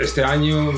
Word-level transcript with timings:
este 0.00 0.24
año 0.24 0.72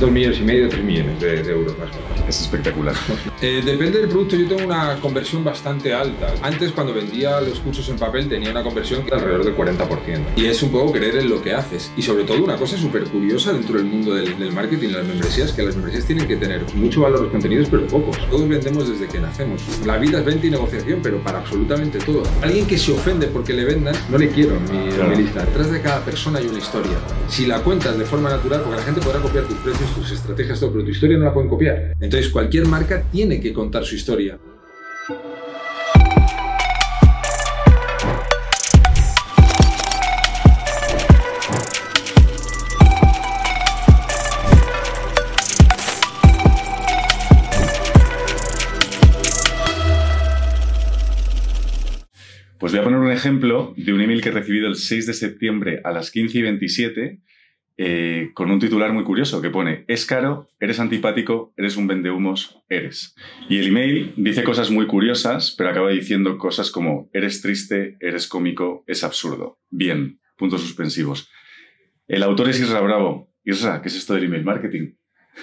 dos 0.00 0.10
millones 0.10 0.38
y 0.38 0.42
medio, 0.42 0.68
tres 0.68 0.84
millones 0.84 1.20
de, 1.20 1.50
euros 1.50 1.76
más 1.78 1.88
o 1.90 2.14
menos. 2.14 2.28
Es 2.28 2.40
espectacular. 2.40 2.94
Eh, 3.40 3.62
depende 3.64 4.00
del 4.00 4.08
producto, 4.08 4.36
yo 4.36 4.48
tengo 4.48 4.64
una 4.64 4.98
conversión 5.00 5.44
bastante 5.44 5.92
alta. 5.92 6.32
Antes, 6.42 6.72
cuando 6.72 6.94
vendía 6.94 7.40
los 7.40 7.60
cursos 7.60 7.88
en 7.90 7.96
papel, 7.96 8.28
tenía 8.28 8.50
una 8.50 8.62
conversión 8.62 9.04
que 9.04 9.12
alrededor 9.14 9.44
del 9.44 9.56
40%. 9.56 10.20
Y 10.36 10.46
es 10.46 10.62
un 10.62 10.70
poco 10.70 10.92
creer 10.92 11.16
en 11.16 11.28
lo 11.28 11.42
que 11.42 11.52
haces. 11.52 11.92
Y 11.96 12.02
sobre 12.02 12.24
todo, 12.24 12.42
una 12.42 12.56
cosa 12.56 12.78
súper 12.78 13.04
curiosa 13.04 13.52
dentro 13.52 13.76
del 13.76 13.86
mundo 13.86 14.14
del, 14.14 14.52
marketing 14.52 14.88
y 14.88 14.92
las 14.92 15.04
membresías, 15.04 15.52
que 15.52 15.62
las 15.62 15.74
membresías 15.74 16.06
tienen 16.06 16.26
que 16.26 16.36
tener 16.36 16.64
mucho 16.74 17.02
valor 17.02 17.22
los 17.22 17.30
contenidos, 17.30 17.68
pero 17.70 17.86
pocos. 17.86 18.16
Todos 18.30 18.48
vendemos 18.48 18.88
desde 18.88 19.08
que 19.08 19.18
nacemos. 19.18 19.62
La 19.84 19.98
vida 19.98 20.20
es 20.20 20.24
venta 20.24 20.46
y 20.46 20.50
negociación, 20.50 21.00
pero 21.02 21.18
para 21.22 21.38
absolutamente 21.38 21.98
todo. 21.98 22.22
Alguien 22.40 22.66
que 22.66 22.78
se 22.78 22.92
ofende 22.92 23.26
porque 23.26 23.52
le 23.52 23.64
vendan, 23.64 23.94
no 24.08 24.16
le 24.16 24.28
quiero 24.28 24.56
en 24.56 24.64
mi, 24.64 25.16
mi 25.16 25.22
lista. 25.22 25.44
Detrás 25.44 25.70
de 25.70 25.80
cada 25.80 26.04
persona 26.04 26.38
hay 26.38 26.46
una 26.46 26.58
historia. 26.58 26.96
Si 27.28 27.46
la 27.46 27.60
cuentas 27.60 27.98
de 27.98 28.04
forma 28.04 28.30
natural, 28.30 28.62
porque 28.62 28.76
la 28.76 28.82
gente 28.84 29.00
podrá 29.00 29.20
copiar 29.20 29.44
tus 29.44 29.58
precios, 29.58 29.73
tus 29.78 30.10
estrategias, 30.12 30.60
todo, 30.60 30.72
pero 30.72 30.84
tu 30.84 30.90
historia 30.90 31.16
no 31.16 31.24
la 31.24 31.34
pueden 31.34 31.48
copiar. 31.48 31.94
Entonces, 32.00 32.30
cualquier 32.30 32.66
marca 32.66 33.02
tiene 33.10 33.40
que 33.40 33.52
contar 33.52 33.84
su 33.84 33.94
historia. 33.94 34.38
Pues 52.58 52.72
voy 52.72 52.80
a 52.80 52.84
poner 52.84 52.98
un 52.98 53.10
ejemplo 53.10 53.74
de 53.76 53.92
un 53.92 54.00
email 54.00 54.22
que 54.22 54.30
he 54.30 54.32
recibido 54.32 54.68
el 54.68 54.76
6 54.76 55.06
de 55.06 55.12
septiembre 55.12 55.80
a 55.84 55.92
las 55.92 56.10
15 56.10 56.38
y 56.38 56.42
27 56.42 57.20
eh, 57.76 58.30
con 58.34 58.50
un 58.50 58.60
titular 58.60 58.92
muy 58.92 59.04
curioso 59.04 59.42
que 59.42 59.50
pone, 59.50 59.84
es 59.88 60.06
caro, 60.06 60.48
eres 60.60 60.78
antipático, 60.78 61.52
eres 61.56 61.76
un 61.76 61.86
vendehumos, 61.86 62.62
eres. 62.68 63.14
Y 63.48 63.58
el 63.58 63.68
email 63.68 64.14
dice 64.16 64.44
cosas 64.44 64.70
muy 64.70 64.86
curiosas, 64.86 65.54
pero 65.56 65.70
acaba 65.70 65.90
diciendo 65.90 66.38
cosas 66.38 66.70
como, 66.70 67.10
eres 67.12 67.42
triste, 67.42 67.96
eres 68.00 68.28
cómico, 68.28 68.84
es 68.86 69.02
absurdo. 69.02 69.58
Bien, 69.70 70.20
puntos 70.36 70.60
suspensivos. 70.60 71.30
El 72.06 72.22
autor 72.22 72.50
es 72.50 72.60
Isra 72.60 72.80
Bravo. 72.80 73.32
Isra, 73.44 73.82
¿qué 73.82 73.88
es 73.88 73.96
esto 73.96 74.14
del 74.14 74.24
email 74.24 74.44
marketing? 74.44 74.94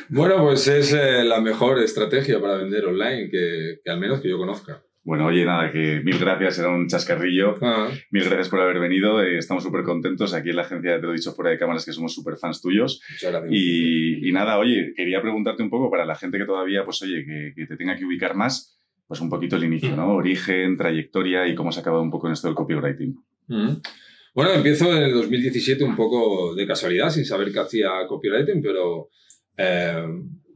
Bueno, 0.08 0.42
pues 0.44 0.68
es 0.68 0.94
eh, 0.94 1.24
la 1.24 1.42
mejor 1.42 1.80
estrategia 1.80 2.40
para 2.40 2.58
vender 2.58 2.86
online 2.86 3.30
que 3.30 3.90
al 3.90 4.00
menos 4.00 4.22
que 4.22 4.30
yo 4.30 4.38
conozca. 4.38 4.82
Bueno, 5.04 5.26
oye, 5.26 5.44
nada, 5.46 5.72
que 5.72 6.02
mil 6.04 6.20
gracias, 6.20 6.60
era 6.60 6.70
un 6.70 6.88
chascarrillo. 6.88 7.56
Ah. 7.62 7.90
Mil 8.12 8.24
gracias 8.24 8.50
por 8.50 8.62
haber 8.62 8.80
venido, 8.80 9.22
eh, 9.22 9.38
estamos 9.38 9.64
súper 9.64 9.84
contentos. 9.84 10.34
Aquí 10.36 10.52
en 10.52 10.58
la 10.58 10.62
agencia 10.62 11.00
te 11.00 11.08
lo 11.08 11.12
he 11.12 11.16
dicho 11.16 11.34
fuera 11.34 11.50
de 11.50 11.58
cámaras 11.58 11.86
que 11.86 11.92
somos 11.92 12.14
súper 12.14 12.38
fans 12.38 12.62
tuyos. 12.62 13.02
Y, 13.50 14.30
y, 14.30 14.32
nada, 14.32 14.60
oye, 14.60 14.94
quería 14.96 15.20
preguntarte 15.22 15.64
un 15.64 15.72
poco 15.72 15.90
para 15.90 16.06
la 16.06 16.16
gente 16.16 16.38
que 16.38 16.46
todavía, 16.46 16.86
pues 16.86 17.02
oye, 17.02 17.26
que, 17.26 17.66
te 17.66 17.78
tenga 17.78 17.96
que 17.96 18.06
ubicar 18.06 18.36
más, 18.36 18.78
pues 19.08 19.20
un 19.22 19.30
poquito 19.30 19.56
el 19.56 19.64
inicio, 19.64 19.96
¿no? 19.96 20.14
Origen, 20.14 20.78
trayectoria 20.78 21.48
y 21.48 21.56
cómo 21.56 21.72
se 21.72 21.80
ha 21.80 21.82
acabado 21.82 22.04
un 22.04 22.12
poco 22.12 22.28
en 22.28 22.34
esto 22.34 22.48
del 22.48 22.56
copywriting. 22.56 23.16
Bueno, 24.36 24.54
empiezo 24.54 24.96
en 24.96 25.04
el 25.04 25.14
2017 25.14 25.84
un 25.84 25.96
poco 25.96 26.54
de 26.54 26.68
casualidad, 26.68 27.10
sin 27.10 27.26
saber 27.26 27.52
qué 27.52 27.60
hacía 27.60 27.90
copywriting, 28.08 28.62
pero 28.62 29.10
eh, 29.58 30.06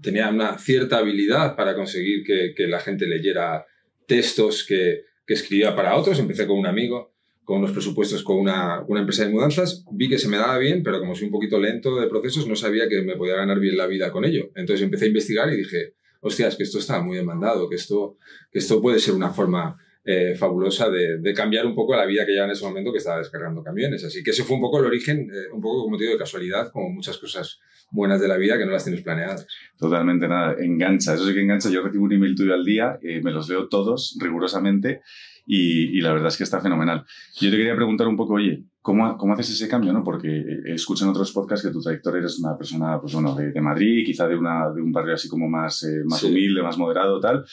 tenía 0.01 0.29
una 0.29 0.59
cierta 0.59 0.99
habilidad 0.99 1.55
para 1.55 1.75
conseguir 1.75 2.23
que, 2.23 2.53
que 2.55 2.67
la 2.67 2.79
gente 2.79 3.07
leyera 3.07 3.65
textos 4.07 4.65
que, 4.65 5.05
que 5.25 5.33
escribía 5.33 5.75
para 5.75 5.95
otros. 5.95 6.19
Empecé 6.19 6.47
con 6.47 6.57
un 6.57 6.67
amigo, 6.67 7.13
con 7.43 7.59
unos 7.59 7.71
presupuestos 7.71 8.23
con 8.23 8.37
una, 8.37 8.83
una, 8.87 9.01
empresa 9.01 9.25
de 9.25 9.31
mudanzas. 9.31 9.85
Vi 9.91 10.09
que 10.09 10.17
se 10.17 10.27
me 10.27 10.37
daba 10.37 10.57
bien, 10.57 10.83
pero 10.83 10.99
como 10.99 11.15
soy 11.15 11.25
un 11.25 11.31
poquito 11.31 11.59
lento 11.59 11.99
de 11.99 12.07
procesos, 12.07 12.47
no 12.47 12.55
sabía 12.55 12.87
que 12.89 13.01
me 13.01 13.15
podía 13.15 13.35
ganar 13.35 13.59
bien 13.59 13.77
la 13.77 13.87
vida 13.87 14.11
con 14.11 14.25
ello. 14.25 14.51
Entonces 14.55 14.83
empecé 14.83 15.05
a 15.05 15.09
investigar 15.09 15.53
y 15.53 15.57
dije, 15.57 15.93
hostias, 16.21 16.55
que 16.55 16.63
esto 16.63 16.79
está 16.79 16.99
muy 17.01 17.17
demandado, 17.17 17.69
que 17.69 17.75
esto, 17.75 18.17
que 18.51 18.59
esto 18.59 18.81
puede 18.81 18.99
ser 18.99 19.13
una 19.13 19.29
forma 19.29 19.77
eh, 20.07 20.35
fabulosa 20.35 20.87
de, 20.89 21.33
cambiar 21.33 21.65
un 21.65 21.73
poco 21.73 21.95
la 21.95 22.05
vida 22.05 22.25
que 22.27 22.35
ya 22.35 22.43
en 22.43 22.51
ese 22.51 22.63
momento 22.63 22.91
que 22.91 22.99
estaba 22.99 23.17
descargando 23.17 23.63
camiones. 23.63 24.03
Así 24.03 24.23
que 24.23 24.31
ese 24.31 24.43
fue 24.43 24.55
un 24.55 24.61
poco 24.61 24.79
el 24.79 24.85
origen, 24.85 25.29
eh, 25.31 25.51
un 25.51 25.59
poco 25.59 25.83
como 25.83 25.97
te 25.97 26.03
digo, 26.03 26.13
de 26.13 26.19
casualidad, 26.19 26.71
como 26.71 26.89
muchas 26.89 27.17
cosas 27.17 27.59
buenas 27.89 28.21
de 28.21 28.27
la 28.27 28.37
vida 28.37 28.57
que 28.57 28.65
no 28.65 28.71
las 28.71 28.83
tienes 28.83 29.01
planeadas. 29.01 29.47
Totalmente 29.77 30.27
nada, 30.27 30.55
engancha, 30.59 31.15
eso 31.15 31.25
sí 31.25 31.33
que 31.33 31.41
engancha. 31.41 31.69
Yo 31.69 31.81
recibo 31.81 32.03
un 32.03 32.13
email 32.13 32.35
tuyo 32.35 32.53
al 32.53 32.63
día, 32.63 32.99
eh, 33.01 33.21
me 33.23 33.31
los 33.31 33.49
leo 33.49 33.67
todos 33.67 34.15
rigurosamente 34.21 35.01
y, 35.45 35.97
y, 35.97 36.01
la 36.01 36.11
verdad 36.11 36.29
es 36.29 36.37
que 36.37 36.43
está 36.43 36.59
fenomenal. 36.59 37.05
Yo 37.39 37.51
te 37.51 37.57
quería 37.57 37.75
preguntar 37.75 38.07
un 38.07 38.17
poco, 38.17 38.33
oye, 38.33 38.65
¿cómo, 38.81 39.17
cómo 39.17 39.33
haces 39.33 39.51
ese 39.51 39.67
cambio? 39.67 39.93
¿no? 39.93 40.03
Porque 40.03 40.43
escucho 40.65 41.05
en 41.05 41.11
otros 41.11 41.31
podcasts 41.31 41.65
que 41.65 41.71
tu 41.71 41.81
trayectoria 41.81 42.19
eres 42.19 42.39
una 42.39 42.57
persona 42.57 42.99
pues, 42.99 43.13
bueno, 43.13 43.35
de, 43.35 43.51
de 43.51 43.61
Madrid, 43.61 44.03
quizá 44.05 44.27
de, 44.27 44.35
una, 44.35 44.71
de 44.73 44.81
un 44.81 44.91
barrio 44.91 45.13
así 45.13 45.29
como 45.29 45.47
más, 45.47 45.85
más 46.05 46.23
humilde, 46.23 46.63
más 46.63 46.77
moderado, 46.77 47.19
tal 47.19 47.45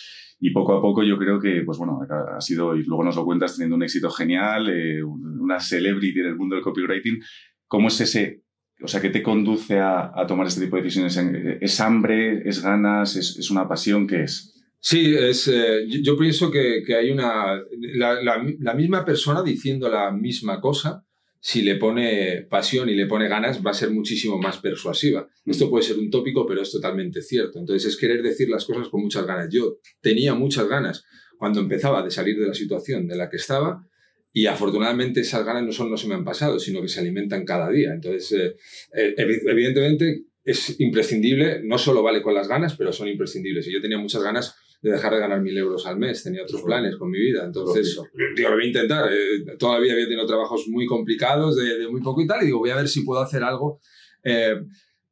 y 0.44 0.50
poco 0.50 0.76
a 0.76 0.82
poco 0.82 1.04
yo 1.04 1.16
creo 1.18 1.38
que, 1.38 1.62
pues 1.64 1.78
bueno, 1.78 2.00
ha 2.36 2.40
sido, 2.40 2.74
y 2.76 2.82
luego 2.82 3.04
nos 3.04 3.14
lo 3.14 3.24
cuentas, 3.24 3.54
teniendo 3.54 3.76
un 3.76 3.84
éxito 3.84 4.10
genial, 4.10 4.68
eh, 4.70 5.00
una 5.04 5.60
celebrity 5.60 6.18
en 6.18 6.26
el 6.26 6.36
mundo 6.36 6.56
del 6.56 6.64
copywriting. 6.64 7.22
¿Cómo 7.68 7.86
es 7.86 8.00
ese, 8.00 8.42
o 8.82 8.88
sea, 8.88 9.00
qué 9.00 9.10
te 9.10 9.22
conduce 9.22 9.78
a, 9.78 10.10
a 10.12 10.26
tomar 10.26 10.48
este 10.48 10.62
tipo 10.62 10.74
de 10.74 10.82
decisiones? 10.82 11.16
¿Es 11.60 11.80
hambre? 11.80 12.42
¿Es 12.44 12.60
ganas? 12.60 13.14
¿Es, 13.14 13.38
es 13.38 13.52
una 13.52 13.68
pasión? 13.68 14.08
¿Qué 14.08 14.24
es? 14.24 14.51
Sí, 14.84 15.14
es, 15.14 15.46
eh, 15.46 15.86
yo, 15.86 16.16
pienso 16.16 16.50
que, 16.50 16.82
que 16.84 16.96
hay 16.96 17.12
una, 17.12 17.54
la, 17.94 18.20
la, 18.20 18.44
la, 18.58 18.74
misma 18.74 19.04
persona 19.04 19.40
diciendo 19.40 19.88
la 19.88 20.10
misma 20.10 20.60
cosa 20.60 21.06
si 21.38 21.62
le 21.62 21.76
pone 21.76 22.48
pasión 22.50 22.88
y 22.88 22.96
le 22.96 23.06
pone 23.06 23.28
ganas, 23.28 23.64
va 23.64 23.70
a 23.70 23.74
ser 23.74 23.90
muchísimo 23.90 24.38
más 24.38 24.58
persuasiva. 24.58 25.28
Esto 25.46 25.70
puede 25.70 25.84
ser 25.84 25.98
un 25.98 26.10
tópico, 26.10 26.44
pero 26.46 26.62
es 26.62 26.72
totalmente 26.72 27.22
cierto. 27.22 27.60
Entonces 27.60 27.92
es 27.92 27.96
querer 27.96 28.22
decir 28.22 28.48
las 28.48 28.64
cosas 28.64 28.88
con 28.88 29.02
muchas 29.02 29.24
ganas. 29.24 29.48
Yo 29.52 29.78
tenía 30.00 30.34
muchas 30.34 30.68
ganas 30.68 31.04
cuando 31.38 31.60
empezaba 31.60 32.02
de 32.02 32.10
salir 32.10 32.36
de 32.40 32.48
la 32.48 32.54
situación 32.54 33.06
de 33.06 33.16
la 33.16 33.30
que 33.30 33.36
estaba 33.36 33.86
y 34.32 34.46
afortunadamente 34.46 35.20
esas 35.20 35.44
ganas 35.44 35.62
no 35.62 35.70
solo 35.70 35.90
no 35.90 35.96
se 35.96 36.08
me 36.08 36.14
han 36.14 36.24
pasado, 36.24 36.58
sino 36.58 36.82
que 36.82 36.88
se 36.88 36.98
alimentan 36.98 37.44
cada 37.44 37.70
día. 37.70 37.92
Entonces, 37.92 38.32
eh, 38.32 38.56
eh, 38.96 39.14
evidentemente 39.16 40.24
es 40.42 40.80
imprescindible, 40.80 41.60
no 41.62 41.78
solo 41.78 42.02
vale 42.02 42.20
con 42.20 42.34
las 42.34 42.48
ganas, 42.48 42.76
pero 42.76 42.92
son 42.92 43.06
imprescindibles. 43.06 43.68
Y 43.68 43.72
yo 43.72 43.80
tenía 43.80 43.98
muchas 43.98 44.24
ganas 44.24 44.56
de 44.82 44.90
dejar 44.90 45.14
de 45.14 45.20
ganar 45.20 45.40
mil 45.40 45.56
euros 45.56 45.86
al 45.86 45.96
mes, 45.96 46.24
tenía 46.24 46.42
otros 46.42 46.60
planes 46.62 46.96
con 46.96 47.08
mi 47.08 47.18
vida. 47.18 47.44
Entonces, 47.44 47.96
digo, 48.34 48.48
lo 48.48 48.56
voy 48.56 48.64
a 48.64 48.66
intentar. 48.66 49.12
Eh, 49.12 49.56
todavía 49.56 49.92
había 49.92 50.06
tenido 50.06 50.26
trabajos 50.26 50.66
muy 50.68 50.86
complicados, 50.86 51.56
de, 51.56 51.88
muy 51.88 52.02
poco 52.02 52.20
y 52.20 52.26
tal, 52.26 52.42
y 52.42 52.46
digo, 52.46 52.58
voy 52.58 52.70
a 52.70 52.76
ver 52.76 52.88
si 52.88 53.02
puedo 53.02 53.20
hacer 53.20 53.44
algo. 53.44 53.80
Eh, 54.24 54.60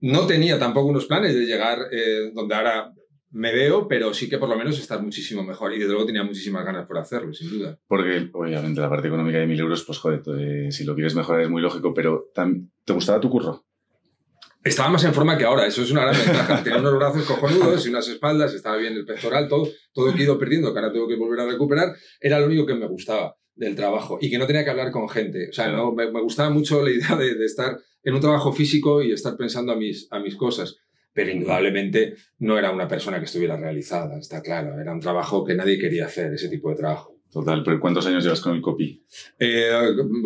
no 0.00 0.26
tenía 0.26 0.58
tampoco 0.58 0.88
unos 0.88 1.06
planes 1.06 1.34
de 1.34 1.46
llegar 1.46 1.78
eh, 1.92 2.32
donde 2.34 2.54
ahora 2.56 2.92
me 3.30 3.52
veo, 3.52 3.86
pero 3.86 4.12
sí 4.12 4.28
que 4.28 4.38
por 4.38 4.48
lo 4.48 4.56
menos 4.56 4.76
estar 4.80 5.00
muchísimo 5.00 5.44
mejor. 5.44 5.72
Y 5.72 5.78
desde 5.78 5.92
luego 5.92 6.06
tenía 6.06 6.24
muchísimas 6.24 6.64
ganas 6.64 6.86
por 6.86 6.98
hacerlo, 6.98 7.32
sin 7.32 7.50
duda. 7.50 7.78
Porque 7.86 8.28
obviamente 8.32 8.80
la 8.80 8.90
parte 8.90 9.06
económica 9.06 9.38
de 9.38 9.46
mil 9.46 9.60
euros, 9.60 9.84
pues 9.84 9.98
joder, 9.98 10.72
si 10.72 10.82
lo 10.82 10.96
quieres 10.96 11.14
mejorar 11.14 11.42
es 11.42 11.48
muy 11.48 11.62
lógico, 11.62 11.94
pero 11.94 12.32
¿te 12.34 12.92
gustaba 12.92 13.20
tu 13.20 13.30
curro? 13.30 13.69
Estaba 14.62 14.90
más 14.90 15.04
en 15.04 15.14
forma 15.14 15.38
que 15.38 15.44
ahora, 15.44 15.66
eso 15.66 15.82
es 15.82 15.90
una 15.90 16.02
gran 16.02 16.16
ventaja. 16.16 16.62
Tenía 16.62 16.80
unos 16.80 16.96
brazos 16.96 17.24
cojonudos 17.24 17.86
y 17.86 17.88
unas 17.88 18.06
espaldas, 18.08 18.52
estaba 18.52 18.76
bien 18.76 18.92
el 18.92 19.06
pectoral, 19.06 19.48
todo, 19.48 19.68
todo 19.94 20.12
que 20.12 20.20
he 20.20 20.24
ido 20.24 20.38
perdiendo, 20.38 20.72
que 20.72 20.78
ahora 20.78 20.92
tengo 20.92 21.08
que 21.08 21.16
volver 21.16 21.40
a 21.40 21.46
recuperar, 21.46 21.96
era 22.20 22.38
lo 22.38 22.46
único 22.46 22.66
que 22.66 22.74
me 22.74 22.86
gustaba 22.86 23.36
del 23.54 23.74
trabajo 23.74 24.18
y 24.20 24.30
que 24.30 24.38
no 24.38 24.46
tenía 24.46 24.64
que 24.64 24.70
hablar 24.70 24.90
con 24.90 25.08
gente. 25.08 25.48
O 25.48 25.52
sea, 25.52 25.68
no, 25.68 25.92
me, 25.92 26.10
gustaba 26.20 26.50
mucho 26.50 26.82
la 26.82 26.90
idea 26.90 27.16
de, 27.16 27.44
estar 27.44 27.78
en 28.02 28.14
un 28.14 28.20
trabajo 28.20 28.52
físico 28.52 29.02
y 29.02 29.12
estar 29.12 29.36
pensando 29.36 29.72
a 29.72 29.76
mis, 29.76 30.08
a 30.10 30.18
mis 30.18 30.36
cosas. 30.36 30.76
Pero 31.12 31.30
indudablemente 31.30 32.14
no 32.38 32.58
era 32.58 32.70
una 32.70 32.86
persona 32.86 33.18
que 33.18 33.24
estuviera 33.24 33.56
realizada, 33.56 34.18
está 34.18 34.42
claro. 34.42 34.78
Era 34.78 34.92
un 34.92 35.00
trabajo 35.00 35.44
que 35.44 35.54
nadie 35.54 35.78
quería 35.78 36.06
hacer, 36.06 36.34
ese 36.34 36.48
tipo 36.48 36.70
de 36.70 36.76
trabajo. 36.76 37.16
Total, 37.30 37.62
pero 37.64 37.80
¿cuántos 37.80 38.06
años 38.06 38.24
llevas 38.24 38.40
con 38.40 38.56
el 38.56 38.60
copy? 38.60 39.04
Eh, 39.38 39.70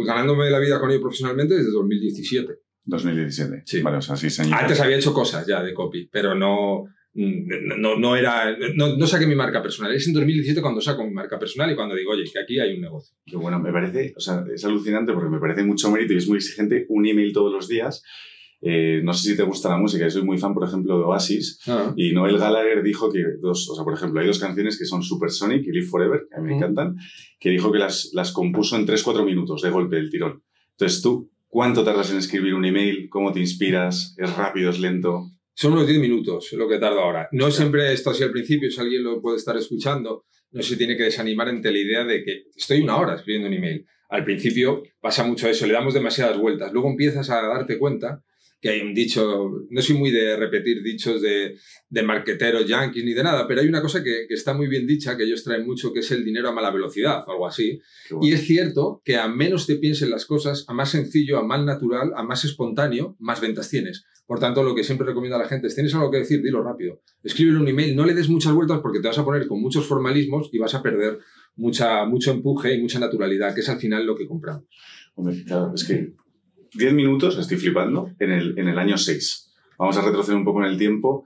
ganándome 0.07 0.51
la 0.51 0.59
vida 0.59 0.81
con 0.81 0.91
ello 0.91 1.03
profesionalmente 1.03 1.55
desde 1.55 1.71
2017. 1.71 2.64
2017. 2.85 3.63
Sí. 3.65 3.83
Vale, 3.83 3.99
o 3.99 4.03
sea, 4.03 4.17
seis 4.17 4.39
años. 4.41 4.53
Antes 4.53 4.81
había 4.81 4.97
hecho 4.97 5.13
cosas 5.13 5.47
ya 5.47 5.63
de 5.63 5.73
copy, 5.73 6.09
pero 6.11 6.35
no, 6.35 6.85
no, 7.15 7.97
no 7.97 8.17
era. 8.17 8.57
No, 8.75 8.97
no, 8.97 9.07
saqué 9.07 9.27
mi 9.27 9.35
marca 9.35 9.63
personal. 9.63 9.95
Es 9.95 10.07
en 10.07 10.15
2017 10.15 10.61
cuando 10.61 10.81
saco 10.81 11.05
mi 11.05 11.13
marca 11.13 11.39
personal 11.39 11.71
y 11.71 11.77
cuando 11.77 11.95
digo, 11.95 12.13
oye, 12.13 12.25
que 12.31 12.39
aquí 12.39 12.59
hay 12.59 12.75
un 12.75 12.83
negocio. 12.83 13.17
Qué 13.25 13.37
bueno, 13.37 13.61
me 13.61 13.73
parece, 13.73 14.13
o 14.17 14.21
sea, 14.21 14.45
es 14.53 14.65
alucinante 14.65 15.13
porque 15.13 15.31
me 15.31 15.39
parece 15.39 15.63
mucho 15.63 15.91
mérito 15.91 16.13
y 16.13 16.17
es 16.17 16.29
muy 16.29 16.37
exigente 16.37 16.87
un 16.89 17.07
email 17.07 17.33
todos 17.33 17.53
los 17.53 17.69
días. 17.69 18.03
Eh, 18.67 19.03
no 19.05 19.13
sé 19.13 19.31
si 19.31 19.37
te 19.37 19.43
gusta 19.43 19.69
la 19.69 19.77
música, 19.77 20.05
yo 20.05 20.11
soy 20.11 20.23
muy 20.23 20.39
fan, 20.39 20.55
por 20.55 20.67
ejemplo, 20.67 20.99
de 20.99 21.05
Oasis. 21.05 21.61
Ah. 21.67 21.93
Y 21.97 22.13
Noel 22.13 22.39
Gallagher 22.39 22.83
dijo 22.83 23.13
que 23.13 23.23
dos, 23.39 23.69
o 23.69 23.75
sea, 23.75 23.85
por 23.85 23.93
ejemplo, 23.93 24.21
hay 24.21 24.27
dos 24.27 24.39
canciones 24.39 24.79
que 24.79 24.87
son 24.87 25.03
Supersonic 25.03 25.67
y 25.67 25.71
Live 25.71 25.87
Forever, 25.87 26.27
que 26.31 26.37
a 26.37 26.41
mí 26.41 26.49
me 26.49 26.57
encantan, 26.57 26.97
que 27.39 27.51
dijo 27.51 27.71
que 27.71 27.79
las, 27.79 28.11
las 28.15 28.33
compuso 28.33 28.77
en 28.77 28.87
3-4 28.87 29.23
minutos 29.23 29.61
de 29.61 29.69
golpe 29.69 29.97
del 29.97 30.09
tirón. 30.09 30.43
Entonces 30.71 31.03
tú, 31.03 31.31
¿Cuánto 31.55 31.85
tardas 31.85 32.11
en 32.11 32.19
escribir 32.19 32.53
un 32.53 32.65
email? 32.65 33.09
¿Cómo 33.09 33.31
te 33.31 33.39
inspiras? 33.39 34.17
¿Es 34.19 34.35
rápido? 34.35 34.71
¿Es 34.71 34.81
lento? 34.81 35.31
Son 35.55 35.73
unos 35.73 35.87
10 35.87 36.01
minutos 36.01 36.53
lo 36.55 36.69
que 36.69 36.81
tardo 36.81 36.99
ahora. 36.99 37.29
No 37.31 37.49
siempre 37.53 37.93
esto 37.93 38.11
así 38.11 38.25
al 38.25 38.33
principio, 38.33 38.69
si 38.69 38.81
alguien 38.81 39.05
lo 39.05 39.23
puede 39.23 39.37
estar 39.37 39.57
escuchando, 39.57 40.25
no 40.51 40.63
se 40.65 40.77
tiene 40.77 40.97
que 40.97 41.05
desanimar 41.05 41.49
ante 41.49 41.71
la 41.71 41.79
idea 41.79 42.05
de 42.05 42.25
que 42.25 42.47
estoy 42.57 42.83
una 42.83 42.97
hora 42.97 43.15
escribiendo 43.15 43.47
un 43.47 43.55
email. 43.55 43.87
Al 44.09 44.25
principio 44.25 44.83
pasa 45.01 45.23
mucho 45.23 45.49
eso, 45.49 45.65
le 45.69 45.75
damos 45.75 45.95
demasiadas 45.95 46.37
vueltas. 46.39 46.73
Luego 46.73 46.91
empiezas 46.91 47.31
a 47.31 47.41
darte 47.43 47.79
cuenta 47.79 48.25
que 48.65 48.71
hay 48.71 48.81
un 48.81 48.95
dicho, 48.95 49.51
no 49.69 49.83
soy 49.83 49.95
muy 49.95 50.11
de 50.11 50.39
repetir 50.39 50.83
dichos 50.83 51.21
de, 51.21 51.59
de 51.91 52.03
marqueteros 52.03 52.67
yankees 52.67 53.05
ni 53.05 53.13
de 53.13 53.23
nada, 53.23 53.47
pero 53.47 53.61
hay 53.61 53.69
una 53.69 53.83
cosa 53.83 54.03
que, 54.03 54.25
está 54.31 54.55
muy 54.55 54.69
bien 54.69 54.87
dicha, 54.87 55.19
que 55.19 55.25
ellos 55.25 55.45
traen 55.45 55.67
mucho, 55.67 55.93
que 55.93 56.01
es 56.01 56.11
el 56.13 56.25
dinero 56.25 56.49
a 56.49 56.53
mala 56.53 56.71
velocidad, 56.71 57.23
o 57.27 57.31
algo 57.31 57.47
así. 57.47 57.79
Y 58.23 58.33
es 58.33 58.47
cierto 58.47 59.03
que 59.05 59.19
a 59.19 59.29
menos 59.29 59.67
te 59.67 59.77
piensen 59.77 60.09
las 60.09 60.25
cosas, 60.25 60.65
a 60.67 60.73
más 60.73 60.89
sencillo, 60.89 61.37
a 61.37 61.45
más 61.45 61.63
natural, 61.63 62.13
a 62.17 62.23
más 62.23 62.47
espontáneo, 62.47 63.17
más 63.19 63.43
ventas 63.43 63.69
tienes. 63.69 64.07
Por 64.25 64.39
tanto, 64.39 64.63
lo 64.63 64.75
que 64.75 64.83
siempre 64.83 65.07
recomiendo 65.07 65.37
a 65.37 65.41
la 65.41 65.47
gente 65.47 65.67
es, 65.67 65.75
tienes 65.75 65.95
algo 65.95 66.11
que 66.11 66.21
decir, 66.21 66.41
dilo 66.41 66.63
rápido. 66.63 67.03
Escríbele 67.23 67.59
un 67.59 67.69
email, 67.69 67.95
no 67.95 68.07
le 68.07 68.15
des 68.15 68.31
muchas 68.31 68.55
vueltas 68.55 68.81
porque 68.81 69.01
te 69.01 69.09
vas 69.09 69.19
a 69.19 69.27
poner 69.27 69.47
con 69.47 69.61
muchos 69.61 69.85
formalismos 69.85 70.49
y 70.53 70.57
vas 70.57 70.75
a 70.75 70.83
perder 70.83 71.19
mucha, 71.55 72.07
mucho 72.07 72.31
empuje 72.31 72.75
y 72.75 72.81
mucha 72.81 72.99
naturalidad, 72.99 73.55
que 73.55 73.61
es 73.61 73.69
al 73.69 73.79
final 73.79 74.07
lo 74.07 74.17
que 74.17 74.27
compramos. 74.27 74.65
Hombre, 75.17 75.45
claro, 75.45 75.73
es 75.75 75.85
que 75.85 76.15
10 76.75 76.93
minutos, 76.93 77.39
estoy 77.39 77.57
flipando, 77.57 78.11
en 78.19 78.31
el, 78.31 78.59
en 78.59 78.69
el 78.69 78.79
año 78.79 78.99
6. 78.99 79.53
Vamos 79.79 79.97
a 79.97 80.03
retroceder 80.03 80.37
un 80.37 80.45
poco 80.45 80.61
en 80.61 80.71
el 80.71 80.79
tiempo. 80.79 81.25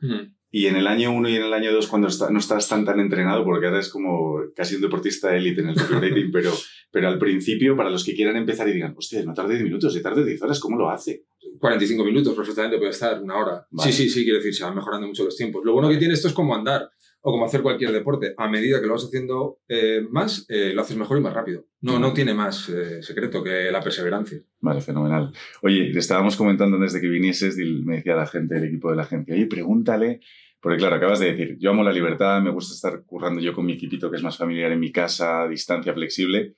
Y 0.50 0.66
en 0.66 0.76
el 0.76 0.86
año 0.86 1.12
1 1.12 1.28
y 1.28 1.36
en 1.36 1.42
el 1.42 1.52
año 1.52 1.72
2, 1.72 1.86
cuando 1.88 2.08
no 2.30 2.38
estás 2.38 2.68
tan 2.68 2.84
tan 2.84 3.00
entrenado, 3.00 3.44
porque 3.44 3.66
ahora 3.66 3.80
es 3.80 3.90
como 3.90 4.40
casi 4.56 4.76
un 4.76 4.80
deportista 4.80 5.36
élite 5.36 5.60
en 5.60 5.68
el 5.68 5.74
copywriting, 5.74 6.30
pero, 6.32 6.52
pero 6.90 7.08
al 7.08 7.18
principio, 7.18 7.76
para 7.76 7.90
los 7.90 8.02
que 8.02 8.14
quieran 8.14 8.36
empezar 8.36 8.66
y 8.68 8.72
digan, 8.72 8.94
hostia, 8.96 9.22
no 9.24 9.34
tarde 9.34 9.54
10 9.54 9.64
minutos, 9.64 9.94
y 9.94 10.02
tarde 10.02 10.24
10 10.24 10.42
horas, 10.42 10.58
¿cómo 10.58 10.78
lo 10.78 10.90
hace? 10.90 11.26
45 11.58 12.04
minutos 12.04 12.34
perfectamente 12.34 12.78
puede 12.78 12.92
estar, 12.92 13.22
una 13.22 13.36
hora. 13.36 13.66
Sí, 13.78 13.92
sí, 13.92 14.08
sí, 14.08 14.24
quiero 14.24 14.38
decir, 14.38 14.54
se 14.54 14.64
van 14.64 14.74
mejorando 14.74 15.06
mucho 15.06 15.24
los 15.24 15.36
tiempos. 15.36 15.62
Lo 15.64 15.72
bueno 15.74 15.90
que 15.90 15.98
tiene 15.98 16.14
esto 16.14 16.28
es 16.28 16.34
como 16.34 16.54
andar 16.54 16.90
o 17.20 17.32
como 17.32 17.44
hacer 17.44 17.62
cualquier 17.62 17.92
deporte. 17.92 18.34
A 18.36 18.48
medida 18.48 18.80
que 18.80 18.86
lo 18.86 18.94
vas 18.94 19.04
haciendo 19.04 19.58
eh, 19.68 20.02
más, 20.08 20.46
eh, 20.48 20.72
lo 20.74 20.82
haces 20.82 20.96
mejor 20.96 21.18
y 21.18 21.20
más 21.20 21.34
rápido. 21.34 21.64
No, 21.80 21.98
no 21.98 22.12
tiene 22.12 22.34
más 22.34 22.68
eh, 22.68 23.02
secreto 23.02 23.42
que 23.42 23.70
la 23.70 23.80
perseverancia. 23.80 24.40
Vale, 24.60 24.80
fenomenal. 24.80 25.32
Oye, 25.62 25.90
le 25.90 25.98
estábamos 25.98 26.36
comentando 26.36 26.78
desde 26.78 27.00
que 27.00 27.08
vinieses, 27.08 27.56
me 27.56 27.96
decía 27.96 28.14
la 28.14 28.26
gente 28.26 28.54
del 28.54 28.64
equipo 28.64 28.90
de 28.90 28.96
la 28.96 29.02
agencia, 29.02 29.34
oye, 29.34 29.46
pregúntale, 29.46 30.20
porque 30.60 30.78
claro, 30.78 30.96
acabas 30.96 31.20
de 31.20 31.32
decir, 31.32 31.56
yo 31.58 31.70
amo 31.70 31.84
la 31.84 31.92
libertad, 31.92 32.40
me 32.42 32.50
gusta 32.50 32.74
estar 32.74 33.04
currando 33.04 33.40
yo 33.40 33.52
con 33.52 33.64
mi 33.64 33.74
equipito 33.74 34.10
que 34.10 34.16
es 34.16 34.22
más 34.22 34.36
familiar 34.36 34.72
en 34.72 34.80
mi 34.80 34.90
casa, 34.90 35.42
a 35.42 35.48
distancia 35.48 35.92
flexible. 35.94 36.56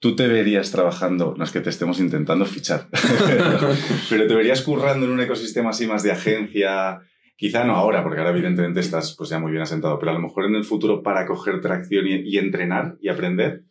Tú 0.00 0.14
te 0.14 0.28
verías 0.28 0.70
trabajando, 0.70 1.34
no 1.36 1.42
es 1.42 1.50
que 1.50 1.60
te 1.60 1.70
estemos 1.70 1.98
intentando 1.98 2.44
fichar, 2.44 2.88
pero 4.10 4.28
te 4.28 4.34
verías 4.34 4.62
currando 4.62 5.06
en 5.06 5.12
un 5.12 5.20
ecosistema 5.20 5.70
así 5.70 5.88
más 5.88 6.04
de 6.04 6.12
agencia, 6.12 7.00
Quizá 7.38 7.62
no 7.62 7.76
ahora, 7.76 8.02
porque 8.02 8.18
ahora 8.18 8.32
evidentemente 8.32 8.80
estás 8.80 9.14
pues 9.16 9.30
ya 9.30 9.38
muy 9.38 9.52
bien 9.52 9.62
asentado, 9.62 9.96
pero 10.00 10.10
a 10.10 10.14
lo 10.14 10.18
mejor 10.18 10.46
en 10.46 10.56
el 10.56 10.64
futuro 10.64 11.04
para 11.04 11.24
coger 11.24 11.60
tracción 11.60 12.04
y, 12.08 12.36
entrenar 12.36 12.96
y 13.00 13.08
aprender. 13.08 13.62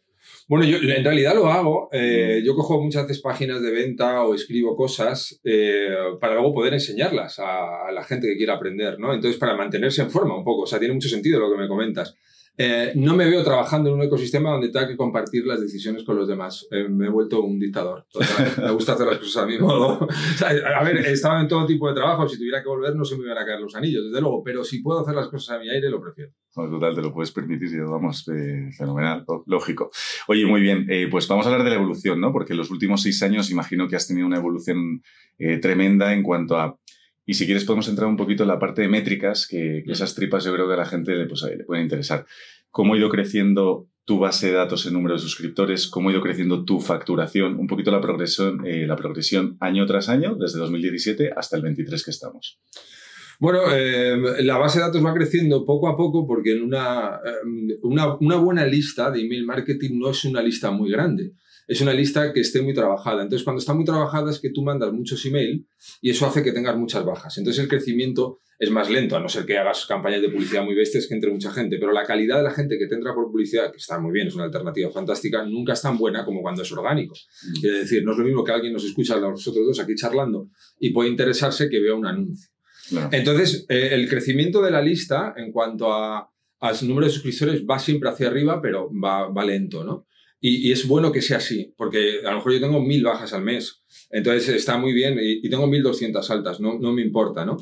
Bueno, 0.47 0.63
yo 0.63 0.77
en 0.77 1.03
realidad 1.03 1.35
lo 1.35 1.47
hago. 1.47 1.89
Eh, 1.91 2.41
yo 2.45 2.55
cojo 2.55 2.81
muchas 2.81 3.05
veces 3.05 3.21
páginas 3.21 3.61
de 3.61 3.71
venta 3.71 4.23
o 4.23 4.33
escribo 4.33 4.77
cosas 4.77 5.41
eh, 5.43 5.89
para 6.21 6.35
luego 6.35 6.53
poder 6.53 6.75
enseñarlas 6.75 7.39
a, 7.39 7.89
a, 7.89 7.91
la 7.91 8.05
gente 8.05 8.27
que 8.27 8.37
quiera 8.37 8.53
aprender, 8.53 8.97
¿no? 8.99 9.13
Entonces, 9.13 9.37
para 9.37 9.57
mantenerse 9.57 10.01
en 10.01 10.11
forma 10.11 10.37
un 10.37 10.45
poco. 10.45 10.61
O 10.61 10.67
sea, 10.67 10.79
tiene 10.79 10.93
mucho 10.93 11.09
sentido 11.09 11.37
lo 11.41 11.51
que 11.51 11.61
me 11.61 11.67
comentas. 11.67 12.15
Eh, 12.59 12.93
no 12.95 13.15
me 13.15 13.29
veo 13.29 13.43
trabajando 13.43 13.89
en 13.89 13.97
un 13.97 14.01
ecosistema 14.01 14.49
donde 14.49 14.69
tenga 14.69 14.87
que 14.87 14.97
compartir 14.97 15.45
las 15.45 15.61
decisiones 15.61 16.03
con 16.03 16.17
los 16.17 16.27
demás. 16.27 16.67
Eh, 16.71 16.87
me 16.89 17.05
he 17.05 17.09
vuelto 17.09 17.43
un 17.43 17.59
dictador. 17.59 18.07
me 18.57 18.71
gusta 18.71 18.93
hacer 18.93 19.05
las 19.05 19.19
cosas 19.19 19.43
a 19.43 19.45
mi 19.45 19.59
modo. 19.59 20.07
a 20.75 20.83
ver, 20.83 20.97
he 20.97 21.11
estado 21.11 21.39
en 21.39 21.47
todo 21.47 21.67
tipo 21.67 21.87
de 21.87 21.93
trabajo. 21.93 22.27
Si 22.27 22.37
tuviera 22.37 22.63
que 22.63 22.69
volver, 22.69 22.95
no 22.95 23.05
se 23.05 23.15
me 23.15 23.25
iban 23.25 23.37
a 23.37 23.45
caer 23.45 23.59
los 23.59 23.75
anillos, 23.75 24.05
desde 24.05 24.21
luego. 24.21 24.41
Pero 24.43 24.63
si 24.63 24.81
puedo 24.81 25.01
hacer 25.01 25.13
las 25.13 25.27
cosas 25.27 25.57
a 25.57 25.59
mi 25.59 25.69
aire, 25.69 25.87
lo 25.89 26.01
prefiero. 26.01 26.31
total, 26.55 26.95
te 26.95 27.01
lo 27.03 27.13
puedes 27.13 27.31
permitir 27.31 27.69
y 27.71 27.79
vamos, 27.79 28.27
eh, 28.29 28.71
fenomenal, 28.75 29.23
lógico. 29.45 29.91
Oye, 30.27 30.47
muy 30.47 30.61
bien, 30.61 30.87
pues 31.11 31.27
vamos 31.27 31.45
a 31.45 31.49
hablar 31.49 31.63
de 31.63 31.69
la 31.69 31.75
evolución, 31.75 32.19
¿no? 32.19 32.31
Porque 32.31 32.53
en 32.53 32.57
los 32.57 32.71
últimos 32.71 33.03
seis 33.03 33.21
años 33.21 33.51
imagino 33.51 33.87
que 33.87 33.95
has 33.95 34.07
tenido 34.07 34.25
una 34.25 34.37
evolución 34.37 35.03
tremenda 35.61 36.11
en 36.11 36.23
cuanto 36.23 36.57
a 36.57 36.79
y 37.27 37.33
si 37.33 37.45
quieres 37.45 37.65
podemos 37.65 37.89
entrar 37.89 38.07
un 38.07 38.15
poquito 38.15 38.43
en 38.43 38.49
la 38.49 38.57
parte 38.57 38.81
de 38.81 38.87
métricas, 38.87 39.47
que, 39.47 39.83
esas 39.85 40.15
tripas 40.15 40.45
yo 40.45 40.53
creo 40.53 40.65
que 40.65 40.73
a 40.75 40.77
la 40.77 40.85
gente 40.85 41.25
pues, 41.25 41.43
le 41.43 41.65
pueden 41.65 41.83
interesar. 41.83 42.25
¿Cómo 42.71 42.93
ha 42.93 42.97
ido 42.97 43.09
creciendo 43.09 43.89
tu 44.05 44.17
base 44.17 44.47
de 44.47 44.53
datos 44.53 44.85
en 44.85 44.93
número 44.93 45.15
de 45.15 45.19
suscriptores? 45.19 45.87
¿Cómo 45.87 46.07
ha 46.07 46.13
ido 46.13 46.21
creciendo 46.21 46.63
tu 46.63 46.79
facturación? 46.79 47.59
Un 47.59 47.67
poquito 47.67 47.91
la 47.91 47.99
progresión, 47.99 48.65
eh, 48.65 48.87
la 48.87 48.95
progresión 48.95 49.57
año 49.59 49.85
tras 49.85 50.07
año, 50.07 50.35
desde 50.35 50.57
2017 50.59 51.31
hasta 51.35 51.57
el 51.57 51.63
23 51.63 52.05
que 52.05 52.11
estamos. 52.11 52.61
Bueno, 53.41 53.59
eh, 53.73 54.41
la 54.43 54.57
base 54.57 54.79
de 54.79 54.85
datos 54.85 55.05
va 55.05 55.13
creciendo 55.13 55.65
poco 55.65 55.89
a 55.89 55.97
poco 55.97 56.25
porque 56.25 56.53
en 56.53 56.63
una, 56.63 57.19
eh, 57.25 57.77
una, 57.81 58.15
una, 58.15 58.37
buena 58.37 58.65
lista 58.65 59.11
de 59.11 59.19
email 59.19 59.45
marketing 59.45 59.99
no 59.99 60.11
es 60.11 60.23
una 60.23 60.41
lista 60.41 60.71
muy 60.71 60.89
grande 60.89 61.33
es 61.67 61.81
una 61.81 61.93
lista 61.93 62.31
que 62.31 62.39
esté 62.39 62.61
muy 62.61 62.73
trabajada. 62.73 63.23
Entonces, 63.23 63.43
cuando 63.43 63.59
está 63.59 63.73
muy 63.73 63.83
trabajada 63.83 64.31
es 64.31 64.39
que 64.39 64.49
tú 64.51 64.63
mandas 64.63 64.93
muchos 64.93 65.25
email 65.25 65.67
y 66.01 66.09
eso 66.09 66.25
hace 66.25 66.41
que 66.41 66.53
tengas 66.53 66.77
muchas 66.77 67.03
bajas. 67.03 67.37
Entonces, 67.37 67.61
el 67.61 67.69
crecimiento 67.69 68.39
es 68.57 68.71
más 68.71 68.89
lento, 68.89 69.15
a 69.15 69.19
no 69.19 69.29
ser 69.29 69.45
que 69.45 69.57
hagas 69.57 69.85
campañas 69.85 70.21
de 70.21 70.29
publicidad 70.29 70.63
muy 70.63 70.73
bestias 70.73 71.07
que 71.07 71.13
entre 71.13 71.29
mucha 71.29 71.51
gente. 71.51 71.77
Pero 71.77 71.91
la 71.91 72.03
calidad 72.03 72.37
de 72.37 72.43
la 72.43 72.51
gente 72.51 72.77
que 72.79 72.87
te 72.87 72.95
entra 72.95 73.13
por 73.13 73.25
publicidad, 73.25 73.69
que 73.69 73.77
está 73.77 73.99
muy 73.99 74.13
bien, 74.13 74.27
es 74.27 74.35
una 74.35 74.45
alternativa 74.45 74.89
fantástica, 74.89 75.43
nunca 75.43 75.73
es 75.73 75.81
tan 75.81 75.97
buena 75.97 76.23
como 76.25 76.41
cuando 76.41 76.63
es 76.63 76.71
orgánico. 76.71 77.15
Mm. 77.43 77.65
Es 77.65 77.73
decir, 77.81 78.03
no 78.03 78.13
es 78.13 78.17
lo 78.17 78.23
mismo 78.23 78.43
que 78.43 78.53
alguien 78.53 78.73
nos 78.73 78.85
escucha 78.85 79.15
a 79.15 79.19
nosotros 79.19 79.65
dos 79.65 79.79
aquí 79.79 79.93
charlando 79.95 80.49
y 80.79 80.91
puede 80.91 81.09
interesarse 81.09 81.69
que 81.69 81.79
vea 81.79 81.93
un 81.93 82.05
anuncio. 82.05 82.49
Entonces, 83.11 83.65
eh, 83.67 83.89
el 83.91 84.07
crecimiento 84.07 84.61
de 84.61 84.71
la 84.71 84.81
lista 84.81 85.33
en 85.35 85.51
cuanto 85.51 85.91
a, 85.93 86.31
al 86.61 86.87
número 86.87 87.07
de 87.07 87.11
suscriptores 87.11 87.65
va 87.69 87.77
siempre 87.77 88.09
hacia 88.09 88.27
arriba, 88.27 88.61
pero 88.61 88.89
va, 88.89 89.27
va 89.27 89.43
lento, 89.43 89.83
¿no? 89.83 90.07
Y, 90.39 90.71
es 90.71 90.87
bueno 90.87 91.11
que 91.11 91.21
sea 91.21 91.37
así, 91.37 91.73
porque 91.77 92.19
a 92.23 92.29
lo 92.29 92.37
mejor 92.37 92.53
yo 92.53 92.59
tengo 92.59 92.79
mil 92.79 93.03
bajas 93.03 93.33
al 93.33 93.43
mes, 93.43 93.83
entonces 94.11 94.49
está 94.49 94.77
muy 94.77 94.93
bien 94.93 95.17
y, 95.19 95.45
y 95.45 95.49
tengo 95.49 95.65
1200 95.65 96.29
altas, 96.29 96.59
no, 96.59 96.77
no 96.77 96.93
me 96.93 97.01
importa, 97.01 97.43
¿no? 97.43 97.57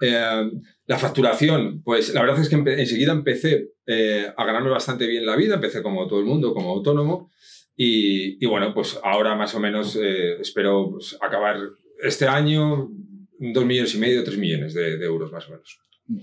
Eh, 0.00 0.50
la 0.86 0.98
facturación, 0.98 1.82
pues 1.84 2.12
la 2.14 2.22
verdad 2.22 2.40
es 2.40 2.48
que 2.48 2.56
enseguida 2.56 3.12
empecé 3.12 3.70
eh, 3.86 4.26
a 4.36 4.44
ganarme 4.44 4.70
bastante 4.70 5.06
bien 5.06 5.24
la 5.24 5.36
vida, 5.36 5.54
empecé 5.54 5.82
como 5.82 6.08
todo 6.08 6.18
el 6.18 6.26
mundo, 6.26 6.52
como 6.52 6.72
autónomo, 6.72 7.30
y, 7.76 8.42
y 8.44 8.48
bueno, 8.48 8.72
pues 8.74 8.98
ahora 9.04 9.36
más 9.36 9.54
o 9.54 9.60
menos 9.60 9.96
eh, 9.96 10.40
espero 10.40 10.90
pues, 10.92 11.16
acabar 11.20 11.58
este 12.02 12.26
año 12.26 12.90
dos 13.38 13.64
millones 13.64 13.94
y 13.94 13.98
medio, 13.98 14.24
tres 14.24 14.38
millones 14.38 14.74
de, 14.74 14.96
de, 14.96 15.04
euros 15.04 15.30
más 15.30 15.46
o 15.48 15.52
menos. 15.52 15.78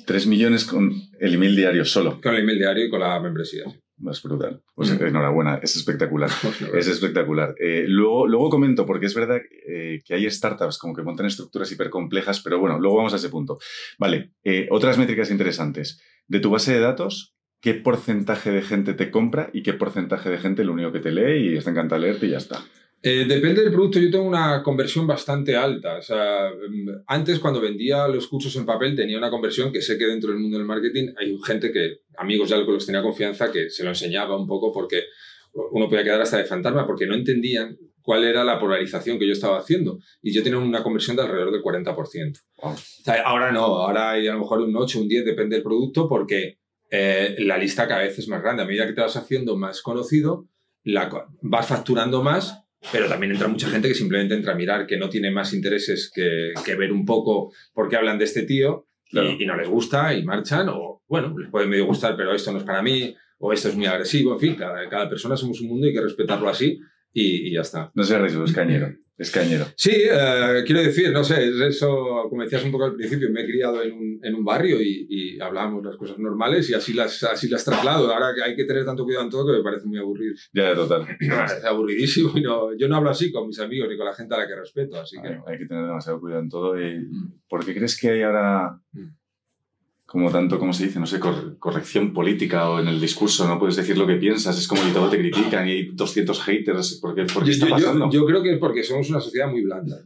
Tres 0.05 0.25
millones 0.25 0.65
con 0.65 0.91
el 1.19 1.33
email 1.33 1.55
diario 1.55 1.85
solo. 1.85 2.19
Con 2.21 2.35
el 2.35 2.41
email 2.41 2.57
diario 2.57 2.85
y 2.85 2.89
con 2.89 3.01
la 3.01 3.19
membresía. 3.19 3.65
Sí. 3.65 3.82
Más 4.03 4.21
brutal. 4.21 4.61
Mm. 4.75 5.05
enhorabuena, 5.05 5.59
es 5.63 5.77
espectacular. 5.77 6.29
es 6.77 6.87
espectacular. 6.87 7.55
Eh, 7.57 7.85
luego, 7.87 8.27
luego 8.27 8.49
comento, 8.49 8.85
porque 8.85 9.05
es 9.05 9.15
verdad 9.15 9.39
eh, 9.65 10.01
que 10.05 10.13
hay 10.13 10.29
startups 10.29 10.77
como 10.77 10.93
que 10.93 11.03
montan 11.03 11.25
estructuras 11.25 11.71
hipercomplejas, 11.71 12.41
pero 12.41 12.59
bueno, 12.59 12.77
luego 12.79 12.97
vamos 12.97 13.13
a 13.13 13.15
ese 13.15 13.29
punto. 13.29 13.59
Vale, 13.97 14.33
eh, 14.43 14.67
otras 14.71 14.97
métricas 14.97 15.31
interesantes. 15.31 16.01
De 16.27 16.41
tu 16.41 16.49
base 16.49 16.73
de 16.73 16.79
datos, 16.81 17.33
¿qué 17.61 17.73
porcentaje 17.73 18.51
de 18.51 18.61
gente 18.61 18.93
te 18.93 19.09
compra 19.09 19.49
y 19.53 19.63
qué 19.63 19.73
porcentaje 19.73 20.29
de 20.29 20.37
gente 20.37 20.65
lo 20.65 20.73
único 20.73 20.91
que 20.91 20.99
te 20.99 21.11
lee 21.11 21.53
y 21.53 21.57
está 21.57 21.71
encantado 21.71 22.01
leerte 22.01 22.25
y 22.25 22.31
ya 22.31 22.37
está? 22.37 22.61
Eh, 23.05 23.25
depende 23.27 23.61
del 23.61 23.73
producto. 23.73 23.99
Yo 23.99 24.09
tengo 24.09 24.23
una 24.23 24.63
conversión 24.63 25.05
bastante 25.05 25.57
alta. 25.57 25.97
O 25.97 26.01
sea, 26.01 26.49
mm, 26.49 27.03
antes, 27.07 27.37
cuando 27.39 27.59
vendía 27.59 28.07
los 28.07 28.27
cursos 28.27 28.55
en 28.55 28.65
papel, 28.65 28.95
tenía 28.95 29.17
una 29.17 29.29
conversión 29.29 29.73
que 29.73 29.81
sé 29.81 29.97
que 29.97 30.05
dentro 30.05 30.29
del 30.29 30.39
mundo 30.39 30.57
del 30.57 30.65
marketing 30.65 31.09
hay 31.17 31.37
gente 31.45 31.73
que, 31.73 31.97
amigos 32.17 32.47
ya 32.47 32.63
con 32.63 32.73
los 32.73 32.85
tenía 32.85 33.01
confianza, 33.01 33.51
que 33.51 33.69
se 33.69 33.83
lo 33.83 33.89
enseñaba 33.89 34.37
un 34.37 34.47
poco 34.47 34.71
porque 34.71 35.03
uno 35.71 35.89
podía 35.89 36.05
quedar 36.05 36.21
hasta 36.21 36.37
de 36.37 36.45
fantasma 36.45 36.87
porque 36.87 37.05
no 37.05 37.13
entendían 37.13 37.77
cuál 38.01 38.23
era 38.23 38.45
la 38.45 38.57
polarización 38.57 39.19
que 39.19 39.27
yo 39.27 39.33
estaba 39.33 39.57
haciendo. 39.57 39.99
Y 40.21 40.33
yo 40.33 40.41
tenía 40.41 40.59
una 40.59 40.81
conversión 40.81 41.17
de 41.17 41.23
alrededor 41.23 41.51
del 41.51 41.61
40%. 41.61 42.39
O 42.61 42.73
sea, 42.77 43.21
ahora 43.23 43.51
no, 43.51 43.65
ahora 43.65 44.11
hay 44.11 44.29
a 44.29 44.33
lo 44.33 44.39
mejor 44.39 44.61
un 44.61 44.73
8, 44.73 45.01
un 45.01 45.09
10, 45.09 45.25
depende 45.25 45.57
del 45.57 45.63
producto, 45.63 46.07
porque 46.07 46.59
eh, 46.89 47.35
la 47.39 47.57
lista 47.57 47.85
cada 47.85 48.03
vez 48.03 48.17
es 48.17 48.29
más 48.29 48.41
grande. 48.41 48.63
A 48.63 48.65
medida 48.65 48.87
que 48.87 48.93
te 48.93 49.01
vas 49.01 49.17
haciendo 49.17 49.57
más 49.57 49.81
conocido, 49.81 50.47
la, 50.85 51.27
vas 51.41 51.67
facturando 51.67 52.23
más 52.23 52.62
pero 52.91 53.07
también 53.07 53.31
entra 53.31 53.47
mucha 53.47 53.69
gente 53.69 53.87
que 53.87 53.95
simplemente 53.95 54.35
entra 54.35 54.53
a 54.53 54.55
mirar, 54.55 54.85
que 54.85 54.97
no 54.97 55.09
tiene 55.09 55.31
más 55.31 55.53
intereses 55.53 56.11
que, 56.13 56.53
que 56.65 56.75
ver 56.75 56.91
un 56.91 57.05
poco 57.05 57.51
por 57.73 57.89
qué 57.89 57.95
hablan 57.95 58.17
de 58.17 58.25
este 58.25 58.43
tío 58.43 58.87
y, 59.11 59.45
no 59.45 59.55
les 59.55 59.67
gusta 59.67 60.13
y 60.13 60.23
marchan, 60.23 60.69
o 60.69 61.03
bueno, 61.07 61.37
les 61.37 61.49
puede 61.49 61.67
medio 61.67 61.85
gustar, 61.85 62.15
pero 62.17 62.33
esto 62.33 62.51
no 62.51 62.57
es 62.57 62.63
para 62.63 62.81
mí, 62.81 63.15
o 63.37 63.53
esto 63.53 63.69
es 63.69 63.75
muy 63.75 63.85
agresivo, 63.85 64.33
en 64.33 64.39
fin, 64.39 64.55
cada, 64.55 64.87
cada 64.89 65.09
persona 65.09 65.37
somos 65.37 65.61
un 65.61 65.67
mundo 65.67 65.85
y 65.85 65.89
hay 65.89 65.95
que 65.95 66.01
respetarlo 66.01 66.49
así 66.49 66.79
y, 67.11 67.47
y 67.47 67.53
ya 67.53 67.61
está. 67.61 67.91
No 67.93 68.03
sea 68.03 68.19
riesgo, 68.19 68.43
es 68.43 68.53
cañero. 68.53 68.87
Es 69.15 69.29
cañero. 69.29 69.65
Sí, 69.77 69.91
eh, 69.93 70.63
quiero 70.65 70.81
decir, 70.81 71.11
no 71.11 71.23
sé, 71.23 71.51
eso, 71.67 72.25
como 72.29 72.41
decías 72.41 72.63
un 72.63 72.71
poco 72.71 72.85
al 72.85 72.95
principio, 72.95 73.29
me 73.29 73.41
he 73.41 73.45
criado 73.45 73.83
en 73.83 73.93
un, 73.93 74.19
en 74.23 74.33
un 74.33 74.43
barrio 74.43 74.81
y, 74.81 75.05
y, 75.07 75.39
hablábamos 75.39 75.85
las 75.85 75.97
cosas 75.97 76.17
normales 76.17 76.67
y 76.69 76.73
así 76.73 76.93
las, 76.93 77.23
así 77.23 77.47
las 77.47 77.63
traslado. 77.63 78.11
Ahora 78.11 78.33
que 78.33 78.43
hay 78.43 78.55
que 78.55 78.65
tener 78.65 78.85
tanto 78.85 79.03
cuidado 79.03 79.25
en 79.25 79.29
todo 79.29 79.45
que 79.45 79.57
me 79.59 79.63
parece 79.63 79.85
muy 79.85 79.99
aburrido. 79.99 80.33
Ya, 80.51 80.73
total. 80.73 81.07
Es 81.19 81.63
aburridísimo 81.63 82.31
y 82.35 82.41
no, 82.41 82.75
yo 82.75 82.87
no 82.87 82.95
hablo 82.95 83.11
así 83.11 83.31
con 83.31 83.47
mis 83.47 83.59
amigos 83.59 83.87
ni 83.89 83.97
con 83.97 84.05
la 84.05 84.15
gente 84.15 84.33
a 84.33 84.39
la 84.39 84.47
que 84.47 84.55
respeto, 84.55 84.99
así 84.99 85.17
que... 85.21 85.27
Hay, 85.27 85.57
que 85.59 85.65
tener 85.65 85.85
demasiado 85.85 86.19
cuidado 86.19 86.41
en 86.41 86.49
todo. 86.49 86.81
Y, 86.81 86.99
mm. 86.99 87.41
¿Por 87.47 87.63
qué 87.63 87.75
crees 87.75 87.99
que 87.99 88.09
hay 88.09 88.21
ahora... 88.23 88.79
Mm 88.93 89.22
como 90.13 90.29
tanto, 90.29 90.59
como 90.59 90.73
se 90.73 90.85
dice? 90.85 90.99
No 90.99 91.07
sé, 91.07 91.19
corrección 91.57 92.13
política 92.13 92.69
o 92.69 92.79
en 92.79 92.87
el 92.87 93.01
discurso, 93.01 93.47
no 93.47 93.57
puedes 93.57 93.75
decir 93.75 93.97
lo 93.97 94.05
que 94.05 94.17
piensas, 94.17 94.55
es 94.59 94.67
como 94.67 94.83
que 94.83 94.91
todo 94.91 95.09
te 95.09 95.17
critican 95.17 95.67
y 95.67 95.71
hay 95.71 95.89
200 95.91 96.39
haters, 96.39 96.99
¿por 97.01 97.15
qué, 97.15 97.23
está 97.23 97.67
yo, 97.67 97.69
pasando? 97.71 98.11
Yo, 98.11 98.23
creo 98.23 98.43
que 98.43 98.53
es 98.53 98.59
porque 98.59 98.83
somos 98.83 99.09
una 99.09 99.19
sociedad 99.19 99.49
muy 99.49 99.63
blanda. 99.63 100.05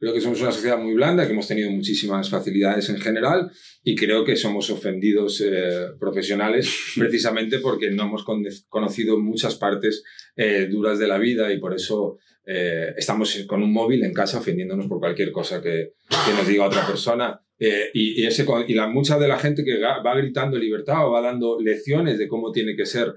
Creo 0.00 0.12
que 0.12 0.20
somos 0.20 0.40
una 0.40 0.50
sociedad 0.50 0.76
muy 0.76 0.92
blanda, 0.92 1.24
que 1.24 1.34
hemos 1.34 1.46
tenido 1.46 1.70
muchísimas 1.70 2.28
facilidades 2.28 2.88
en 2.88 2.98
general 2.98 3.48
y 3.84 3.94
creo 3.94 4.24
que 4.24 4.34
somos 4.34 4.70
ofendidos 4.70 5.40
eh, 5.40 5.86
profesionales 6.00 6.76
precisamente 6.98 7.60
porque 7.60 7.92
no 7.92 8.06
hemos 8.06 8.24
conocido 8.68 9.20
muchas 9.20 9.54
partes 9.54 10.02
eh, 10.34 10.66
duras 10.68 10.98
de 10.98 11.06
la 11.06 11.16
vida 11.16 11.52
y 11.52 11.60
por 11.60 11.76
eso 11.76 12.18
eh, 12.44 12.92
estamos 12.96 13.44
con 13.46 13.62
un 13.62 13.72
móvil 13.72 14.02
en 14.02 14.12
casa 14.12 14.40
ofendiéndonos 14.40 14.88
por 14.88 14.98
cualquier 14.98 15.30
cosa 15.30 15.62
que, 15.62 15.92
que 16.08 16.32
nos 16.36 16.48
diga 16.48 16.66
otra 16.66 16.84
persona. 16.84 17.40
Y, 17.58 18.22
y, 18.22 18.26
ese, 18.26 18.46
y 18.68 18.74
la, 18.74 18.86
mucha 18.86 19.18
de 19.18 19.28
la 19.28 19.38
gente 19.38 19.64
que 19.64 19.78
va 19.80 20.14
gritando 20.14 20.58
libertad 20.58 21.06
o 21.06 21.12
va 21.12 21.20
dando 21.20 21.60
lecciones 21.60 22.18
de 22.18 22.28
cómo 22.28 22.52
tiene 22.52 22.76
que 22.76 22.86
ser 22.86 23.14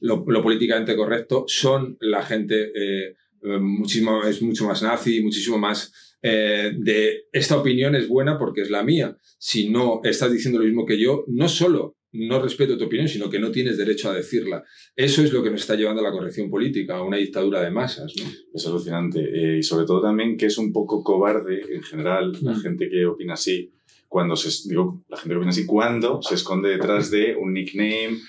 lo, 0.00 0.24
lo, 0.26 0.42
políticamente 0.42 0.96
correcto 0.96 1.44
son 1.46 1.96
la 2.00 2.22
gente 2.22 2.72
eh, 2.74 3.14
muchísimo, 3.60 4.22
es 4.24 4.42
mucho 4.42 4.66
más 4.66 4.82
nazi, 4.82 5.22
muchísimo 5.22 5.58
más 5.58 5.92
eh, 6.22 6.72
de 6.74 7.26
esta 7.32 7.58
opinión 7.58 7.94
es 7.94 8.08
buena 8.08 8.38
porque 8.38 8.62
es 8.62 8.70
la 8.70 8.82
mía. 8.82 9.16
Si 9.38 9.68
no 9.68 10.00
estás 10.02 10.32
diciendo 10.32 10.58
lo 10.58 10.64
mismo 10.64 10.86
que 10.86 10.98
yo, 10.98 11.24
no 11.28 11.48
solo 11.48 11.96
no 12.14 12.40
respeto 12.40 12.78
tu 12.78 12.84
opinión, 12.84 13.08
sino 13.08 13.28
que 13.28 13.40
no 13.40 13.50
tienes 13.50 13.76
derecho 13.76 14.08
a 14.08 14.14
decirla. 14.14 14.64
Eso 14.94 15.22
es 15.22 15.32
lo 15.32 15.42
que 15.42 15.50
nos 15.50 15.60
está 15.60 15.74
llevando 15.74 16.00
a 16.00 16.04
la 16.04 16.12
corrección 16.12 16.48
política, 16.48 16.96
a 16.96 17.02
una 17.02 17.16
dictadura 17.16 17.60
de 17.60 17.70
masas. 17.70 18.12
¿no? 18.16 18.30
Es 18.54 18.66
alucinante. 18.66 19.20
Eh, 19.20 19.58
y 19.58 19.62
sobre 19.62 19.84
todo 19.84 20.00
también 20.00 20.36
que 20.36 20.46
es 20.46 20.56
un 20.56 20.72
poco 20.72 21.02
cobarde 21.02 21.60
en 21.68 21.82
general 21.82 22.32
la 22.40 22.52
mm. 22.52 22.60
gente 22.60 22.88
que 22.88 23.04
opina 23.06 23.34
así 23.34 23.72
cuando 24.14 24.36
se, 24.36 24.68
digo, 24.68 25.02
la 25.08 25.16
gente 25.16 25.30
que 25.30 25.38
viene 25.38 25.50
así, 25.50 25.66
cuando 25.66 26.22
se 26.22 26.36
esconde 26.36 26.68
detrás 26.68 27.10
de 27.10 27.34
un 27.34 27.52
nickname, 27.52 28.20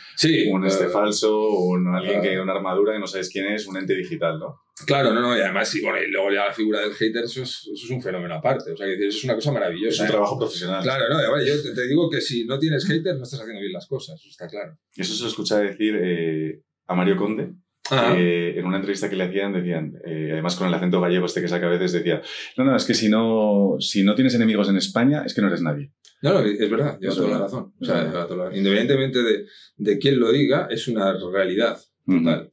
un 0.50 0.65
este 0.65 0.88
falso, 0.88 1.48
un 1.60 1.88
alguien 1.94 2.24
que 2.24 2.39
una 2.39 2.54
armadura 2.54 2.98
y 2.98 3.00
no 3.00 3.06
sabes 3.06 3.30
quién 3.30 3.54
es, 3.54 3.68
un 3.68 3.77
ente 3.77 3.94
digital, 3.94 4.39
¿no? 4.39 4.62
Claro, 4.88 5.13
no, 5.13 5.22
no, 5.22 5.38
y 5.38 5.42
además, 5.42 5.70
sí, 5.70 5.84
bueno, 5.84 6.00
y 6.01 6.10
luego 6.10 6.32
ya 6.32 6.46
la 6.46 6.54
figura 6.54 6.80
del 6.80 6.92
hater, 6.94 7.25
eso 7.25 7.44
es, 7.44 7.70
eso 7.72 7.86
es 7.86 7.89
un 7.92 8.01
fenómeno 8.01 8.34
aparte, 8.34 8.72
o 8.72 8.75
sea, 8.75 8.88
eso 8.88 9.06
es 9.10 9.24
una 9.25 9.36
cosa 9.36 9.51
maravillosa. 9.51 9.94
Es 9.94 10.00
un 10.00 10.06
¿eh? 10.08 10.10
trabajo 10.10 10.39
profesional. 10.39 10.82
Claro, 10.82 11.04
no, 11.08 11.46
yo 11.46 11.62
te, 11.62 11.88
digo 11.88 12.10
que 12.10 12.20
si 12.20 12.46
no 12.46 12.58
tienes 12.58 12.88
hater, 12.88 13.15
no 13.15 13.22
estás 13.22 13.42
haciendo 13.42 13.62
bien 13.62 13.74
las 13.74 13.86
cosas, 13.86 14.20
eso 14.20 14.30
está 14.30 14.48
claro. 14.48 14.75
Eso 14.96 15.13
se 15.13 15.22
lo 15.22 15.30
escucha 15.30 15.60
decir 15.60 16.00
eh, 16.01 16.63
a 16.88 16.96
Mario 16.96 17.15
Conde, 17.15 17.54
eh, 17.92 18.56
en 18.58 18.65
una 18.65 18.77
entrevista 18.77 19.10
que 19.10 19.15
le 19.15 19.25
hacían, 19.25 19.54
decían, 19.54 19.94
eh, 20.06 20.30
además 20.34 20.56
con 20.56 20.68
el 20.68 20.74
acento 20.74 21.01
gallego 21.01 21.25
este 21.25 21.42
que 21.42 21.48
saca 21.48 21.68
a 21.68 21.70
veces, 21.70 21.94
decía, 21.94 22.22
no, 22.58 22.63
no, 22.63 22.75
es 22.75 22.86
que 22.86 22.94
si 22.94 23.10
no, 23.10 23.75
si 23.80 24.04
no 24.04 24.15
tienes 24.15 24.34
enemigos 24.36 24.70
en 24.70 24.77
España, 24.77 25.24
es 25.25 25.34
que 25.34 25.42
no 25.42 25.48
eres 25.48 25.62
nadie. 25.62 25.92
No, 26.22 26.34
no, 26.34 26.39
es 26.39 26.70
verdad, 26.70 26.98
lleva 27.00 27.13
toda 27.13 27.30
la 27.30 27.39
razón. 27.39 27.74
O 27.80 27.86
sea, 27.86 28.27
Independientemente 28.54 29.22
de, 29.22 29.46
de, 29.77 30.00
quién 30.00 30.20
lo 30.20 30.32
diga, 30.32 30.68
es 30.70 30.88
una 30.88 31.13
realidad 31.32 31.77
total. 32.06 32.50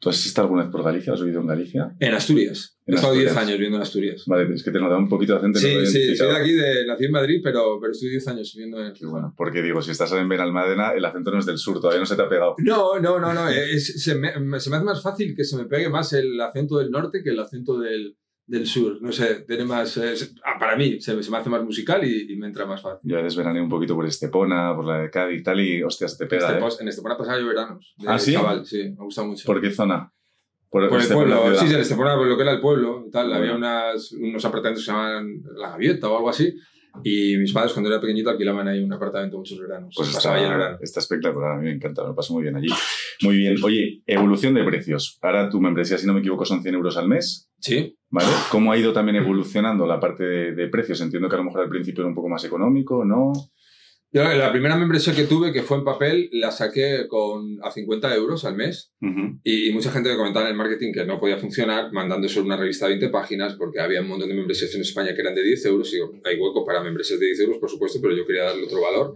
¿Tú 0.00 0.08
has 0.08 0.24
estado 0.24 0.46
alguna 0.46 0.62
vez 0.62 0.72
por 0.72 0.82
Galicia? 0.82 1.12
¿Has 1.12 1.20
vivido 1.20 1.42
en 1.42 1.46
Galicia? 1.46 1.94
En 2.00 2.14
Asturias. 2.14 2.78
He 2.86 2.94
estado 2.94 3.12
10 3.12 3.36
años 3.36 3.52
viviendo 3.52 3.76
en 3.76 3.82
Asturias. 3.82 4.24
Vale, 4.26 4.54
es 4.54 4.62
que 4.64 4.70
te 4.70 4.78
da 4.78 4.96
un 4.96 5.10
poquito 5.10 5.34
de 5.34 5.38
acento. 5.40 5.58
Sí, 5.58 5.86
sí, 5.86 6.16
soy 6.16 6.28
de 6.28 6.36
aquí, 6.36 6.52
de, 6.54 6.86
nací 6.86 7.04
en 7.04 7.12
Madrid, 7.12 7.40
pero, 7.44 7.78
pero 7.78 7.92
estuve 7.92 8.10
10 8.12 8.28
años 8.28 8.50
viviendo 8.54 8.82
en... 8.82 8.94
Qué 8.94 9.04
bueno, 9.04 9.34
porque 9.36 9.60
digo, 9.60 9.82
si 9.82 9.90
estás 9.90 10.10
en 10.12 10.26
Benalmádena, 10.26 10.92
el 10.92 11.04
acento 11.04 11.30
no 11.30 11.38
es 11.38 11.44
del 11.44 11.58
sur, 11.58 11.80
todavía 11.80 12.00
no 12.00 12.06
se 12.06 12.16
te 12.16 12.22
ha 12.22 12.28
pegado. 12.30 12.54
No, 12.58 12.98
no, 12.98 13.20
no, 13.20 13.34
no. 13.34 13.42
se, 13.78 14.14
me, 14.14 14.32
se 14.58 14.70
me 14.70 14.76
hace 14.76 14.84
más 14.84 15.02
fácil 15.02 15.36
que 15.36 15.44
se 15.44 15.58
me 15.58 15.66
pegue 15.66 15.90
más 15.90 16.14
el 16.14 16.40
acento 16.40 16.78
del 16.78 16.90
norte 16.90 17.22
que 17.22 17.30
el 17.30 17.38
acento 17.38 17.78
del, 17.78 18.16
del 18.50 18.66
sur. 18.66 19.00
No 19.00 19.12
sé, 19.12 19.44
tiene 19.46 19.64
más. 19.64 19.96
Ah, 20.44 20.58
para 20.58 20.76
mí 20.76 21.00
se, 21.00 21.22
se, 21.22 21.30
me 21.30 21.36
hace 21.36 21.48
más 21.48 21.62
musical 21.62 22.04
y, 22.04 22.36
me 22.36 22.48
entra 22.48 22.66
más 22.66 22.82
fácil. 22.82 23.08
Yo 23.08 23.18
a 23.18 23.22
veces 23.22 23.38
un 23.46 23.68
poquito 23.68 23.94
por 23.94 24.06
Estepona, 24.06 24.74
por 24.74 24.84
la 24.84 24.98
de 24.98 25.10
Cádiz 25.10 25.40
y 25.40 25.42
tal, 25.42 25.60
y 25.60 25.82
hostia, 25.82 26.08
se 26.08 26.18
te 26.18 26.26
pega. 26.26 26.58
¿eh? 26.58 26.62
En 26.80 26.88
Estepona 26.88 27.16
pasaba 27.16 27.38
yo 27.38 27.46
veranos. 27.46 27.94
¿Ah, 28.06 28.18
sí? 28.18 28.32
Chaval, 28.32 28.66
sí, 28.66 28.90
me 28.90 29.04
gusta 29.04 29.22
mucho. 29.22 29.46
¿Por 29.46 29.60
qué 29.60 29.70
zona? 29.70 30.12
Por, 30.68 30.84
el 30.84 30.88
pueblo, 30.88 31.54
sí, 31.56 31.66
en 31.66 31.80
Estepona, 31.80 32.16
por 32.16 32.26
lo 32.26 32.36
que 32.36 32.42
era 32.42 32.52
el 32.52 32.60
pueblo, 32.60 33.06
tal. 33.10 33.32
Había 33.32 33.54
unas, 33.54 34.12
unos 34.12 34.44
apartamentos 34.44 34.84
que 34.84 34.90
se 34.90 34.92
llamaban 34.92 35.42
La 35.56 35.70
Gaviota 35.70 36.08
o 36.08 36.16
algo 36.16 36.28
así. 36.28 36.52
Y 37.04 37.36
mis 37.36 37.52
padres, 37.52 37.72
cuando 37.72 37.88
era 37.88 38.00
pequeñito, 38.00 38.30
alquilaban 38.30 38.66
ahí 38.66 38.82
un 38.82 38.92
apartamento 38.92 39.36
muchos 39.36 39.60
veranos. 39.60 39.94
Pues 39.96 40.08
está, 40.08 40.78
está 40.80 41.00
espectacular, 41.00 41.52
a 41.52 41.56
mí 41.58 41.66
me 41.66 41.72
encanta, 41.72 42.04
me 42.04 42.14
paso 42.14 42.34
muy 42.34 42.42
bien 42.42 42.56
allí. 42.56 42.68
Muy 43.22 43.36
bien. 43.36 43.56
Oye, 43.62 44.02
evolución 44.06 44.54
de 44.54 44.64
precios. 44.64 45.18
Ahora 45.22 45.48
tu 45.48 45.60
membresía, 45.60 45.98
si 45.98 46.06
no 46.06 46.14
me 46.14 46.20
equivoco, 46.20 46.44
son 46.44 46.62
100 46.62 46.74
euros 46.74 46.96
al 46.96 47.06
mes. 47.06 47.49
Sí. 47.60 47.96
¿Vale? 48.08 48.28
¿Cómo 48.50 48.72
ha 48.72 48.76
ido 48.76 48.92
también 48.92 49.16
evolucionando 49.16 49.86
la 49.86 50.00
parte 50.00 50.24
de, 50.24 50.52
de 50.52 50.68
precios? 50.68 51.00
Entiendo 51.00 51.28
que 51.28 51.36
a 51.36 51.38
lo 51.38 51.44
mejor 51.44 51.60
al 51.62 51.68
principio 51.68 52.02
era 52.02 52.08
un 52.08 52.14
poco 52.14 52.28
más 52.28 52.44
económico, 52.44 53.04
¿no? 53.04 53.32
Yo 54.12 54.24
la 54.24 54.50
primera 54.50 54.76
membresía 54.76 55.14
que 55.14 55.24
tuve, 55.24 55.52
que 55.52 55.62
fue 55.62 55.76
en 55.76 55.84
papel, 55.84 56.30
la 56.32 56.50
saqué 56.50 57.06
con, 57.06 57.58
a 57.62 57.70
50 57.70 58.12
euros 58.16 58.44
al 58.44 58.56
mes 58.56 58.92
y, 59.44 59.70
mucha 59.70 59.92
gente 59.92 60.08
me 60.08 60.16
comentaba 60.16 60.46
en 60.46 60.50
el 60.50 60.58
marketing 60.58 60.92
que 60.92 61.04
no 61.04 61.20
podía 61.20 61.38
funcionar 61.38 61.92
mandando 61.92 62.28
solo 62.28 62.46
una 62.46 62.56
revista 62.56 62.86
de 62.86 62.94
20 62.94 63.08
páginas 63.10 63.54
porque 63.54 63.78
había 63.78 64.00
un 64.00 64.08
montón 64.08 64.28
de 64.28 64.34
membresías 64.34 64.74
en 64.74 64.80
España 64.80 65.14
que 65.14 65.20
eran 65.20 65.36
de 65.36 65.44
10 65.44 65.64
euros 65.66 65.92
y 65.92 65.96
digo, 65.96 66.12
hay 66.24 66.36
hueco 66.40 66.64
para 66.66 66.82
membresías 66.82 67.20
de 67.20 67.26
10 67.26 67.40
euros, 67.40 67.58
por 67.58 67.70
supuesto, 67.70 68.00
pero 68.02 68.16
yo 68.16 68.26
quería 68.26 68.44
darle 68.44 68.64
otro 68.64 68.80
valor. 68.80 69.14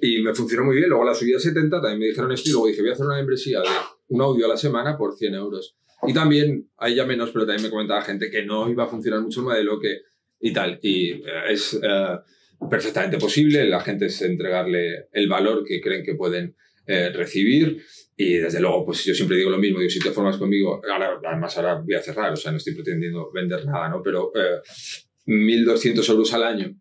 Y 0.00 0.22
me 0.22 0.34
funcionó 0.34 0.64
muy 0.64 0.76
bien. 0.76 0.88
Luego 0.88 1.04
la 1.04 1.12
subí 1.12 1.34
a 1.34 1.38
70, 1.38 1.78
también 1.78 1.98
me 1.98 2.06
dijeron 2.06 2.32
esto 2.32 2.48
y 2.48 2.52
luego 2.52 2.66
dije, 2.68 2.80
voy 2.80 2.90
a 2.90 2.94
hacer 2.94 3.04
una 3.04 3.16
membresía 3.16 3.60
de 3.60 3.68
un 4.08 4.22
audio 4.22 4.46
a 4.46 4.48
la 4.48 4.56
semana 4.56 4.96
por 4.96 5.14
100 5.14 5.34
euros. 5.34 5.76
Y 6.06 6.14
también, 6.14 6.70
ahí 6.78 6.94
ya 6.94 7.04
menos, 7.04 7.30
pero 7.30 7.46
también 7.46 7.64
me 7.64 7.70
comentaba 7.70 8.02
gente 8.02 8.30
que 8.30 8.44
no 8.44 8.70
iba 8.70 8.84
a 8.84 8.88
funcionar 8.88 9.20
mucho 9.20 9.40
el 9.40 9.46
modelo 9.46 9.78
que, 9.78 10.00
y 10.40 10.52
tal. 10.52 10.78
Y 10.82 11.10
eh, 11.12 11.22
es... 11.50 11.78
Eh, 11.82 12.18
perfectamente 12.68 13.18
posible. 13.18 13.64
La 13.66 13.80
gente 13.80 14.06
es 14.06 14.20
entregarle 14.22 15.08
el 15.12 15.28
valor 15.28 15.64
que 15.64 15.80
creen 15.80 16.04
que 16.04 16.14
pueden 16.14 16.56
eh, 16.86 17.10
recibir. 17.10 17.82
Y 18.16 18.34
desde 18.34 18.60
luego, 18.60 18.84
pues 18.84 19.04
yo 19.04 19.14
siempre 19.14 19.36
digo 19.36 19.50
lo 19.50 19.58
mismo, 19.58 19.78
digo, 19.78 19.90
si 19.90 19.98
te 19.98 20.10
formas 20.10 20.36
conmigo, 20.36 20.82
ahora, 20.92 21.18
además 21.24 21.56
ahora 21.56 21.76
voy 21.76 21.94
a 21.94 22.02
cerrar, 22.02 22.32
o 22.32 22.36
sea, 22.36 22.50
no 22.50 22.58
estoy 22.58 22.74
pretendiendo 22.74 23.30
vender 23.32 23.64
nada, 23.64 23.88
¿no? 23.88 24.02
Pero 24.02 24.30
eh, 24.34 24.60
1.200 25.26 26.10
euros 26.10 26.34
al 26.34 26.42
año 26.42 26.76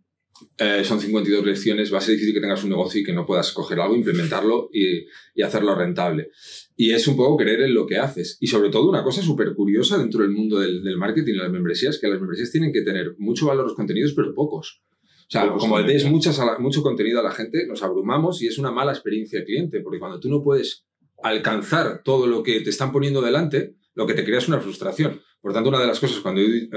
eh, 0.57 0.83
son 0.83 0.99
52 0.99 1.45
lecciones, 1.45 1.93
va 1.93 1.97
a 1.97 2.01
ser 2.01 2.13
difícil 2.15 2.33
que 2.33 2.41
tengas 2.41 2.63
un 2.63 2.69
negocio 2.69 3.01
y 3.01 3.03
que 3.03 3.13
no 3.13 3.25
puedas 3.25 3.51
coger 3.51 3.79
algo, 3.79 3.95
implementarlo 3.95 4.69
y, 4.73 5.05
y 5.35 5.41
hacerlo 5.41 5.75
rentable. 5.75 6.29
Y 6.75 6.91
es 6.91 7.07
un 7.07 7.15
poco 7.15 7.37
creer 7.37 7.61
en 7.61 7.73
lo 7.73 7.85
que 7.85 7.97
haces. 7.97 8.37
Y 8.39 8.47
sobre 8.47 8.69
todo 8.69 8.89
una 8.89 9.03
cosa 9.03 9.21
súper 9.21 9.53
curiosa 9.53 9.97
dentro 9.97 10.21
del 10.21 10.31
mundo 10.31 10.59
del, 10.59 10.83
del 10.83 10.97
marketing 10.97 11.33
y 11.33 11.37
las 11.37 11.51
membresías, 11.51 11.99
que 11.99 12.07
las 12.07 12.19
membresías 12.19 12.51
tienen 12.51 12.71
que 12.71 12.81
tener 12.81 13.15
mucho 13.17 13.47
valor 13.47 13.65
los 13.65 13.75
contenidos, 13.75 14.13
pero 14.13 14.33
pocos. 14.33 14.81
O 15.29 15.31
sea, 15.31 15.47
como 15.53 15.79
des 15.83 16.05
muchas 16.05 16.41
mucho 16.57 16.81
contenido 16.81 17.19
a 17.19 17.23
la 17.23 17.31
gente, 17.31 17.67
nos 17.67 17.83
abrumamos 17.83 18.41
y 18.41 18.47
es 18.47 18.57
una 18.57 18.71
mala 18.71 18.93
experiencia 18.93 19.39
de 19.39 19.45
cliente, 19.45 19.79
porque 19.81 19.99
cuando 19.99 20.19
tú 20.19 20.27
no 20.27 20.41
puedes 20.41 20.87
alcanzar 21.21 22.01
todo 22.03 22.25
lo 22.25 22.41
que 22.41 22.61
te 22.61 22.71
están 22.71 22.91
poniendo 22.91 23.21
delante, 23.21 23.75
lo 23.93 24.07
que 24.07 24.15
te 24.15 24.23
crea 24.23 24.39
es 24.39 24.47
una 24.47 24.59
frustración. 24.59 25.21
Por 25.39 25.53
tanto, 25.53 25.69
una 25.69 25.79
de 25.79 25.85
las 25.85 25.99
cosas 25.99 26.17
cuando 26.19 26.41
he 26.41 26.67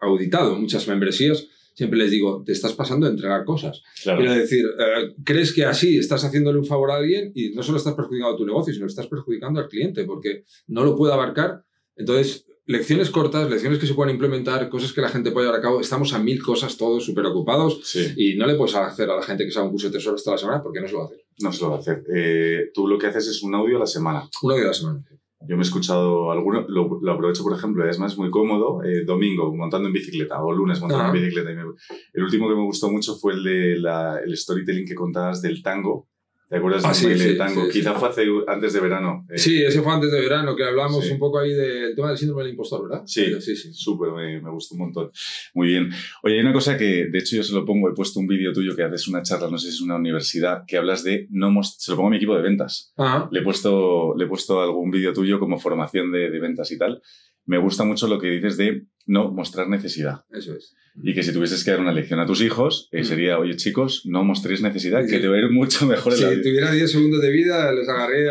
auditado 0.00 0.56
muchas 0.56 0.88
membresías, 0.88 1.48
siempre 1.74 1.98
les 1.98 2.10
digo, 2.10 2.42
te 2.44 2.52
estás 2.52 2.72
pasando 2.72 3.06
a 3.06 3.10
entregar 3.10 3.44
cosas. 3.44 3.82
Quiero 4.02 4.34
decir, 4.34 4.64
eh, 4.66 5.14
crees 5.24 5.52
que 5.52 5.64
así 5.64 5.98
estás 5.98 6.24
haciéndole 6.24 6.58
un 6.58 6.66
favor 6.66 6.90
a 6.90 6.96
alguien 6.96 7.32
y 7.34 7.50
no 7.50 7.62
solo 7.62 7.78
estás 7.78 7.94
perjudicando 7.94 8.34
a 8.34 8.38
tu 8.38 8.46
negocio, 8.46 8.72
sino 8.72 8.86
que 8.86 8.90
estás 8.90 9.06
perjudicando 9.06 9.60
al 9.60 9.68
cliente 9.68 10.04
porque 10.04 10.44
no 10.66 10.84
lo 10.84 10.96
puede 10.96 11.12
abarcar. 11.12 11.64
Entonces, 11.96 12.46
lecciones 12.66 13.10
cortas, 13.10 13.50
lecciones 13.50 13.78
que 13.78 13.86
se 13.86 13.94
pueden 13.94 14.14
implementar, 14.14 14.68
cosas 14.68 14.92
que 14.92 15.00
la 15.00 15.08
gente 15.08 15.32
puede 15.32 15.46
llevar 15.46 15.60
a 15.60 15.62
cabo. 15.62 15.80
Estamos 15.80 16.12
a 16.12 16.18
mil 16.18 16.42
cosas 16.42 16.76
todos 16.76 17.04
súper 17.04 17.26
ocupados 17.26 17.96
y 18.16 18.36
no 18.36 18.46
le 18.46 18.54
puedes 18.54 18.74
hacer 18.76 19.10
a 19.10 19.16
la 19.16 19.22
gente 19.22 19.44
que 19.44 19.50
sea 19.50 19.62
un 19.62 19.70
curso 19.70 19.88
de 19.88 19.92
tres 19.92 20.06
horas 20.06 20.22
toda 20.22 20.36
la 20.36 20.40
semana 20.40 20.62
porque 20.62 20.80
no 20.80 20.86
se 20.86 20.92
lo 20.92 20.98
va 21.00 21.04
a 21.04 21.08
hacer. 21.08 21.24
No 21.40 21.52
se 21.52 21.62
lo 21.62 21.70
va 21.70 21.76
a 21.76 21.78
hacer. 21.80 22.04
Eh, 22.14 22.70
tú 22.72 22.86
lo 22.86 22.98
que 22.98 23.06
haces 23.06 23.26
es 23.26 23.42
un 23.42 23.54
audio 23.54 23.76
a 23.76 23.80
la 23.80 23.86
semana. 23.86 24.28
Un 24.42 24.52
audio 24.52 24.64
a 24.64 24.68
la 24.68 24.74
semana. 24.74 25.04
Yo 25.48 25.56
me 25.56 25.62
he 25.62 25.66
escuchado 25.66 26.30
alguno, 26.30 26.66
lo, 26.68 27.12
aprovecho 27.12 27.42
por 27.42 27.56
ejemplo, 27.56 27.88
es 27.88 27.98
más 27.98 28.18
muy 28.18 28.30
cómodo, 28.30 28.84
eh, 28.84 29.04
domingo 29.06 29.54
montando 29.54 29.88
en 29.88 29.94
bicicleta 29.94 30.42
o 30.44 30.52
lunes 30.52 30.80
montando 30.80 31.06
en 31.06 31.12
bicicleta. 31.12 31.50
el 31.50 32.22
último 32.22 32.48
que 32.48 32.54
me 32.54 32.64
gustó 32.64 32.90
mucho 32.90 33.16
fue 33.16 33.32
el 33.32 33.42
de 33.42 33.72
el 33.72 34.36
storytelling 34.36 34.86
que 34.86 34.94
contabas 34.94 35.40
del 35.40 35.62
tango, 35.62 36.09
¿Te 36.50 36.56
acuerdas 36.56 36.82
ah, 36.84 37.08
de 37.08 37.16
sí, 37.16 37.38
tango? 37.38 37.68
Quizá 37.68 37.94
fue 37.94 38.08
hace, 38.08 38.26
antes 38.48 38.72
de 38.72 38.80
verano. 38.80 39.24
Eh. 39.30 39.38
Sí, 39.38 39.62
ese 39.62 39.82
fue 39.82 39.92
antes 39.92 40.10
de 40.10 40.20
verano, 40.20 40.56
que 40.56 40.64
hablamos 40.64 41.08
un 41.08 41.16
poco 41.16 41.38
ahí 41.38 41.52
del 41.52 41.94
tema 41.94 42.08
del 42.08 42.18
síndrome 42.18 42.42
del 42.42 42.50
impostor, 42.50 42.88
¿verdad? 42.88 43.04
Sí, 43.06 43.40
sí, 43.40 43.54
sí. 43.54 43.72
Súper, 43.72 44.10
me, 44.10 44.40
me, 44.40 44.50
gustó 44.50 44.74
un 44.74 44.80
montón. 44.80 45.12
Muy 45.54 45.68
bien. 45.68 45.90
Oye, 46.24 46.34
hay 46.34 46.40
una 46.40 46.52
cosa 46.52 46.76
que, 46.76 47.06
de 47.06 47.18
hecho, 47.20 47.36
yo 47.36 47.44
se 47.44 47.54
lo 47.54 47.64
pongo, 47.64 47.88
he 47.88 47.94
puesto 47.94 48.18
un 48.18 48.26
vídeo 48.26 48.52
tuyo 48.52 48.74
que 48.74 48.82
haces 48.82 49.06
una 49.06 49.22
charla, 49.22 49.48
no 49.48 49.58
sé 49.58 49.68
si 49.68 49.76
es 49.76 49.80
una 49.80 49.94
universidad, 49.94 50.64
que 50.66 50.76
hablas 50.76 51.04
de 51.04 51.28
no 51.30 51.62
Se 51.62 51.92
lo 51.92 51.96
pongo 51.96 52.08
a 52.08 52.10
mi 52.10 52.16
equipo 52.16 52.34
de 52.34 52.42
ventas. 52.42 52.92
Le, 53.30 53.38
he 53.38 53.42
puesto, 53.44 54.16
le 54.18 54.24
he 54.24 54.28
puesto 54.28 54.60
algún 54.60 54.90
vídeo 54.90 55.12
tuyo 55.12 55.38
como 55.38 55.56
formación 55.56 56.10
de, 56.10 56.30
de 56.30 56.40
ventas 56.40 56.68
y 56.72 56.78
tal 56.78 57.00
me 57.46 57.58
gusta 57.58 57.84
mucho 57.84 58.06
lo 58.06 58.20
que 58.20 58.28
dices 58.28 58.56
de 58.56 58.86
no 59.10 59.32
mostrar 59.32 59.68
necesidad. 59.68 60.24
Eso 60.30 60.54
es. 60.54 60.74
Y 61.02 61.14
que 61.14 61.22
si 61.22 61.32
tuvieses 61.32 61.64
que 61.64 61.72
dar 61.72 61.80
una 61.80 61.92
lección 61.92 62.20
a 62.20 62.26
tus 62.26 62.40
hijos, 62.42 62.88
eh, 62.92 63.02
mm. 63.02 63.04
sería, 63.04 63.38
oye 63.38 63.56
chicos, 63.56 64.02
no 64.06 64.22
mostréis 64.22 64.62
necesidad, 64.62 65.04
que 65.06 65.18
te 65.18 65.28
va 65.28 65.34
a 65.34 65.38
ir 65.40 65.50
mucho 65.50 65.84
mejor 65.86 66.12
la 66.12 66.18
vida. 66.18 66.36
Si 66.36 66.42
tuviera 66.42 66.70
10 66.70 66.90
segundos 66.90 67.20
de 67.20 67.30
vida, 67.30 67.72
les 67.72 67.88
agarré, 67.88 68.28